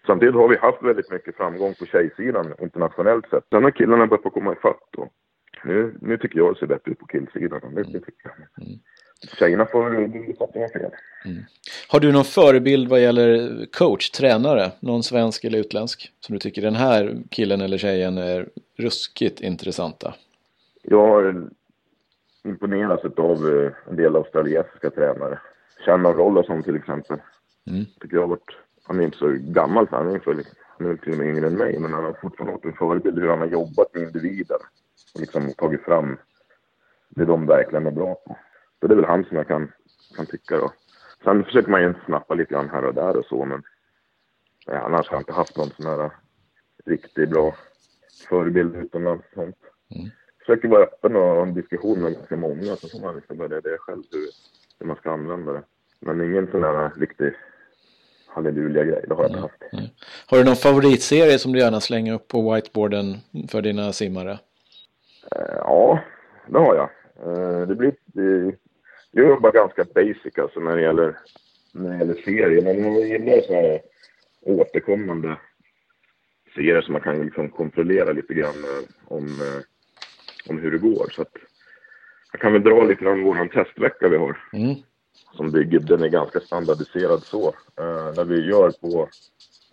Samtidigt 0.07 0.35
har 0.35 0.49
vi 0.49 0.57
haft 0.57 0.83
väldigt 0.83 1.11
mycket 1.11 1.37
framgång 1.37 1.75
på 1.75 1.87
tjejsidan 1.87 2.55
internationellt 2.59 3.29
sett. 3.31 3.45
Sen 3.51 3.65
har 3.65 3.71
killarna 3.71 4.07
börjat 4.07 4.33
komma 4.33 4.53
ifatt 4.53 4.95
och 4.97 5.13
nu, 5.65 5.95
nu 6.01 6.19
tycker 6.19 6.39
jag 6.39 6.55
det 6.55 6.59
ser 6.59 6.67
bättre 6.67 6.93
ut 6.93 6.99
på 6.99 7.07
killsidan. 7.07 7.75
Det, 7.75 7.83
det 7.83 8.01
tycker 8.01 8.13
jag. 8.23 8.67
Tjejerna 9.39 9.67
får 9.67 9.91
visa 10.27 10.45
att 10.45 10.53
de 10.53 10.61
har 10.61 10.69
fel. 10.69 10.91
Du 12.01 12.13
någon 12.13 12.25
förebild 12.25 12.89
vad 12.89 13.01
gäller 13.01 13.67
coach, 13.73 14.11
tränare, 14.11 14.73
någon 14.81 15.03
svensk 15.03 15.45
eller 15.45 15.59
utländsk? 15.59 16.13
Som 16.21 16.33
du 16.33 16.39
tycker 16.39 16.63
den 16.63 16.75
här 16.75 17.17
killen 17.31 17.61
eller 17.61 17.79
tjejen 17.79 18.19
är 18.19 18.49
ruskigt 18.79 19.41
intressanta? 19.41 20.15
Jag 20.83 21.07
har 21.07 21.49
imponerats 22.45 23.05
av 23.05 23.49
eh, 23.49 23.91
en 23.91 23.97
del 23.97 24.17
australiensiska 24.17 24.91
tränare. 24.91 25.39
Shannon 25.87 26.15
Rollerson 26.15 26.63
till 26.63 26.77
exempel. 26.77 27.17
Mm. 27.67 27.85
Tycker 28.01 28.17
jag 28.17 28.23
har 28.23 28.29
varit, 28.29 28.57
han 28.83 29.01
är 29.01 29.05
inte 29.05 29.19
så 29.19 29.37
gammal, 29.39 29.89
för 29.89 29.97
han 29.97 30.07
är, 30.07 30.11
ungefär, 30.11 30.45
han 30.79 30.91
är 30.91 30.97
till 30.97 31.13
och 31.13 31.19
med 31.19 31.29
yngre 31.29 31.47
än 31.47 31.57
mig, 31.57 31.79
men 31.79 31.93
han 31.93 32.05
har 32.05 32.13
fortfarande 32.13 32.53
varit 32.53 32.65
en 32.65 32.73
förebild 32.73 33.19
hur 33.19 33.29
han 33.29 33.39
har 33.39 33.47
jobbat 33.47 33.95
med 33.95 34.03
individen. 34.03 34.59
Och 35.15 35.21
liksom 35.21 35.53
tagit 35.53 35.83
fram 35.85 36.17
det 37.09 37.25
de 37.25 37.47
verkligen 37.47 37.87
är 37.87 37.91
bra 37.91 38.15
på. 38.15 38.37
Så 38.81 38.87
det 38.87 38.95
är 38.95 38.97
väl 38.97 39.05
han 39.05 39.25
som 39.25 39.37
jag 39.37 39.49
kan, 39.49 39.73
kan 40.17 40.27
tycka 40.27 40.57
då. 40.57 40.73
Sen 41.25 41.45
försöker 41.45 41.71
man 41.71 41.83
ju 41.83 41.95
snappa 42.07 42.35
lite 42.35 42.55
grann 42.55 42.71
här 42.71 42.85
och 42.85 42.95
där 42.95 43.17
och 43.17 43.25
så, 43.25 43.45
men 43.45 43.63
nej, 44.67 44.77
annars 44.77 45.09
har 45.09 45.15
jag 45.15 45.21
inte 45.21 45.33
haft 45.33 45.57
någon 45.57 45.71
sån 45.71 45.87
här 45.87 46.11
riktigt 46.85 47.31
bra 47.31 47.55
förebild 48.29 48.77
utomlands. 48.77 49.25
Sånt. 49.35 49.57
Mm. 49.95 50.11
Försöker 50.39 50.69
vara 50.69 50.83
öppen 50.83 51.17
och 51.17 51.23
ha 51.23 51.43
en 51.43 51.55
diskussion 51.55 52.03
med 52.03 52.13
ganska 52.13 52.37
många, 52.37 52.77
så 52.77 52.89
får 52.89 53.01
man 53.01 53.17
liksom 53.17 53.39
välja 53.39 53.61
det 53.61 53.79
själv 53.79 54.03
hur, 54.13 54.29
hur 54.79 54.87
man 54.87 54.97
ska 54.97 55.11
använda 55.11 55.53
det. 55.53 55.63
Men 56.01 56.21
ingen 56.21 56.51
sån 56.51 56.63
här 56.63 56.91
riktig 56.97 57.35
halleluja-grej, 58.37 59.05
det 59.09 59.15
har 59.15 59.23
jag 59.23 59.31
inte 59.31 59.41
haft. 59.41 59.63
Har 60.27 60.39
du 60.39 60.45
någon 60.45 60.57
favoritserie 60.57 61.39
som 61.39 61.53
du 61.53 61.59
gärna 61.59 61.81
slänger 61.81 62.15
upp 62.15 62.29
på 62.29 62.55
whiteboarden 62.55 63.17
för 63.49 63.63
dina 63.63 63.93
simmare? 63.93 64.33
Eh, 65.37 65.57
Ja, 65.57 65.99
det 66.49 66.59
har 66.59 66.75
jag. 66.75 66.89
Eh, 67.27 67.67
Det 67.69 67.75
blir, 67.75 67.93
jag 69.11 69.29
jobbar 69.29 69.53
ganska 69.53 69.85
basic 69.95 70.39
alltså 70.39 70.61
när 70.61 70.77
det 70.77 70.83
gäller, 70.83 71.17
när 71.73 71.91
det 71.91 71.99
gäller 71.99 72.15
serier. 72.15 72.63
Men 72.63 72.95
jag 72.95 73.07
gillar 73.09 73.41
så 73.41 73.55
här 73.55 73.81
återkommande 74.43 75.37
serier 76.55 76.81
som 76.83 76.93
man 76.93 77.03
kan 77.03 77.25
liksom 77.25 77.49
kontrollera 77.51 78.13
lite 78.13 78.35
grann 78.35 78.65
eh, 78.65 79.15
om, 79.17 79.29
om 80.49 80.59
hur 80.59 80.71
det 80.71 80.79
går. 80.79 81.09
Så 81.13 81.23
att 81.23 81.37
jag 82.33 82.41
kan 82.41 82.53
väl 82.53 82.63
dra 82.63 82.83
lite 82.85 83.05
grann 83.05 83.25
vår 83.25 83.47
testvecka 83.49 84.09
vi 84.09 84.17
har. 84.17 84.39
Mm. 84.53 84.75
Som 85.37 85.51
bygger, 85.51 85.79
den 85.79 86.03
är 86.03 86.09
ganska 86.09 86.41
standardiserad 86.41 87.23
så. 87.23 87.49
Eh, 87.81 88.13
när 88.17 88.25
vi 88.25 88.47
gör 88.47 88.71
på 88.71 89.09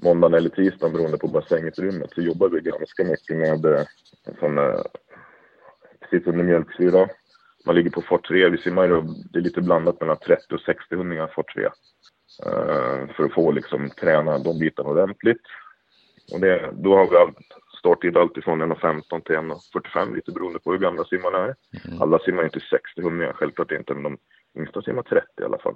måndagen 0.03 0.33
eller 0.33 0.49
tisdagen 0.49 0.93
beroende 0.93 1.17
på 1.17 1.27
bassängutrymmet 1.27 2.11
så 2.15 2.21
jobbar 2.21 2.49
vi 2.49 2.61
ganska 2.61 3.03
mycket 3.03 3.37
med 3.37 3.65
eh, 3.65 3.83
sån 4.39 4.57
eh, 4.57 4.81
precis 6.01 6.27
under 6.27 6.43
mjölksyra. 6.43 7.09
Man 7.65 7.75
ligger 7.75 7.89
på 7.89 8.01
fart 8.01 8.27
3. 8.27 8.49
Vi 8.49 8.57
simmar 8.57 8.83
ju, 8.87 9.01
det 9.01 9.39
är 9.39 9.43
lite 9.43 9.61
blandat 9.61 9.99
mellan 9.99 10.17
30 10.17 10.55
och 10.55 10.61
60 10.61 10.95
hundringar 10.95 11.27
fart 11.35 11.53
3. 11.53 11.63
Eh, 12.45 13.15
för 13.15 13.23
att 13.23 13.33
få 13.33 13.51
liksom 13.51 13.89
träna 13.89 14.37
de 14.37 14.59
bitarna 14.59 14.89
ordentligt. 14.89 15.41
Och 16.33 16.39
det, 16.39 16.69
då 16.73 16.97
har 16.97 17.09
vi 17.09 17.15
allt, 17.15 17.37
starttid 17.79 18.17
alltifrån 18.17 18.61
1.15 18.61 19.21
till 19.21 19.35
1.45 19.35 20.15
lite 20.15 20.31
beroende 20.31 20.59
på 20.59 20.71
hur 20.71 20.79
gamla 20.79 21.03
simmarna 21.03 21.37
är. 21.37 21.55
Alla 21.99 22.19
simmar 22.19 22.43
inte 22.43 22.59
60 22.59 23.01
hundringar, 23.01 23.33
självklart 23.33 23.71
inte, 23.71 23.93
men 23.93 24.03
de 24.03 24.17
yngsta 24.55 24.81
simmar 24.81 25.03
30 25.03 25.27
i 25.41 25.43
alla 25.43 25.57
fall. 25.57 25.75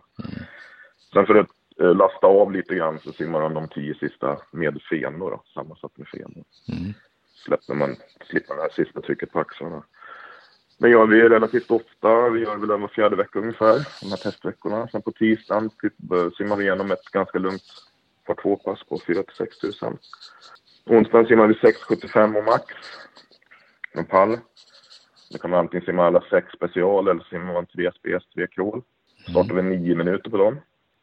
Sen 1.14 1.26
för 1.26 1.36
att 1.36 1.50
eh, 1.80 1.96
lasta 1.96 2.28
av 2.28 2.52
lite 2.52 2.76
grann 2.76 3.00
så 3.00 3.12
simmar 3.12 3.42
de 3.42 3.54
de 3.54 3.68
10 3.68 3.96
sista 3.96 4.38
med 4.52 4.82
fenor, 4.90 5.32
då, 5.32 5.44
sammansatt 5.54 5.98
med 5.98 6.08
fenor 6.08 6.44
Mm. 6.70 6.94
släpper 7.46 7.74
man, 7.74 7.96
slipper 8.30 8.56
det 8.56 8.62
här 8.62 8.70
sista 8.70 9.02
trycket 9.02 9.32
på 9.32 9.40
axlarna. 9.40 9.84
Men 10.78 10.92
gör 10.92 11.06
vi 11.06 11.30
relativt 11.30 11.72
ofta, 11.72 12.30
vi 12.30 12.40
gör 12.40 12.58
väl 12.58 12.72
en 12.72 12.82
var 12.82 12.88
fjärde 12.88 13.16
vecka 13.16 13.40
ungefär, 13.40 13.88
de 14.02 14.10
här 14.10 14.18
testveckorna. 14.18 14.88
Sen 14.88 15.02
på 15.02 15.12
tisdagen 15.12 15.70
typ, 15.70 16.12
eh, 16.12 16.32
simmar 16.38 16.56
vi 16.56 16.64
igenom 16.64 16.92
ett 16.92 17.06
ganska 17.12 17.40
lugnt 17.40 17.64
par 18.26 18.36
två 18.36 18.56
pass 18.56 18.84
på 18.84 19.00
4 19.08 19.24
till 19.24 19.36
6 19.36 19.60
tusen. 19.60 19.98
Onsdagen 20.86 21.26
simmar 21.28 21.48
vi 21.48 21.54
6,75 21.54 22.38
och 22.38 22.44
max. 22.44 22.66
En 23.92 24.06
pall. 24.06 24.38
Då 25.32 25.38
kan 25.38 25.54
antingen 25.54 25.86
simma 25.86 26.06
alla 26.06 26.22
sex 26.30 26.52
special 26.52 27.08
eller 27.08 27.24
simmar 27.24 27.54
man 27.54 27.66
tre 27.66 27.92
spes, 27.92 28.24
tre 28.36 28.48
crawl. 28.48 28.82
Startar 29.30 29.56
vi 29.56 29.62
nio 29.62 29.96
minuter 29.96 30.30
på 30.30 30.38
dem. 30.38 30.60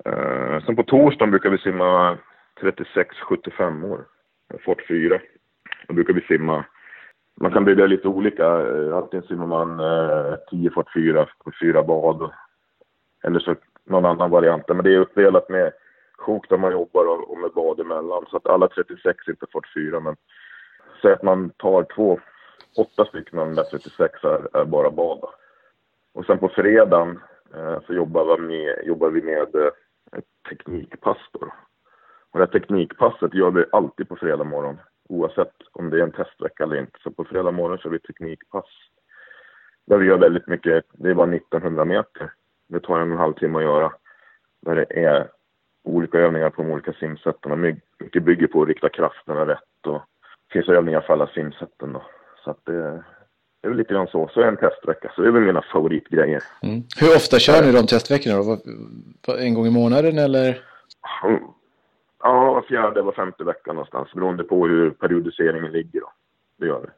Uh, 0.09 0.65
sen 0.65 0.77
på 0.77 0.83
torsdagen 0.83 1.31
brukar 1.31 1.51
vi 1.51 1.59
simma 1.59 2.19
36-75 2.61 3.91
år. 3.93 4.05
Fart 4.65 4.87
4. 4.89 5.21
Då 5.89 5.95
brukar 5.95 6.13
vi 6.15 6.21
simma 6.21 6.65
man 7.41 7.53
kan 7.53 7.65
bygga 7.65 7.87
lite 7.87 8.09
olika. 8.09 8.45
Eh, 8.45 8.97
antingen 8.97 9.27
simmar 9.27 9.47
man 9.47 9.81
eh, 9.81 10.37
10 10.51 10.71
fart 10.71 10.93
4 10.95 11.27
på 11.45 11.53
fyra 11.61 11.83
bad. 11.83 12.31
Eller 13.23 13.41
så 13.41 13.55
någon 13.85 14.05
annan 14.05 14.31
variant. 14.31 14.69
Men 14.69 14.85
det 14.85 14.95
är 14.95 14.99
uppdelat 14.99 15.49
med 15.49 15.73
sjok 16.19 16.49
där 16.49 16.59
man 16.59 16.73
jobbar 16.73 17.05
och, 17.05 17.31
och 17.31 17.39
med 17.39 17.51
bad 17.51 17.81
emellan. 17.81 18.25
Så 18.31 18.37
att 18.37 18.47
alla 18.47 18.69
36 18.69 19.29
är 19.29 19.31
inte 19.31 19.47
fart 19.53 19.73
4. 19.75 20.01
Men 20.01 20.17
säg 21.03 21.13
att 21.13 21.23
man 21.23 21.51
tar 21.51 21.87
två, 21.95 22.21
åtta 22.77 23.05
stycken 23.05 23.39
av 23.39 23.47
de 23.47 23.55
där 23.55 23.65
36 23.65 24.25
är, 24.25 24.57
är 24.57 24.65
bara 24.65 24.91
bad. 24.91 25.29
Och 26.13 26.27
sen 26.27 26.39
på 26.39 26.49
fredagen 26.49 27.21
eh, 27.55 27.81
så 27.87 27.95
jobbar 27.95 28.37
vi 28.37 28.43
med, 28.43 28.87
jobbar 28.87 29.11
vi 29.11 29.23
med 29.23 29.55
eh, 29.55 29.71
ett 30.13 30.25
teknikpass. 30.49 31.19
Då. 31.33 31.53
Och 32.31 32.39
det 32.39 32.45
här 32.45 32.61
teknikpasset 32.61 33.35
gör 33.35 33.51
vi 33.51 33.65
alltid 33.73 34.09
på 34.09 34.17
fredag 34.17 34.45
morgon 34.45 34.79
oavsett 35.09 35.55
om 35.73 35.91
det 35.91 35.99
är 35.99 36.03
en 36.03 36.13
testvecka 36.13 36.65
eller 36.65 36.77
inte. 36.77 36.99
Så 37.03 37.11
på 37.11 37.25
fredag 37.25 37.51
morgon 37.51 37.79
kör 37.79 37.91
vi 37.91 37.99
teknikpass. 37.99 38.69
Där 39.87 39.99
vi 39.99 40.07
gör 40.07 40.19
väldigt 40.19 40.47
mycket, 40.47 40.85
det 40.93 41.11
är 41.11 41.15
bara 41.15 41.35
1900 41.35 41.85
meter. 41.85 42.33
Det 42.69 42.81
tar 42.81 42.99
en 42.99 43.09
och 43.09 43.13
en 43.13 43.19
halv 43.19 43.35
timme 43.35 43.59
att 43.59 43.65
göra. 43.65 43.93
Där 44.61 44.75
det 44.75 45.05
är 45.05 45.29
olika 45.83 46.19
övningar 46.19 46.51
på 46.51 46.63
de 46.63 46.71
olika 46.71 46.93
simsätten. 46.93 47.61
Mycket 47.99 48.23
bygger 48.23 48.47
på 48.47 48.63
att 48.63 48.69
rikta 48.69 48.89
krafterna 48.89 49.47
rätt 49.47 49.87
och 49.87 50.03
det 50.49 50.53
finns 50.53 50.69
övningar 50.69 51.01
för 51.01 51.13
alla 51.13 51.27
simsätten 51.27 51.93
då. 51.93 52.03
Så 52.45 52.51
att 52.51 52.65
det, 52.65 52.73
det 53.61 53.67
är 53.67 53.69
väl 53.69 53.79
lite 53.79 53.95
grann 53.95 54.07
så. 54.07 54.31
Så 54.35 54.41
är 54.41 54.45
en 54.45 54.57
testvecka. 54.57 55.13
Så 55.15 55.23
det 55.23 55.29
är 55.29 55.33
väl 55.33 55.43
mina 55.43 55.63
favoritgrejer. 55.73 56.43
Mm. 56.63 56.83
Hur 57.01 57.17
ofta 57.17 57.39
kör 57.39 57.63
ni 57.63 57.73
de 57.73 57.87
testveckorna 57.87 58.59
då? 59.27 59.37
En 59.37 59.55
gång 59.55 59.67
i 59.67 59.71
månaden 59.71 60.19
eller? 60.19 60.65
Ja, 62.23 62.53
var 62.53 62.63
fjärde, 62.63 63.03
var 63.03 63.13
femte 63.13 63.45
vecka 63.45 63.73
någonstans 63.73 64.13
beroende 64.13 64.45
på 64.45 64.67
hur 64.67 64.91
periodiseringen 64.91 65.73
ligger. 65.73 66.01
Då. 66.01 66.13
Det 66.59 66.67
gör 66.67 66.81
det. 66.81 66.91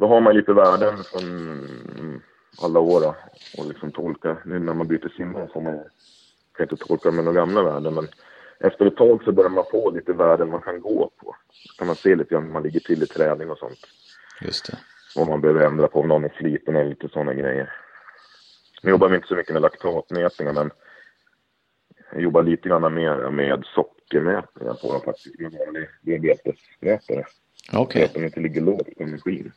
Då 0.00 0.06
har 0.06 0.20
man 0.20 0.36
lite 0.36 0.52
värden 0.52 0.96
från 0.96 2.22
alla 2.62 2.80
år 2.80 3.00
då, 3.00 3.14
och 3.58 3.68
liksom 3.68 3.90
tolka. 3.90 4.36
Nu 4.44 4.58
när 4.58 4.74
man 4.74 4.88
byter 4.88 5.12
simmare 5.16 5.48
får 5.52 5.60
man 5.60 5.80
kan 6.56 6.68
inte 6.70 6.86
tolka 6.86 7.10
med 7.10 7.24
några 7.24 7.40
gamla 7.40 7.62
värden 7.62 7.94
men 7.94 8.08
efter 8.60 8.86
ett 8.86 8.96
tag 8.96 9.22
så 9.24 9.32
börjar 9.32 9.50
man 9.50 9.64
få 9.70 9.90
lite 9.90 10.12
värden 10.12 10.50
man 10.50 10.60
kan 10.60 10.80
gå 10.80 11.10
på. 11.16 11.36
Så 11.52 11.78
kan 11.78 11.86
man 11.86 11.96
se 11.96 12.16
lite 12.16 12.34
grann 12.34 12.44
hur 12.44 12.52
man 12.52 12.62
ligger 12.62 12.80
till 12.80 13.02
i 13.02 13.06
träning 13.06 13.50
och 13.50 13.58
sånt. 13.58 13.78
Just 14.40 14.66
det. 14.66 14.78
Vad 15.16 15.28
man 15.28 15.40
behöver 15.40 15.66
ändra 15.66 15.88
på, 15.88 16.00
om 16.00 16.08
någon 16.08 16.24
är 16.24 16.34
sliten 16.38 16.76
eller 16.76 16.90
lite 16.90 17.08
sådana 17.08 17.34
grejer. 17.34 17.72
Nu 18.82 18.90
jobbar 18.90 19.08
vi 19.08 19.16
inte 19.16 19.28
så 19.28 19.34
mycket 19.34 19.52
med 19.52 19.62
laktatmätningar 19.62 20.52
men 20.52 20.70
jag 22.12 22.22
jobbar 22.22 22.42
lite 22.42 22.68
grann 22.68 22.94
mer 22.94 23.30
med 23.30 23.64
sockermätningar 23.74 24.74
på 24.74 24.92
dem 24.92 25.02
faktiskt. 25.04 25.40
Med 25.40 25.52
vanlig 25.52 25.88
diabetesmätare. 26.02 27.24
Okej. 27.72 27.80
Okay. 27.82 28.02
Så 28.02 28.06
att 28.08 28.14
de 28.14 28.24
inte 28.24 28.40
ligger 28.40 28.60
lågt 28.60 28.96
på 28.96 29.02
energin. 29.02 29.52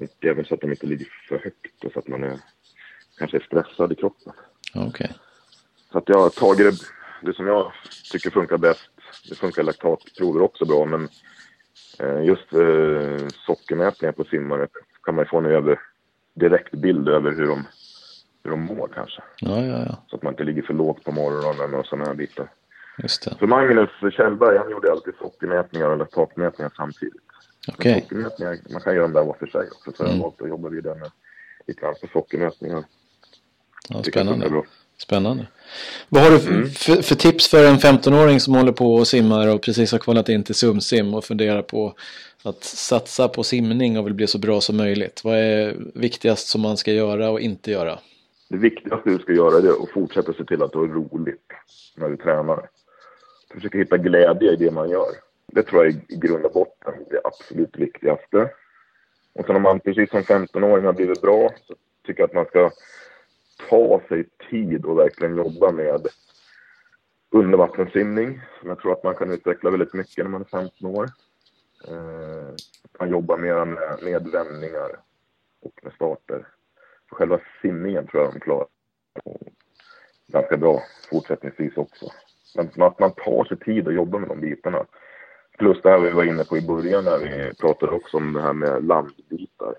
Och 0.00 0.24
även 0.24 0.44
så 0.44 0.54
att 0.54 0.60
de 0.60 0.70
inte 0.70 0.86
ligger 0.86 1.06
för 1.28 1.38
högt 1.38 1.84
och 1.84 1.92
så 1.92 1.98
att 1.98 2.08
man 2.08 2.24
är, 2.24 2.38
kanske 3.18 3.36
är 3.36 3.40
stressad 3.40 3.92
i 3.92 3.94
kroppen. 3.94 4.32
Okej. 4.74 4.88
Okay. 4.88 5.08
Så 5.92 5.98
att 5.98 6.08
jag 6.08 6.18
har 6.18 6.30
tagit 6.30 6.58
det, 6.58 6.86
det 7.26 7.36
som 7.36 7.46
jag 7.46 7.72
tycker 8.12 8.30
funkar 8.30 8.58
bäst. 8.58 8.90
Det 9.28 9.34
funkar 9.34 9.62
laktatprover 9.62 10.42
också 10.42 10.64
bra 10.64 10.84
men 10.84 11.08
just 12.22 12.52
eh, 12.52 13.26
sockermätningar 13.46 14.12
på 14.12 14.24
simmare 14.24 14.68
kan 15.02 15.14
man 15.14 15.26
få 15.26 15.38
en 15.38 15.46
över, 15.46 15.80
direkt 16.34 16.72
bild 16.72 17.08
över 17.08 17.30
hur 17.30 17.46
de 17.46 17.64
hur 18.44 18.50
de 18.50 18.60
mår 18.60 18.88
kanske. 18.94 19.22
Ja, 19.40 19.60
ja, 19.60 19.84
ja. 19.86 19.96
Så 20.06 20.16
att 20.16 20.22
man 20.22 20.32
inte 20.32 20.44
ligger 20.44 20.62
för 20.62 20.74
lågt 20.74 21.04
på 21.04 21.12
morgonen 21.12 21.74
och 21.74 21.86
sådana 21.86 22.04
här 22.04 22.14
bitar. 22.14 22.52
Just 22.98 23.24
det. 23.24 23.36
Så 23.38 23.46
Magnus 23.46 23.90
Kjellberg, 24.12 24.58
han 24.58 24.70
gjorde 24.70 24.92
alltid 24.92 25.14
sockermätningar 25.14 25.88
och 25.88 25.98
laktatmätningar 25.98 26.72
samtidigt. 26.76 27.22
Okej. 27.68 27.92
Okay. 27.92 28.02
Sockermätningar, 28.02 28.58
man 28.72 28.80
kan 28.80 28.94
göra 28.94 29.02
dem 29.02 29.12
där 29.12 29.24
var 29.24 29.34
för 29.34 29.46
sig 29.46 29.60
också. 29.60 29.92
Så 29.92 30.04
mm. 30.04 30.16
jag 30.16 30.22
valt 30.22 30.42
att 30.42 30.48
jobba 30.48 30.68
vidare 30.68 30.94
med 30.94 31.10
lite 31.66 31.80
grann 31.80 31.94
på 32.00 32.06
sockermätningar. 32.06 32.84
Ja, 33.88 34.02
spännande. 34.02 34.62
Spännande. 35.02 35.46
Vad 36.08 36.22
har 36.22 36.30
du 36.30 36.38
för, 36.38 36.50
mm. 36.50 36.70
för, 36.70 37.02
för, 37.02 37.14
tips 37.14 37.48
för 37.48 37.64
en 37.64 37.78
15-åring 37.78 38.40
som 38.40 38.54
håller 38.54 38.72
på 38.72 38.94
och 38.94 39.06
simmar 39.06 39.54
och 39.54 39.62
precis 39.62 39.92
har 39.92 39.98
kvalat 39.98 40.28
in 40.28 40.44
till 40.44 40.54
SumSim 40.54 41.14
och 41.14 41.24
funderar 41.24 41.62
på 41.62 41.94
att 42.42 42.64
satsa 42.64 43.28
på 43.28 43.42
simning 43.42 43.98
och 43.98 44.06
vill 44.06 44.14
bli 44.14 44.26
så 44.26 44.38
bra 44.38 44.60
som 44.60 44.76
möjligt? 44.76 45.20
Vad 45.24 45.38
är 45.38 45.76
viktigast 45.94 46.48
som 46.48 46.60
man 46.60 46.76
ska 46.76 46.92
göra 46.92 47.30
och 47.30 47.40
inte 47.40 47.70
göra? 47.70 47.98
det 48.50 48.56
viktigaste 48.56 49.10
du 49.10 49.18
ska 49.18 49.32
göra 49.32 49.56
är 49.56 49.82
att 49.82 49.90
fortsätta 49.90 50.32
se 50.32 50.44
till 50.44 50.62
att 50.62 50.72
du 50.72 50.78
har 50.78 50.86
roligt 50.86 51.52
när 51.96 52.08
du 52.08 52.16
tränar. 52.16 52.68
Försöka 53.54 53.78
hitta 53.78 53.98
glädje 53.98 54.52
i 54.52 54.56
det 54.56 54.70
man 54.70 54.90
gör. 54.90 55.08
Det 55.46 55.62
tror 55.62 55.84
jag 55.84 55.94
i 55.94 56.16
grund 56.16 56.44
och 56.44 56.52
botten 56.52 56.94
är 56.94 57.10
det 57.10 57.20
absolut 57.24 57.76
viktigaste. 57.76 58.50
Och 59.32 59.46
sen 59.46 59.56
om 59.56 59.62
man 59.62 59.80
precis 59.80 60.10
som 60.10 60.22
15-åring 60.22 60.84
har 60.84 60.92
blivit 60.92 61.20
bra 61.20 61.50
så 61.66 61.74
tycker 62.06 62.20
jag 62.20 62.28
att 62.28 62.34
man 62.34 62.44
ska 62.44 62.70
ta 63.68 64.00
sig 64.08 64.28
tid 64.50 64.84
och 64.84 64.98
verkligen 64.98 65.36
jobba 65.36 65.72
med 65.72 66.06
undervattenssimning 67.30 68.40
som 68.60 68.68
jag 68.68 68.78
tror 68.78 68.92
att 68.92 69.04
man 69.04 69.14
kan 69.14 69.32
utveckla 69.32 69.70
väldigt 69.70 69.94
mycket 69.94 70.24
när 70.24 70.30
man 70.30 70.40
är 70.40 70.44
15 70.44 70.86
år. 70.86 71.04
Eh, 71.88 72.54
man 72.98 73.10
jobbar 73.10 73.38
mer 73.38 73.64
med, 73.64 73.98
med 74.02 74.28
vändningar 74.32 74.90
och 75.60 75.80
med 75.82 75.92
starter 75.92 76.46
själva 77.10 77.40
simningen 77.62 78.06
tror 78.06 78.22
jag 78.22 78.32
de 78.34 78.40
klarar 78.40 78.66
ganska 80.26 80.56
bra 80.56 80.82
fortsättningsvis 81.10 81.76
också. 81.76 82.06
Men 82.54 82.82
att 82.82 82.98
man 82.98 83.12
tar 83.12 83.44
sig 83.44 83.58
tid 83.58 83.88
att 83.88 83.94
jobba 83.94 84.18
med 84.18 84.28
de 84.28 84.40
bitarna. 84.40 84.86
Plus 85.58 85.82
det 85.82 85.90
här 85.90 85.98
vi 85.98 86.10
var 86.10 86.24
inne 86.24 86.44
på 86.44 86.58
i 86.58 86.66
början 86.66 87.04
när 87.04 87.18
vi 87.18 87.54
pratade 87.54 87.92
också 87.92 88.16
om 88.16 88.32
det 88.32 88.42
här 88.42 88.52
med 88.52 88.84
landbitar. 88.84 89.74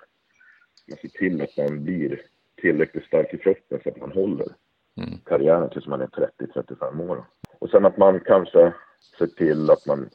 Man 0.87 0.97
ser 1.01 1.07
till 1.07 1.41
att 1.41 1.57
man 1.57 1.83
blir 1.83 2.21
tillräckligt 2.61 3.05
stark 3.05 3.33
i 3.33 3.37
kroppen 3.37 3.79
så 3.83 3.89
att 3.89 3.99
man 3.99 4.11
håller 4.11 4.47
mm. 4.97 5.19
karriären 5.25 5.69
tills 5.69 5.87
man 5.87 6.01
är 6.01 6.07
30-35 6.07 7.09
år. 7.09 7.25
Och 7.59 7.69
sen 7.69 7.85
att 7.85 7.97
man 7.97 8.19
kanske 8.19 8.73
ser 9.17 9.27
till 9.27 9.71
att 9.71 9.85
man 9.85 10.09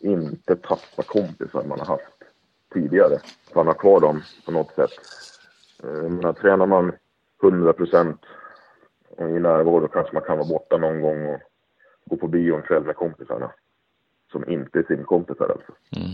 inte 0.00 0.56
tappar 0.56 1.02
kompisar 1.02 1.64
man 1.64 1.78
har 1.78 1.86
haft 1.86 2.22
tidigare. 2.72 3.14
Att 3.48 3.54
man 3.54 3.66
har 3.66 3.74
kvar 3.74 4.00
dem 4.00 4.22
på 4.44 4.52
något 4.52 4.74
sätt 4.74 4.90
Eh, 5.82 6.10
men 6.10 6.34
tränar 6.34 6.66
man 6.66 6.92
100 7.42 7.72
procent 7.72 8.20
i 9.18 9.22
närvaro 9.22 9.80
då 9.80 9.88
kanske 9.88 10.14
man 10.14 10.22
kan 10.22 10.38
vara 10.38 10.48
borta 10.48 10.76
någon 10.76 11.00
gång 11.00 11.26
och 11.26 11.40
gå 12.04 12.16
på 12.16 12.28
bio 12.28 12.56
en 12.56 12.62
kväll 12.62 12.84
med 12.84 12.96
kompisarna. 12.96 13.50
Som 14.32 14.50
inte 14.50 14.78
är 14.78 14.82
simkompisar 14.82 15.48
alltså. 15.48 15.72
Mm. 15.96 16.10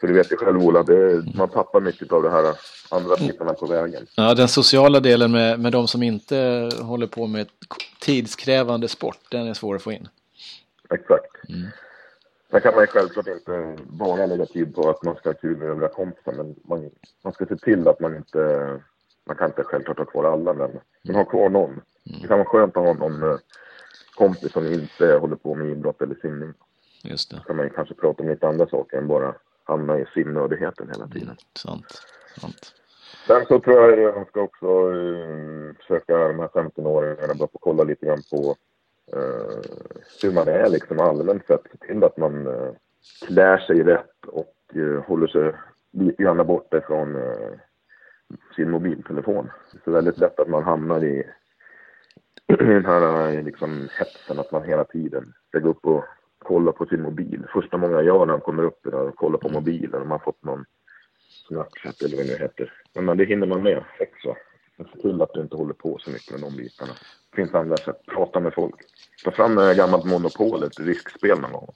För 0.00 0.06
du 0.06 0.14
vet 0.14 0.32
ju 0.32 0.36
själv 0.36 0.62
Ola, 0.62 0.82
det, 0.82 1.24
man 1.34 1.48
tappar 1.48 1.80
mycket 1.80 2.12
av 2.12 2.22
det 2.22 2.30
här 2.30 2.54
andra 2.90 3.16
bitarna 3.16 3.54
på 3.54 3.66
vägen. 3.66 4.06
Ja, 4.16 4.34
den 4.34 4.48
sociala 4.48 5.00
delen 5.00 5.32
med, 5.32 5.60
med 5.60 5.72
de 5.72 5.88
som 5.88 6.02
inte 6.02 6.70
håller 6.82 7.06
på 7.06 7.26
med 7.26 7.46
tidskrävande 8.00 8.88
sport, 8.88 9.18
den 9.30 9.46
är 9.46 9.54
svår 9.54 9.74
att 9.74 9.82
få 9.82 9.92
in. 9.92 10.08
Exakt. 10.90 11.48
Mm. 11.48 11.68
Sen 12.50 12.60
kan 12.60 12.74
man 12.74 12.82
ju 12.82 12.86
självklart 12.86 13.26
inte 13.26 13.76
bara 13.86 14.26
lägga 14.26 14.46
tid 14.46 14.74
på 14.74 14.90
att 14.90 15.02
man 15.02 15.16
ska 15.16 15.28
ha 15.28 15.34
kul 15.34 15.56
med 15.56 15.68
övriga 15.68 15.88
kompisar, 15.88 16.32
men 16.32 16.54
man, 16.64 16.90
man 17.24 17.32
ska 17.32 17.46
se 17.46 17.56
till 17.56 17.88
att 17.88 18.00
man 18.00 18.16
inte 18.16 18.70
man 19.26 19.36
kan 19.36 19.46
inte 19.46 19.64
självklart 19.64 19.98
ha 19.98 20.04
kvar 20.04 20.24
alla, 20.24 20.52
men, 20.52 20.70
men 21.02 21.16
ha 21.16 21.24
kvar 21.24 21.48
någon. 21.48 21.70
Mm. 21.70 22.20
Det 22.22 22.28
kan 22.28 22.38
vara 22.38 22.48
skönt 22.48 22.76
att 22.76 22.84
ha 22.84 22.92
någon 22.92 23.22
eh, 23.22 23.38
kompis 24.14 24.52
som 24.52 24.66
inte 24.66 25.16
håller 25.16 25.36
på 25.36 25.54
med 25.54 25.70
idrott 25.70 26.02
eller 26.02 26.14
simning. 26.14 26.52
Just 27.02 27.30
det. 27.30 27.36
Då 27.36 27.42
kan 27.42 27.56
man 27.56 27.70
kanske 27.70 27.94
prata 27.94 28.22
om 28.22 28.28
lite 28.28 28.48
andra 28.48 28.66
saker 28.66 28.98
än 28.98 29.08
bara 29.08 29.34
hamna 29.64 29.98
i 29.98 30.06
simnödigheten 30.14 30.88
hela 30.88 31.06
tiden. 31.06 31.28
Mm, 31.28 31.36
sant. 31.54 31.86
sant. 32.40 32.74
Sen 33.26 33.46
så 33.46 33.60
tror 33.60 33.90
jag 33.90 34.08
att 34.08 34.16
man 34.16 34.24
ska 34.24 34.40
också 34.40 34.90
uh, 34.90 35.74
försöka, 35.74 36.28
de 36.28 36.38
här 36.38 36.48
15-åringarna, 36.48 37.34
börja 37.34 37.48
kolla 37.60 37.84
lite 37.84 38.06
grann 38.06 38.22
på 38.30 38.56
uh, 39.16 39.60
hur 40.22 40.32
man 40.32 40.48
är 40.48 40.68
liksom 40.68 41.00
allmänt 41.00 41.46
sett. 41.46 41.62
Se 41.70 41.86
till 41.86 42.04
att 42.04 42.16
man 42.16 42.46
uh, 42.46 42.72
klär 43.26 43.58
sig 43.58 43.82
rätt 43.82 44.24
och 44.26 44.54
uh, 44.76 45.00
håller 45.00 45.26
sig 45.26 45.52
lite 45.92 46.22
grann 46.22 46.46
borta 46.46 46.80
från 46.80 47.16
sin 48.56 48.70
mobiltelefon. 48.70 49.50
Det 49.72 49.90
är 49.90 49.94
väldigt 49.94 50.18
lätt 50.18 50.40
att 50.40 50.48
man 50.48 50.62
hamnar 50.62 51.04
i, 51.04 51.18
i 52.48 52.54
den 52.56 52.86
här 52.86 53.42
liksom, 53.42 53.88
hetsen 53.98 54.38
att 54.38 54.52
man 54.52 54.64
hela 54.64 54.84
tiden 54.84 55.32
ska 55.48 55.58
gå 55.58 55.68
upp 55.68 55.86
och 55.86 56.04
kolla 56.44 56.72
på 56.72 56.86
sin 56.86 57.02
mobil. 57.02 57.42
Första 57.52 57.76
många 57.76 58.02
gör 58.02 58.26
när 58.26 58.32
de 58.32 58.40
kommer 58.40 58.62
upp 58.62 58.80
där 58.82 58.94
och 58.94 59.16
kollar 59.16 59.38
på 59.38 59.48
mobilen 59.48 60.00
och 60.00 60.06
man 60.06 60.20
fått 60.20 60.44
någon 60.44 60.64
Snapchat 61.48 62.02
eller 62.02 62.16
vad 62.16 62.26
det 62.26 62.32
nu 62.32 62.38
heter. 62.38 62.72
Men 62.94 63.16
det 63.16 63.24
hinner 63.24 63.46
man 63.46 63.62
med 63.62 63.84
också. 64.00 64.36
Men 64.76 64.86
se 64.86 65.00
till 65.00 65.22
att 65.22 65.34
du 65.34 65.40
inte 65.40 65.56
håller 65.56 65.74
på 65.74 65.98
så 65.98 66.10
mycket 66.10 66.30
med 66.32 66.40
de 66.40 66.56
bitarna. 66.56 66.92
finns 67.36 67.54
andra 67.54 67.76
sätt. 67.76 68.06
Prata 68.06 68.40
med 68.40 68.54
folk. 68.54 68.74
Ta 69.24 69.30
fram 69.30 69.58
ett 69.58 69.76
gammalt 69.76 70.04
monopol, 70.04 70.62
ett 70.62 70.80
riskspel 70.80 71.40
någon 71.40 71.52
gång. 71.52 71.68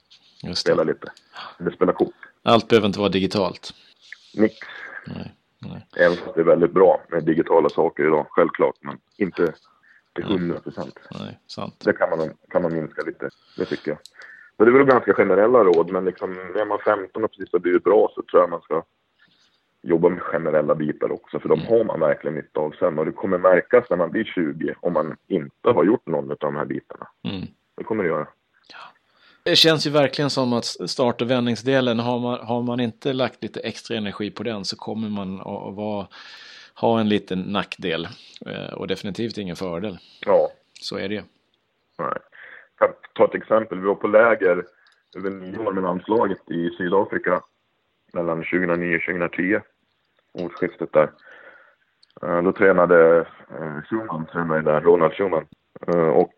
Det. 0.43 0.55
Spela 0.55 0.83
lite. 0.83 1.11
Eller 1.59 1.71
spela 1.71 1.93
kort. 1.93 2.13
Allt 2.43 2.67
behöver 2.67 2.87
inte 2.87 2.99
vara 2.99 3.09
digitalt. 3.09 3.73
Nix. 4.35 4.55
Nej, 5.07 5.35
nej. 5.59 5.87
Även 5.95 6.17
fast 6.17 6.35
det 6.35 6.41
är 6.41 6.45
väldigt 6.45 6.73
bra 6.73 7.01
med 7.09 7.23
digitala 7.23 7.69
saker 7.69 8.03
idag, 8.03 8.25
självklart. 8.29 8.75
Men 8.81 8.97
inte 9.17 9.53
till 10.15 10.23
hundra 10.23 10.59
procent. 10.59 10.99
nej 11.11 11.39
sant. 11.47 11.81
Det 11.85 11.93
kan 11.93 12.17
man, 12.17 12.33
kan 12.49 12.61
man 12.61 12.73
minska 12.73 13.01
lite. 13.01 13.29
Det 13.57 13.65
tycker 13.65 13.91
jag. 13.91 13.99
Så 14.59 14.65
det 14.65 14.71
är 14.71 14.77
väl 14.77 14.85
ganska 14.87 15.13
generella 15.13 15.63
råd, 15.63 15.91
men 15.91 16.05
liksom, 16.05 16.31
är 16.31 16.65
man 16.65 16.79
15 16.79 17.23
och 17.23 17.31
precis 17.31 17.49
har 17.53 17.59
blivit 17.59 17.83
bra 17.83 18.11
så 18.15 18.21
tror 18.21 18.41
jag 18.41 18.49
man 18.49 18.61
ska 18.61 18.83
jobba 19.81 20.09
med 20.09 20.21
generella 20.21 20.75
bitar 20.75 21.11
också, 21.11 21.39
för 21.39 21.49
de 21.49 21.59
har 21.61 21.83
man 21.83 21.99
verkligen 21.99 22.35
nytta 22.35 22.59
av 22.59 22.71
sen. 22.79 22.99
Och 22.99 23.05
det 23.05 23.11
kommer 23.11 23.37
märkas 23.37 23.85
när 23.89 23.97
man 23.97 24.11
blir 24.11 24.23
20 24.23 24.75
om 24.79 24.93
man 24.93 25.15
inte 25.27 25.69
har 25.69 25.83
gjort 25.83 26.07
någon 26.07 26.31
av 26.31 26.37
de 26.39 26.55
här 26.55 26.65
bitarna. 26.65 27.07
Mm. 27.23 27.47
Det 27.77 27.83
kommer 27.83 28.03
det 28.03 28.09
göra. 28.09 28.27
Det 29.43 29.55
känns 29.55 29.87
ju 29.87 29.89
verkligen 29.89 30.29
som 30.29 30.53
att 30.53 30.65
start 30.65 31.21
och 31.21 31.29
vändningsdelen, 31.29 31.99
har 31.99 32.19
man, 32.19 32.39
har 32.39 32.61
man 32.61 32.79
inte 32.79 33.13
lagt 33.13 33.43
lite 33.43 33.59
extra 33.59 33.97
energi 33.97 34.31
på 34.31 34.43
den 34.43 34.65
så 34.65 34.75
kommer 34.75 35.09
man 35.09 35.39
att 35.39 35.47
att 35.47 35.75
vara, 35.75 36.07
ha 36.75 36.99
en 36.99 37.09
liten 37.09 37.39
nackdel. 37.39 38.07
Eh, 38.45 38.73
Och 38.73 38.87
definitivt 38.87 39.37
ingen 39.37 39.55
fördel. 39.55 39.97
Ja, 40.25 40.49
Så 40.81 40.97
är 40.97 41.09
det 41.09 41.15
ju. 41.15 41.21
nej. 41.99 42.17
Jag 42.79 42.89
kan 42.89 42.97
ta 43.13 43.25
ett 43.25 43.35
exempel. 43.35 43.79
Vi 43.79 43.87
var 43.87 43.95
på 43.95 44.07
läger 44.07 44.63
över 45.17 45.29
nyår 45.29 45.73
med 45.73 45.83
landslaget 45.83 46.51
i 46.51 46.69
Sydafrika 46.69 47.41
mellan 48.13 48.37
2009 48.37 48.95
och 48.95 49.01
2010. 49.01 49.59
Årsskiftet 50.33 50.93
där. 50.93 51.09
Eh, 52.21 52.41
då 52.41 52.51
tränade 52.51 53.25
eh, 53.59 53.81
Schumann, 53.89 54.25
tränade 54.25 54.61
där, 54.61 54.81
Ronald 54.81 55.13
Schumann. 55.13 55.45
Eh, 55.87 56.09
och 56.09 56.33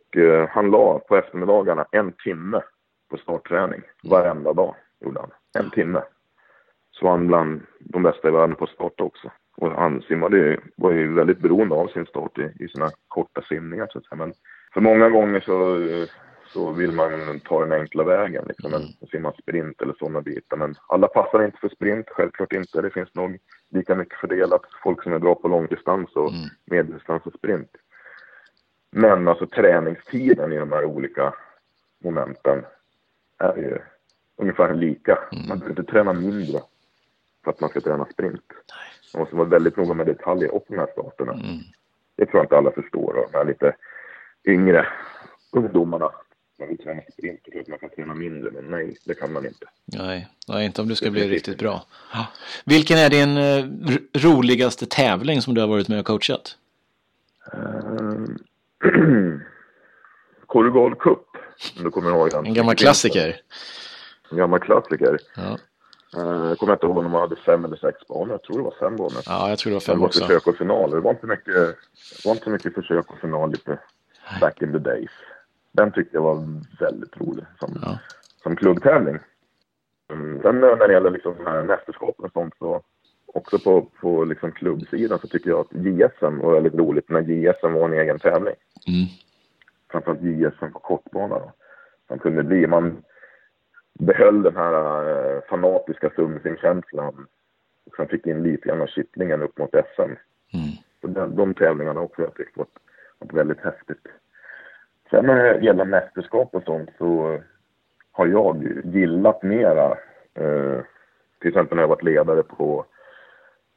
han 0.50 0.72
la 0.72 1.00
på 1.00 1.16
eftermiddagarna 1.16 1.86
en 1.92 2.12
timme 2.12 2.62
på 3.10 3.18
startträning. 3.18 3.82
Varenda 4.04 4.54
dag 4.54 4.76
gjorde 5.00 5.20
han. 5.20 5.32
En 5.60 5.72
timme. 5.72 6.02
Så 6.92 7.06
var 7.06 7.12
han 7.12 7.28
bland 7.28 7.62
de 7.80 8.04
bästa 8.04 8.28
i 8.28 8.32
världen 8.32 8.56
på 8.56 8.68
start 8.68 9.02
också. 9.02 9.32
Och 9.58 9.72
han 9.72 10.02
simmade 10.02 10.38
ju, 10.38 10.60
var 10.76 10.92
ju 10.92 11.14
väldigt 11.14 11.40
beroende 11.40 11.76
av 11.76 11.88
sin 11.88 12.06
start 12.06 12.38
i, 12.38 12.64
i 12.64 12.68
sina 12.68 12.90
korta 13.08 13.42
simningar 13.42 13.88
så 13.92 13.98
att 13.98 14.06
säga. 14.06 14.18
Men 14.18 14.34
för 14.74 14.82
många 14.82 15.10
gånger 15.10 15.40
så, 15.40 15.78
så 16.54 16.72
vill 16.72 16.92
man 16.92 17.40
ta 17.40 17.62
den 17.66 17.72
enkla 17.82 18.04
vägen, 18.04 18.46
liksom 18.48 18.74
en 18.74 19.08
simma 19.12 19.34
sprint 19.42 19.82
eller 19.82 19.94
sådana 19.94 20.22
bitar. 20.22 20.58
Men 20.58 20.76
alla 20.88 21.08
passar 21.08 21.44
inte 21.46 21.58
för 21.58 21.70
sprint, 21.70 22.10
självklart 22.10 22.54
inte. 22.54 22.82
Det 22.82 22.90
finns 22.90 23.16
nog 23.16 23.38
lika 23.70 23.96
mycket 23.96 24.20
fördelat 24.20 24.62
folk 24.84 25.04
som 25.04 25.14
är 25.14 25.20
bra 25.20 25.36
på 25.36 25.48
långdistans 25.48 26.16
och 26.16 26.30
Mm. 26.30 26.50
medeldistans 26.66 27.26
och 27.26 27.34
sprint. 27.34 27.72
Men 28.92 29.28
alltså 29.28 29.48
träningstiden 29.48 30.54
i 30.54 30.58
de 30.58 30.72
här 30.72 30.86
olika 30.86 31.34
momenten 32.04 32.66
är 33.38 33.58
ju 33.58 33.78
ungefär 34.38 34.74
lika. 34.74 35.20
Man 35.32 35.60
behöver 35.60 35.80
inte 35.80 35.92
träna 35.92 36.14
mindre 36.14 36.60
för 37.44 37.52
att 37.52 37.60
man 37.62 37.70
ska 37.70 37.82
träna 37.82 38.06
sprint. 38.06 38.44
Man 39.14 39.20
måste 39.20 39.36
vara 39.36 39.48
väldigt 39.48 39.78
noga 39.78 39.94
med 39.94 40.06
detaljer 40.06 40.56
och 40.56 40.66
de 40.68 40.78
här 40.78 40.88
starterna. 40.92 41.34
Mm. 41.34 41.46
Det 42.16 42.26
tror 42.26 42.38
jag 42.38 42.44
inte 42.46 42.58
alla 42.58 42.72
förstår. 42.72 43.28
De 43.32 43.38
här 43.38 43.46
lite 43.46 43.76
yngre 44.46 44.88
ungdomarna. 45.54 46.12
Man 46.62 46.68
vill 46.70 46.78
träna 46.78 47.02
sprint 47.14 47.40
och 47.48 47.52
tror 47.52 47.62
att 47.62 47.68
man 47.68 47.80
kan 47.80 47.90
träna 47.90 48.14
mindre. 48.14 48.52
Men 48.52 48.66
nej, 48.66 48.98
det 49.06 49.14
kan 49.14 49.34
man 49.34 49.46
inte. 49.46 49.66
Nej, 49.86 50.28
nej, 50.48 50.66
inte 50.66 50.82
om 50.82 50.88
du 50.88 50.96
ska 50.96 51.12
bli 51.12 51.28
riktigt 51.30 51.58
bra. 51.58 51.86
Ja. 52.14 52.28
Vilken 52.66 52.98
är 52.98 53.10
din 53.10 53.38
eh, 53.38 53.66
ro- 53.92 54.08
roligaste 54.32 54.86
tävling 54.86 55.42
som 55.42 55.54
du 55.54 55.62
har 55.62 55.68
varit 55.68 55.88
med 55.88 56.00
och 56.00 56.06
coachat? 56.06 56.58
Uh, 58.84 59.40
Korrugal 60.46 60.96
Cup, 60.96 61.26
om 61.78 61.84
du 61.84 61.92
kommer 61.92 62.10
ihåg 62.10 62.30
den. 62.32 62.46
En 62.46 62.54
gammal 62.54 62.76
klassiker. 62.76 63.42
En 64.32 64.38
gammal 64.38 64.60
klassiker. 64.60 65.18
Ja, 65.36 65.58
Uh, 66.18 66.48
jag 66.48 66.58
kommer 66.58 66.74
inte 66.74 66.86
ihåg 66.86 66.98
om 66.98 67.12
man 67.12 67.22
hade 67.22 67.36
fem 67.36 67.66
eller 67.66 67.76
sex 67.78 68.08
banor. 68.08 68.32
Jag 68.32 68.44
tror 68.44 68.58
det 68.58 68.64
var 68.64 68.76
fem 68.80 68.96
banor. 68.98 69.22
ja 69.26 69.50
jag 69.50 69.60
tror 69.60 69.70
det 69.72 69.74
var 69.76 69.80
Det 69.80 69.86
fem 69.86 70.00
var 70.00 70.08
också. 70.08 70.20
försök 70.28 70.48
och 70.48 70.56
final. 70.58 70.92
Det 70.92 71.00
var 71.00 71.12
inte 71.12 71.28
mycket, 71.28 71.54
det 71.56 71.76
var 72.26 72.32
inte 72.32 72.50
mycket 72.50 72.74
försök 72.74 73.12
och 73.12 73.20
final 73.20 73.52
lite 73.52 73.80
back 74.42 74.62
in 74.62 74.72
the 74.72 74.78
days. 74.80 75.10
Den 75.72 75.92
tyckte 75.92 76.18
jag 76.18 76.22
var 76.22 76.44
väldigt 76.80 77.18
rolig 77.18 77.46
som, 77.60 77.80
Ja. 77.82 78.00
som 78.44 78.56
klubbtävling. 78.56 79.20
Mm, 80.12 80.42
sen 80.42 80.60
när 80.60 80.88
det 80.88 80.94
gäller 80.94 81.12
liksom 81.12 81.36
här 81.46 81.64
mästerskapen 81.64 82.26
och 82.26 82.32
sånt 82.32 82.54
så 82.60 82.82
också 83.26 83.60
på, 83.60 83.82
på 84.02 84.24
liksom 84.24 84.52
klubbsidan 84.52 85.20
så 85.20 85.28
tycker 85.28 85.50
jag 85.50 85.60
att 85.60 85.74
JSM 85.74 86.38
var 86.40 86.54
väldigt 86.54 86.76
roligt 86.76 87.10
när 87.10 87.22
JSM 87.22 87.74
var 87.74 87.86
en 87.86 87.94
egen 88.00 88.20
tävling. 88.20 88.56
Mm. 88.88 89.08
Framförallt 89.92 90.22
JSM 90.22 90.72
på 90.74 90.80
kortbana 90.80 91.40
då. 91.40 91.52
Som 92.08 92.20
kunde 92.20 92.44
bli, 92.44 92.68
man 92.68 93.04
behöll 94.00 94.42
den 94.44 94.56
här 94.56 95.10
eh, 95.36 95.42
fanatiska 95.50 96.10
sumsimkänslan. 96.16 97.28
Och 97.86 97.96
sen 97.96 98.08
fick 98.08 98.28
in 98.28 98.44
lite 98.44 98.68
grann 98.68 98.82
av 98.82 98.88
kittlingen 98.88 99.42
upp 99.42 99.58
mot 99.58 99.72
SM. 99.72 100.02
Mm. 100.02 100.18
Så 101.02 101.08
de, 101.08 101.36
de 101.36 101.54
tävlingarna 101.54 102.02
också 102.02 102.22
jag 102.22 102.36
tyckt 102.36 102.58
varit, 102.58 102.78
varit 103.20 103.34
väldigt 103.34 103.60
häftigt. 103.60 104.08
Sen 105.12 105.26
när 105.26 105.36
det 105.36 105.66
gäller 105.66 105.86
mästerskap 105.86 106.56
och 106.56 106.64
sånt 106.64 106.90
så 106.98 107.40
har 108.12 108.28
jag 108.28 108.64
gillat 108.84 109.44
mera, 109.44 109.98
eh, 110.34 110.80
till 111.40 111.48
exempel 111.48 111.76
när 111.76 111.84
jag 111.84 111.88
varit 111.88 112.04
ledare 112.04 112.44
på 112.44 112.86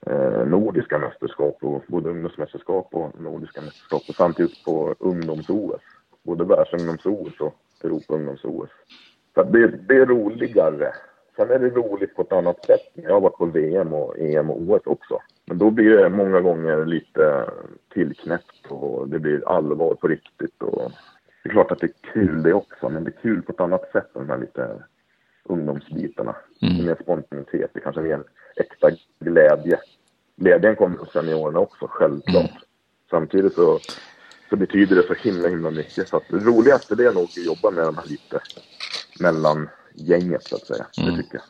eh, 0.07 0.47
nordiska 0.47 0.99
mästerskap, 0.99 1.59
och 1.61 1.85
både 1.89 2.11
ungdomsmästerskap 2.11 2.89
och 2.93 3.21
nordiska 3.21 3.61
mästerskap 3.61 4.03
och 4.09 4.15
samtidigt 4.15 4.65
på 4.65 4.95
ungdoms-OS. 4.99 5.83
Både 6.23 6.45
världsungdoms-OS 6.45 7.41
och 7.41 7.55
Europa-ungdoms-OS. 7.85 8.71
Så 9.35 9.43
det, 9.43 9.67
det 9.67 9.97
är 9.97 10.07
roligare. 10.07 10.93
Sen 11.37 11.51
är 11.51 11.59
det 11.59 11.69
roligt 11.69 12.17
på 12.17 12.23
ett 12.23 12.33
annat 12.33 12.65
sätt. 12.65 12.91
Jag 12.95 13.15
har 13.15 13.21
varit 13.21 13.37
på 13.39 13.47
VM 13.47 13.93
och 13.93 14.19
EM 14.19 14.51
och 14.51 14.61
OS 14.61 14.83
också. 14.85 15.19
Men 15.47 15.59
då 15.59 15.71
blir 15.71 15.97
det 15.97 16.09
många 16.09 16.41
gånger 16.41 16.85
lite 16.85 17.51
tillknäppt 17.93 18.67
och 18.69 19.09
det 19.09 19.19
blir 19.19 19.49
allvar 19.49 19.95
på 19.95 20.09
riktigt. 20.09 20.63
Och 20.63 20.93
det 21.45 21.49
är 21.51 21.53
klart 21.53 21.71
att 21.71 21.79
det 21.81 21.87
är 21.87 22.13
kul 22.13 22.43
det 22.43 22.53
också, 22.53 22.89
men 22.89 23.05
det 23.05 23.11
är 23.11 23.23
kul 23.23 23.43
på 23.43 23.53
ett 23.53 23.61
annat 23.61 23.91
sätt 23.93 24.17
än 24.17 24.27
de 24.27 24.29
här 24.29 24.39
lite 24.39 24.83
ungdomsbitarna. 25.45 26.37
Mm. 26.63 26.77
Det 26.77 26.83
är 26.83 26.87
mer 26.87 26.97
spontanitet, 27.03 27.71
det 27.75 27.81
kanske 27.81 28.01
är 28.01 28.05
mer 28.05 28.23
äkta 28.57 28.91
glädje. 29.21 29.79
Glädjen 30.37 30.77
kommer 30.77 30.99
hos 30.99 31.13
seniorerna 31.13 31.59
också, 31.59 31.87
självklart. 31.91 32.51
Mm. 32.51 32.63
Samtidigt 33.11 33.53
så, 33.55 33.79
så 34.51 34.57
betyder 34.57 34.97
det 34.97 35.03
så 35.03 35.15
himla, 35.15 35.49
himla 35.49 35.71
mycket. 35.71 36.09
Så 36.09 36.17
att 36.17 36.23
det 36.31 36.37
roligaste 36.39 36.95
det 36.95 37.05
är 37.07 37.13
nog 37.13 37.23
att 37.25 37.37
jobba 37.47 37.71
med 37.71 37.85
de 37.85 37.97
här 37.97 38.07
lite 38.07 38.41
mellan 39.21 39.69
gänget 39.95 40.43
så 40.43 40.57
att 40.57 40.67
säga. 40.67 40.87
Mm. 41.03 41.11
Det 41.17 41.23
tycker 41.23 41.35
jag. 41.39 41.45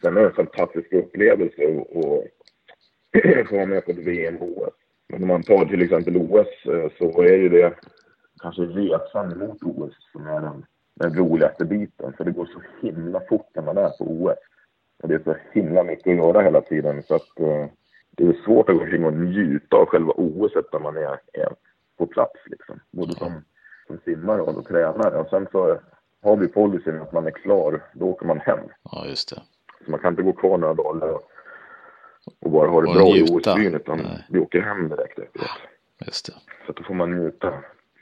Sen 0.00 0.16
är 0.16 0.20
det 0.20 0.26
en 0.26 0.34
fantastisk 0.34 0.92
upplevelse 0.92 1.62
att- 1.62 2.04
att 2.04 3.48
få 3.48 3.54
vara 3.56 3.66
med 3.66 3.84
på 3.84 3.90
ett 3.90 3.98
VM 3.98 4.36
och 4.36 4.48
OS. 4.62 4.74
Men 5.08 5.22
om 5.22 5.28
man 5.28 5.42
tar 5.42 5.64
till 5.64 5.82
exempel 5.82 6.16
OS 6.16 6.46
eh, 6.66 6.90
så 6.98 7.22
är 7.22 7.36
ju 7.36 7.48
det 7.48 7.74
kanske 8.38 8.62
resan 8.62 9.38
mot 9.38 9.62
OS 9.62 9.94
som 10.12 10.26
är 10.26 10.40
den, 10.40 10.66
den 10.94 11.14
roligaste 11.14 11.64
biten. 11.64 12.12
För 12.12 12.24
det 12.24 12.30
går 12.30 12.46
så 12.46 12.86
himla 12.86 13.20
fort 13.28 13.50
när 13.54 13.62
man 13.62 13.78
är 13.78 13.88
på 13.88 14.04
OS. 14.04 14.38
Och 15.02 15.08
det 15.08 15.14
är 15.14 15.20
så 15.24 15.36
himla 15.52 15.82
mycket 15.84 16.06
att 16.06 16.16
göra 16.16 16.40
hela 16.42 16.60
tiden. 16.60 17.02
Så 17.02 17.14
att 17.14 17.40
eh, 17.40 17.66
det 18.10 18.24
är 18.24 18.32
svårt 18.44 18.68
att 18.68 18.76
gå 18.76 18.82
omkring 18.82 19.04
och 19.04 19.12
njuta 19.12 19.76
av 19.76 19.86
själva 19.86 20.12
OS 20.16 20.52
när 20.72 20.80
man 20.80 20.96
är, 20.96 21.18
är 21.32 21.52
på 21.98 22.06
plats. 22.06 22.40
Liksom. 22.46 22.80
Både 22.90 23.12
som, 23.14 23.44
som 23.86 23.98
simmare 24.04 24.40
och 24.42 24.66
tränare. 24.66 25.18
Och 25.18 25.28
sen 25.30 25.46
så 25.52 25.78
har 26.22 26.36
vi 26.36 26.48
policyn 26.48 27.00
att 27.00 27.12
man 27.12 27.26
är 27.26 27.30
klar, 27.30 27.82
då 27.92 28.06
åker 28.06 28.26
man 28.26 28.40
hem. 28.40 28.58
ja, 28.92 29.06
just 29.06 29.28
det. 29.34 29.42
Så 29.84 29.90
man 29.90 30.00
kan 30.00 30.12
inte 30.12 30.22
gå 30.22 30.32
kvar 30.32 30.58
några 30.58 30.74
dagar 30.74 31.08
och, 31.08 31.22
och 32.40 32.50
bara 32.50 32.68
ha 32.70 32.80
det 32.80 32.88
Och 32.88 32.94
bra 32.94 33.06
i 33.06 33.12
njuta. 33.12 33.52
OS-byn 33.52 33.74
utan 33.74 33.98
Nej. 33.98 34.26
vi 34.30 34.38
åker 34.38 34.60
hem 34.60 34.88
direkt 34.88 35.18
efteråt. 35.18 35.48
Just 36.06 36.26
det. 36.26 36.32
Så 36.66 36.72
då 36.72 36.82
får 36.82 36.94
man 36.94 37.18
njuta 37.18 37.54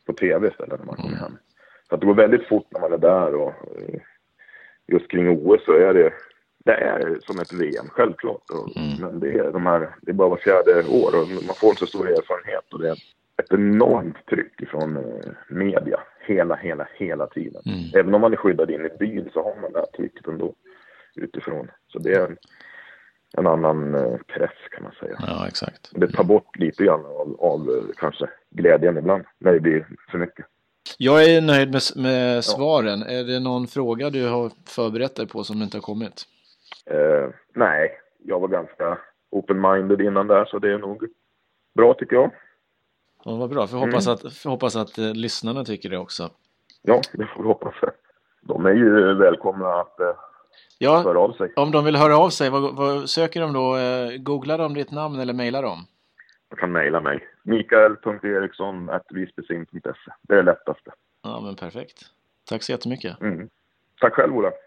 på 0.07 0.13
tv 0.13 0.49
istället 0.49 0.79
när 0.79 0.87
man 0.87 0.97
kommer 0.97 1.17
hem. 1.17 1.37
Så 1.89 1.97
det 1.97 2.07
går 2.07 2.15
väldigt 2.15 2.49
fort 2.49 2.67
när 2.71 2.81
man 2.81 2.93
är 2.93 2.99
där 2.99 3.35
och 3.35 3.49
eh, 3.49 4.01
just 4.87 5.11
kring 5.11 5.29
OS 5.29 5.65
så 5.65 5.73
är 5.73 5.95
det, 5.95 6.13
det 6.65 6.73
är 6.75 7.19
som 7.21 7.41
ett 7.41 7.53
VM, 7.53 7.87
självklart. 7.89 8.51
Och, 8.51 8.77
Mm. 8.77 9.01
Men 9.01 9.21
det 9.21 9.39
är, 9.39 9.53
de 9.53 9.67
här, 9.67 9.95
det 10.03 10.11
är 10.11 10.15
bara 10.15 10.29
var 10.29 10.37
fjärde 10.37 10.89
år 10.89 11.21
och 11.21 11.29
man 11.47 11.55
får 11.55 11.71
en 11.71 11.77
så 11.77 11.87
stor 11.87 12.09
erfarenhet 12.09 12.73
och 12.73 12.83
det 12.83 12.89
är 12.89 12.97
ett 13.43 13.53
enormt 13.53 14.27
tryck 14.27 14.61
ifrån 14.61 14.97
eh, 14.97 15.31
media 15.49 16.01
hela, 16.27 16.55
hela, 16.57 16.89
hela 16.95 17.27
tiden. 17.27 17.63
Mm. 17.67 18.01
Även 18.01 18.15
om 18.15 18.21
man 18.21 18.33
är 18.33 18.37
skyddad 18.37 18.71
in 18.71 18.87
i 18.87 18.97
byn 18.99 19.31
så 19.33 19.43
har 19.43 19.61
man 19.63 19.73
det 19.73 19.79
här 19.79 19.87
trycket 19.87 20.27
ändå 20.27 20.55
utifrån. 21.15 21.71
Så 21.89 21.99
det 21.99 22.13
är 22.13 22.27
en, 22.27 22.37
en 23.39 23.47
annan 23.47 23.95
eh, 23.95 24.17
press 24.27 24.59
kan 24.71 24.83
man 24.83 24.93
säga. 24.93 25.17
Ja, 25.19 25.47
exakt. 25.49 25.91
Det 25.95 26.09
tar 26.09 26.25
bort 26.25 26.57
lite 26.57 26.85
grann 26.85 27.05
av, 27.05 27.37
av 27.41 27.93
kanske 27.97 28.27
glädjen 28.57 28.99
ibland 28.99 29.25
när 29.39 29.53
det 29.53 29.61
blir 29.61 29.87
för 30.11 30.19
mycket. 30.19 30.47
Jag 30.99 31.25
är 31.25 31.41
nöjd 31.41 31.73
med, 31.73 31.83
med 31.97 32.45
svaren. 32.45 33.01
Ja. 33.01 33.07
Är 33.07 33.25
det 33.25 33.41
någon 33.41 33.67
fråga 33.67 34.11
du 34.11 34.29
har 34.29 34.51
förberett 34.67 35.17
dig 35.17 35.27
på 35.29 35.45
som 35.45 35.63
inte 35.63 35.77
har 35.77 35.83
kommit? 35.83 36.25
Uh, 36.91 37.31
nej, 37.55 38.01
jag 38.25 38.41
var 38.41 38.49
ganska 38.49 38.99
open-minded 39.31 40.03
innan 40.03 40.27
där 40.27 40.45
så 40.45 40.59
det 40.59 40.73
är 40.73 40.79
nog 40.79 41.09
bra 41.75 41.95
tycker 41.95 42.17
jag. 42.17 42.31
Ja, 43.25 43.37
vad 43.37 43.51
bra, 43.51 43.67
för 43.67 43.77
hoppas, 43.77 44.07
mm. 44.07 44.15
att, 44.15 44.35
för 44.35 44.51
hoppas 44.51 44.77
att 44.77 44.99
eh, 44.99 45.15
lyssnarna 45.15 45.65
tycker 45.65 45.91
det 45.91 45.99
också. 45.99 46.31
Ja, 46.83 47.01
det 47.13 47.27
får 47.27 47.43
vi 47.43 47.49
hoppas. 47.49 47.75
De 48.43 48.67
är 48.67 48.73
ju 48.73 49.15
välkomna 49.15 49.69
att 49.69 49.97
uh, 50.01 50.07
ja, 50.79 51.03
höra 51.03 51.19
av 51.19 51.33
sig. 51.33 51.53
Om 51.57 51.71
de 51.71 51.85
vill 51.85 51.97
höra 51.97 52.19
av 52.19 52.31
sig, 52.31 52.51
vad, 52.51 52.77
vad 52.77 53.11
söker 53.11 53.41
de 53.41 53.53
då? 53.53 53.77
Googlar 54.19 54.59
de 54.59 54.75
ditt 54.75 54.91
namn 54.91 55.21
eller 55.21 55.33
mejlar 55.33 55.63
de? 55.63 55.79
De 56.51 56.57
kan 56.57 56.73
mejla 56.73 57.01
mig 57.01 57.29
mikael.eriksson.visbysim.se. 57.47 60.13
Det 60.23 60.35
är 60.35 60.37
det 60.37 60.43
lättaste. 60.43 60.91
Ja, 61.23 61.41
men 61.41 61.57
perfekt. 61.57 62.03
Tack 62.49 62.63
så 62.63 62.73
jättemycket. 62.73 63.21
Mm. 63.21 63.49
Tack 64.01 64.15
själv, 64.15 64.37
Ola. 64.37 64.53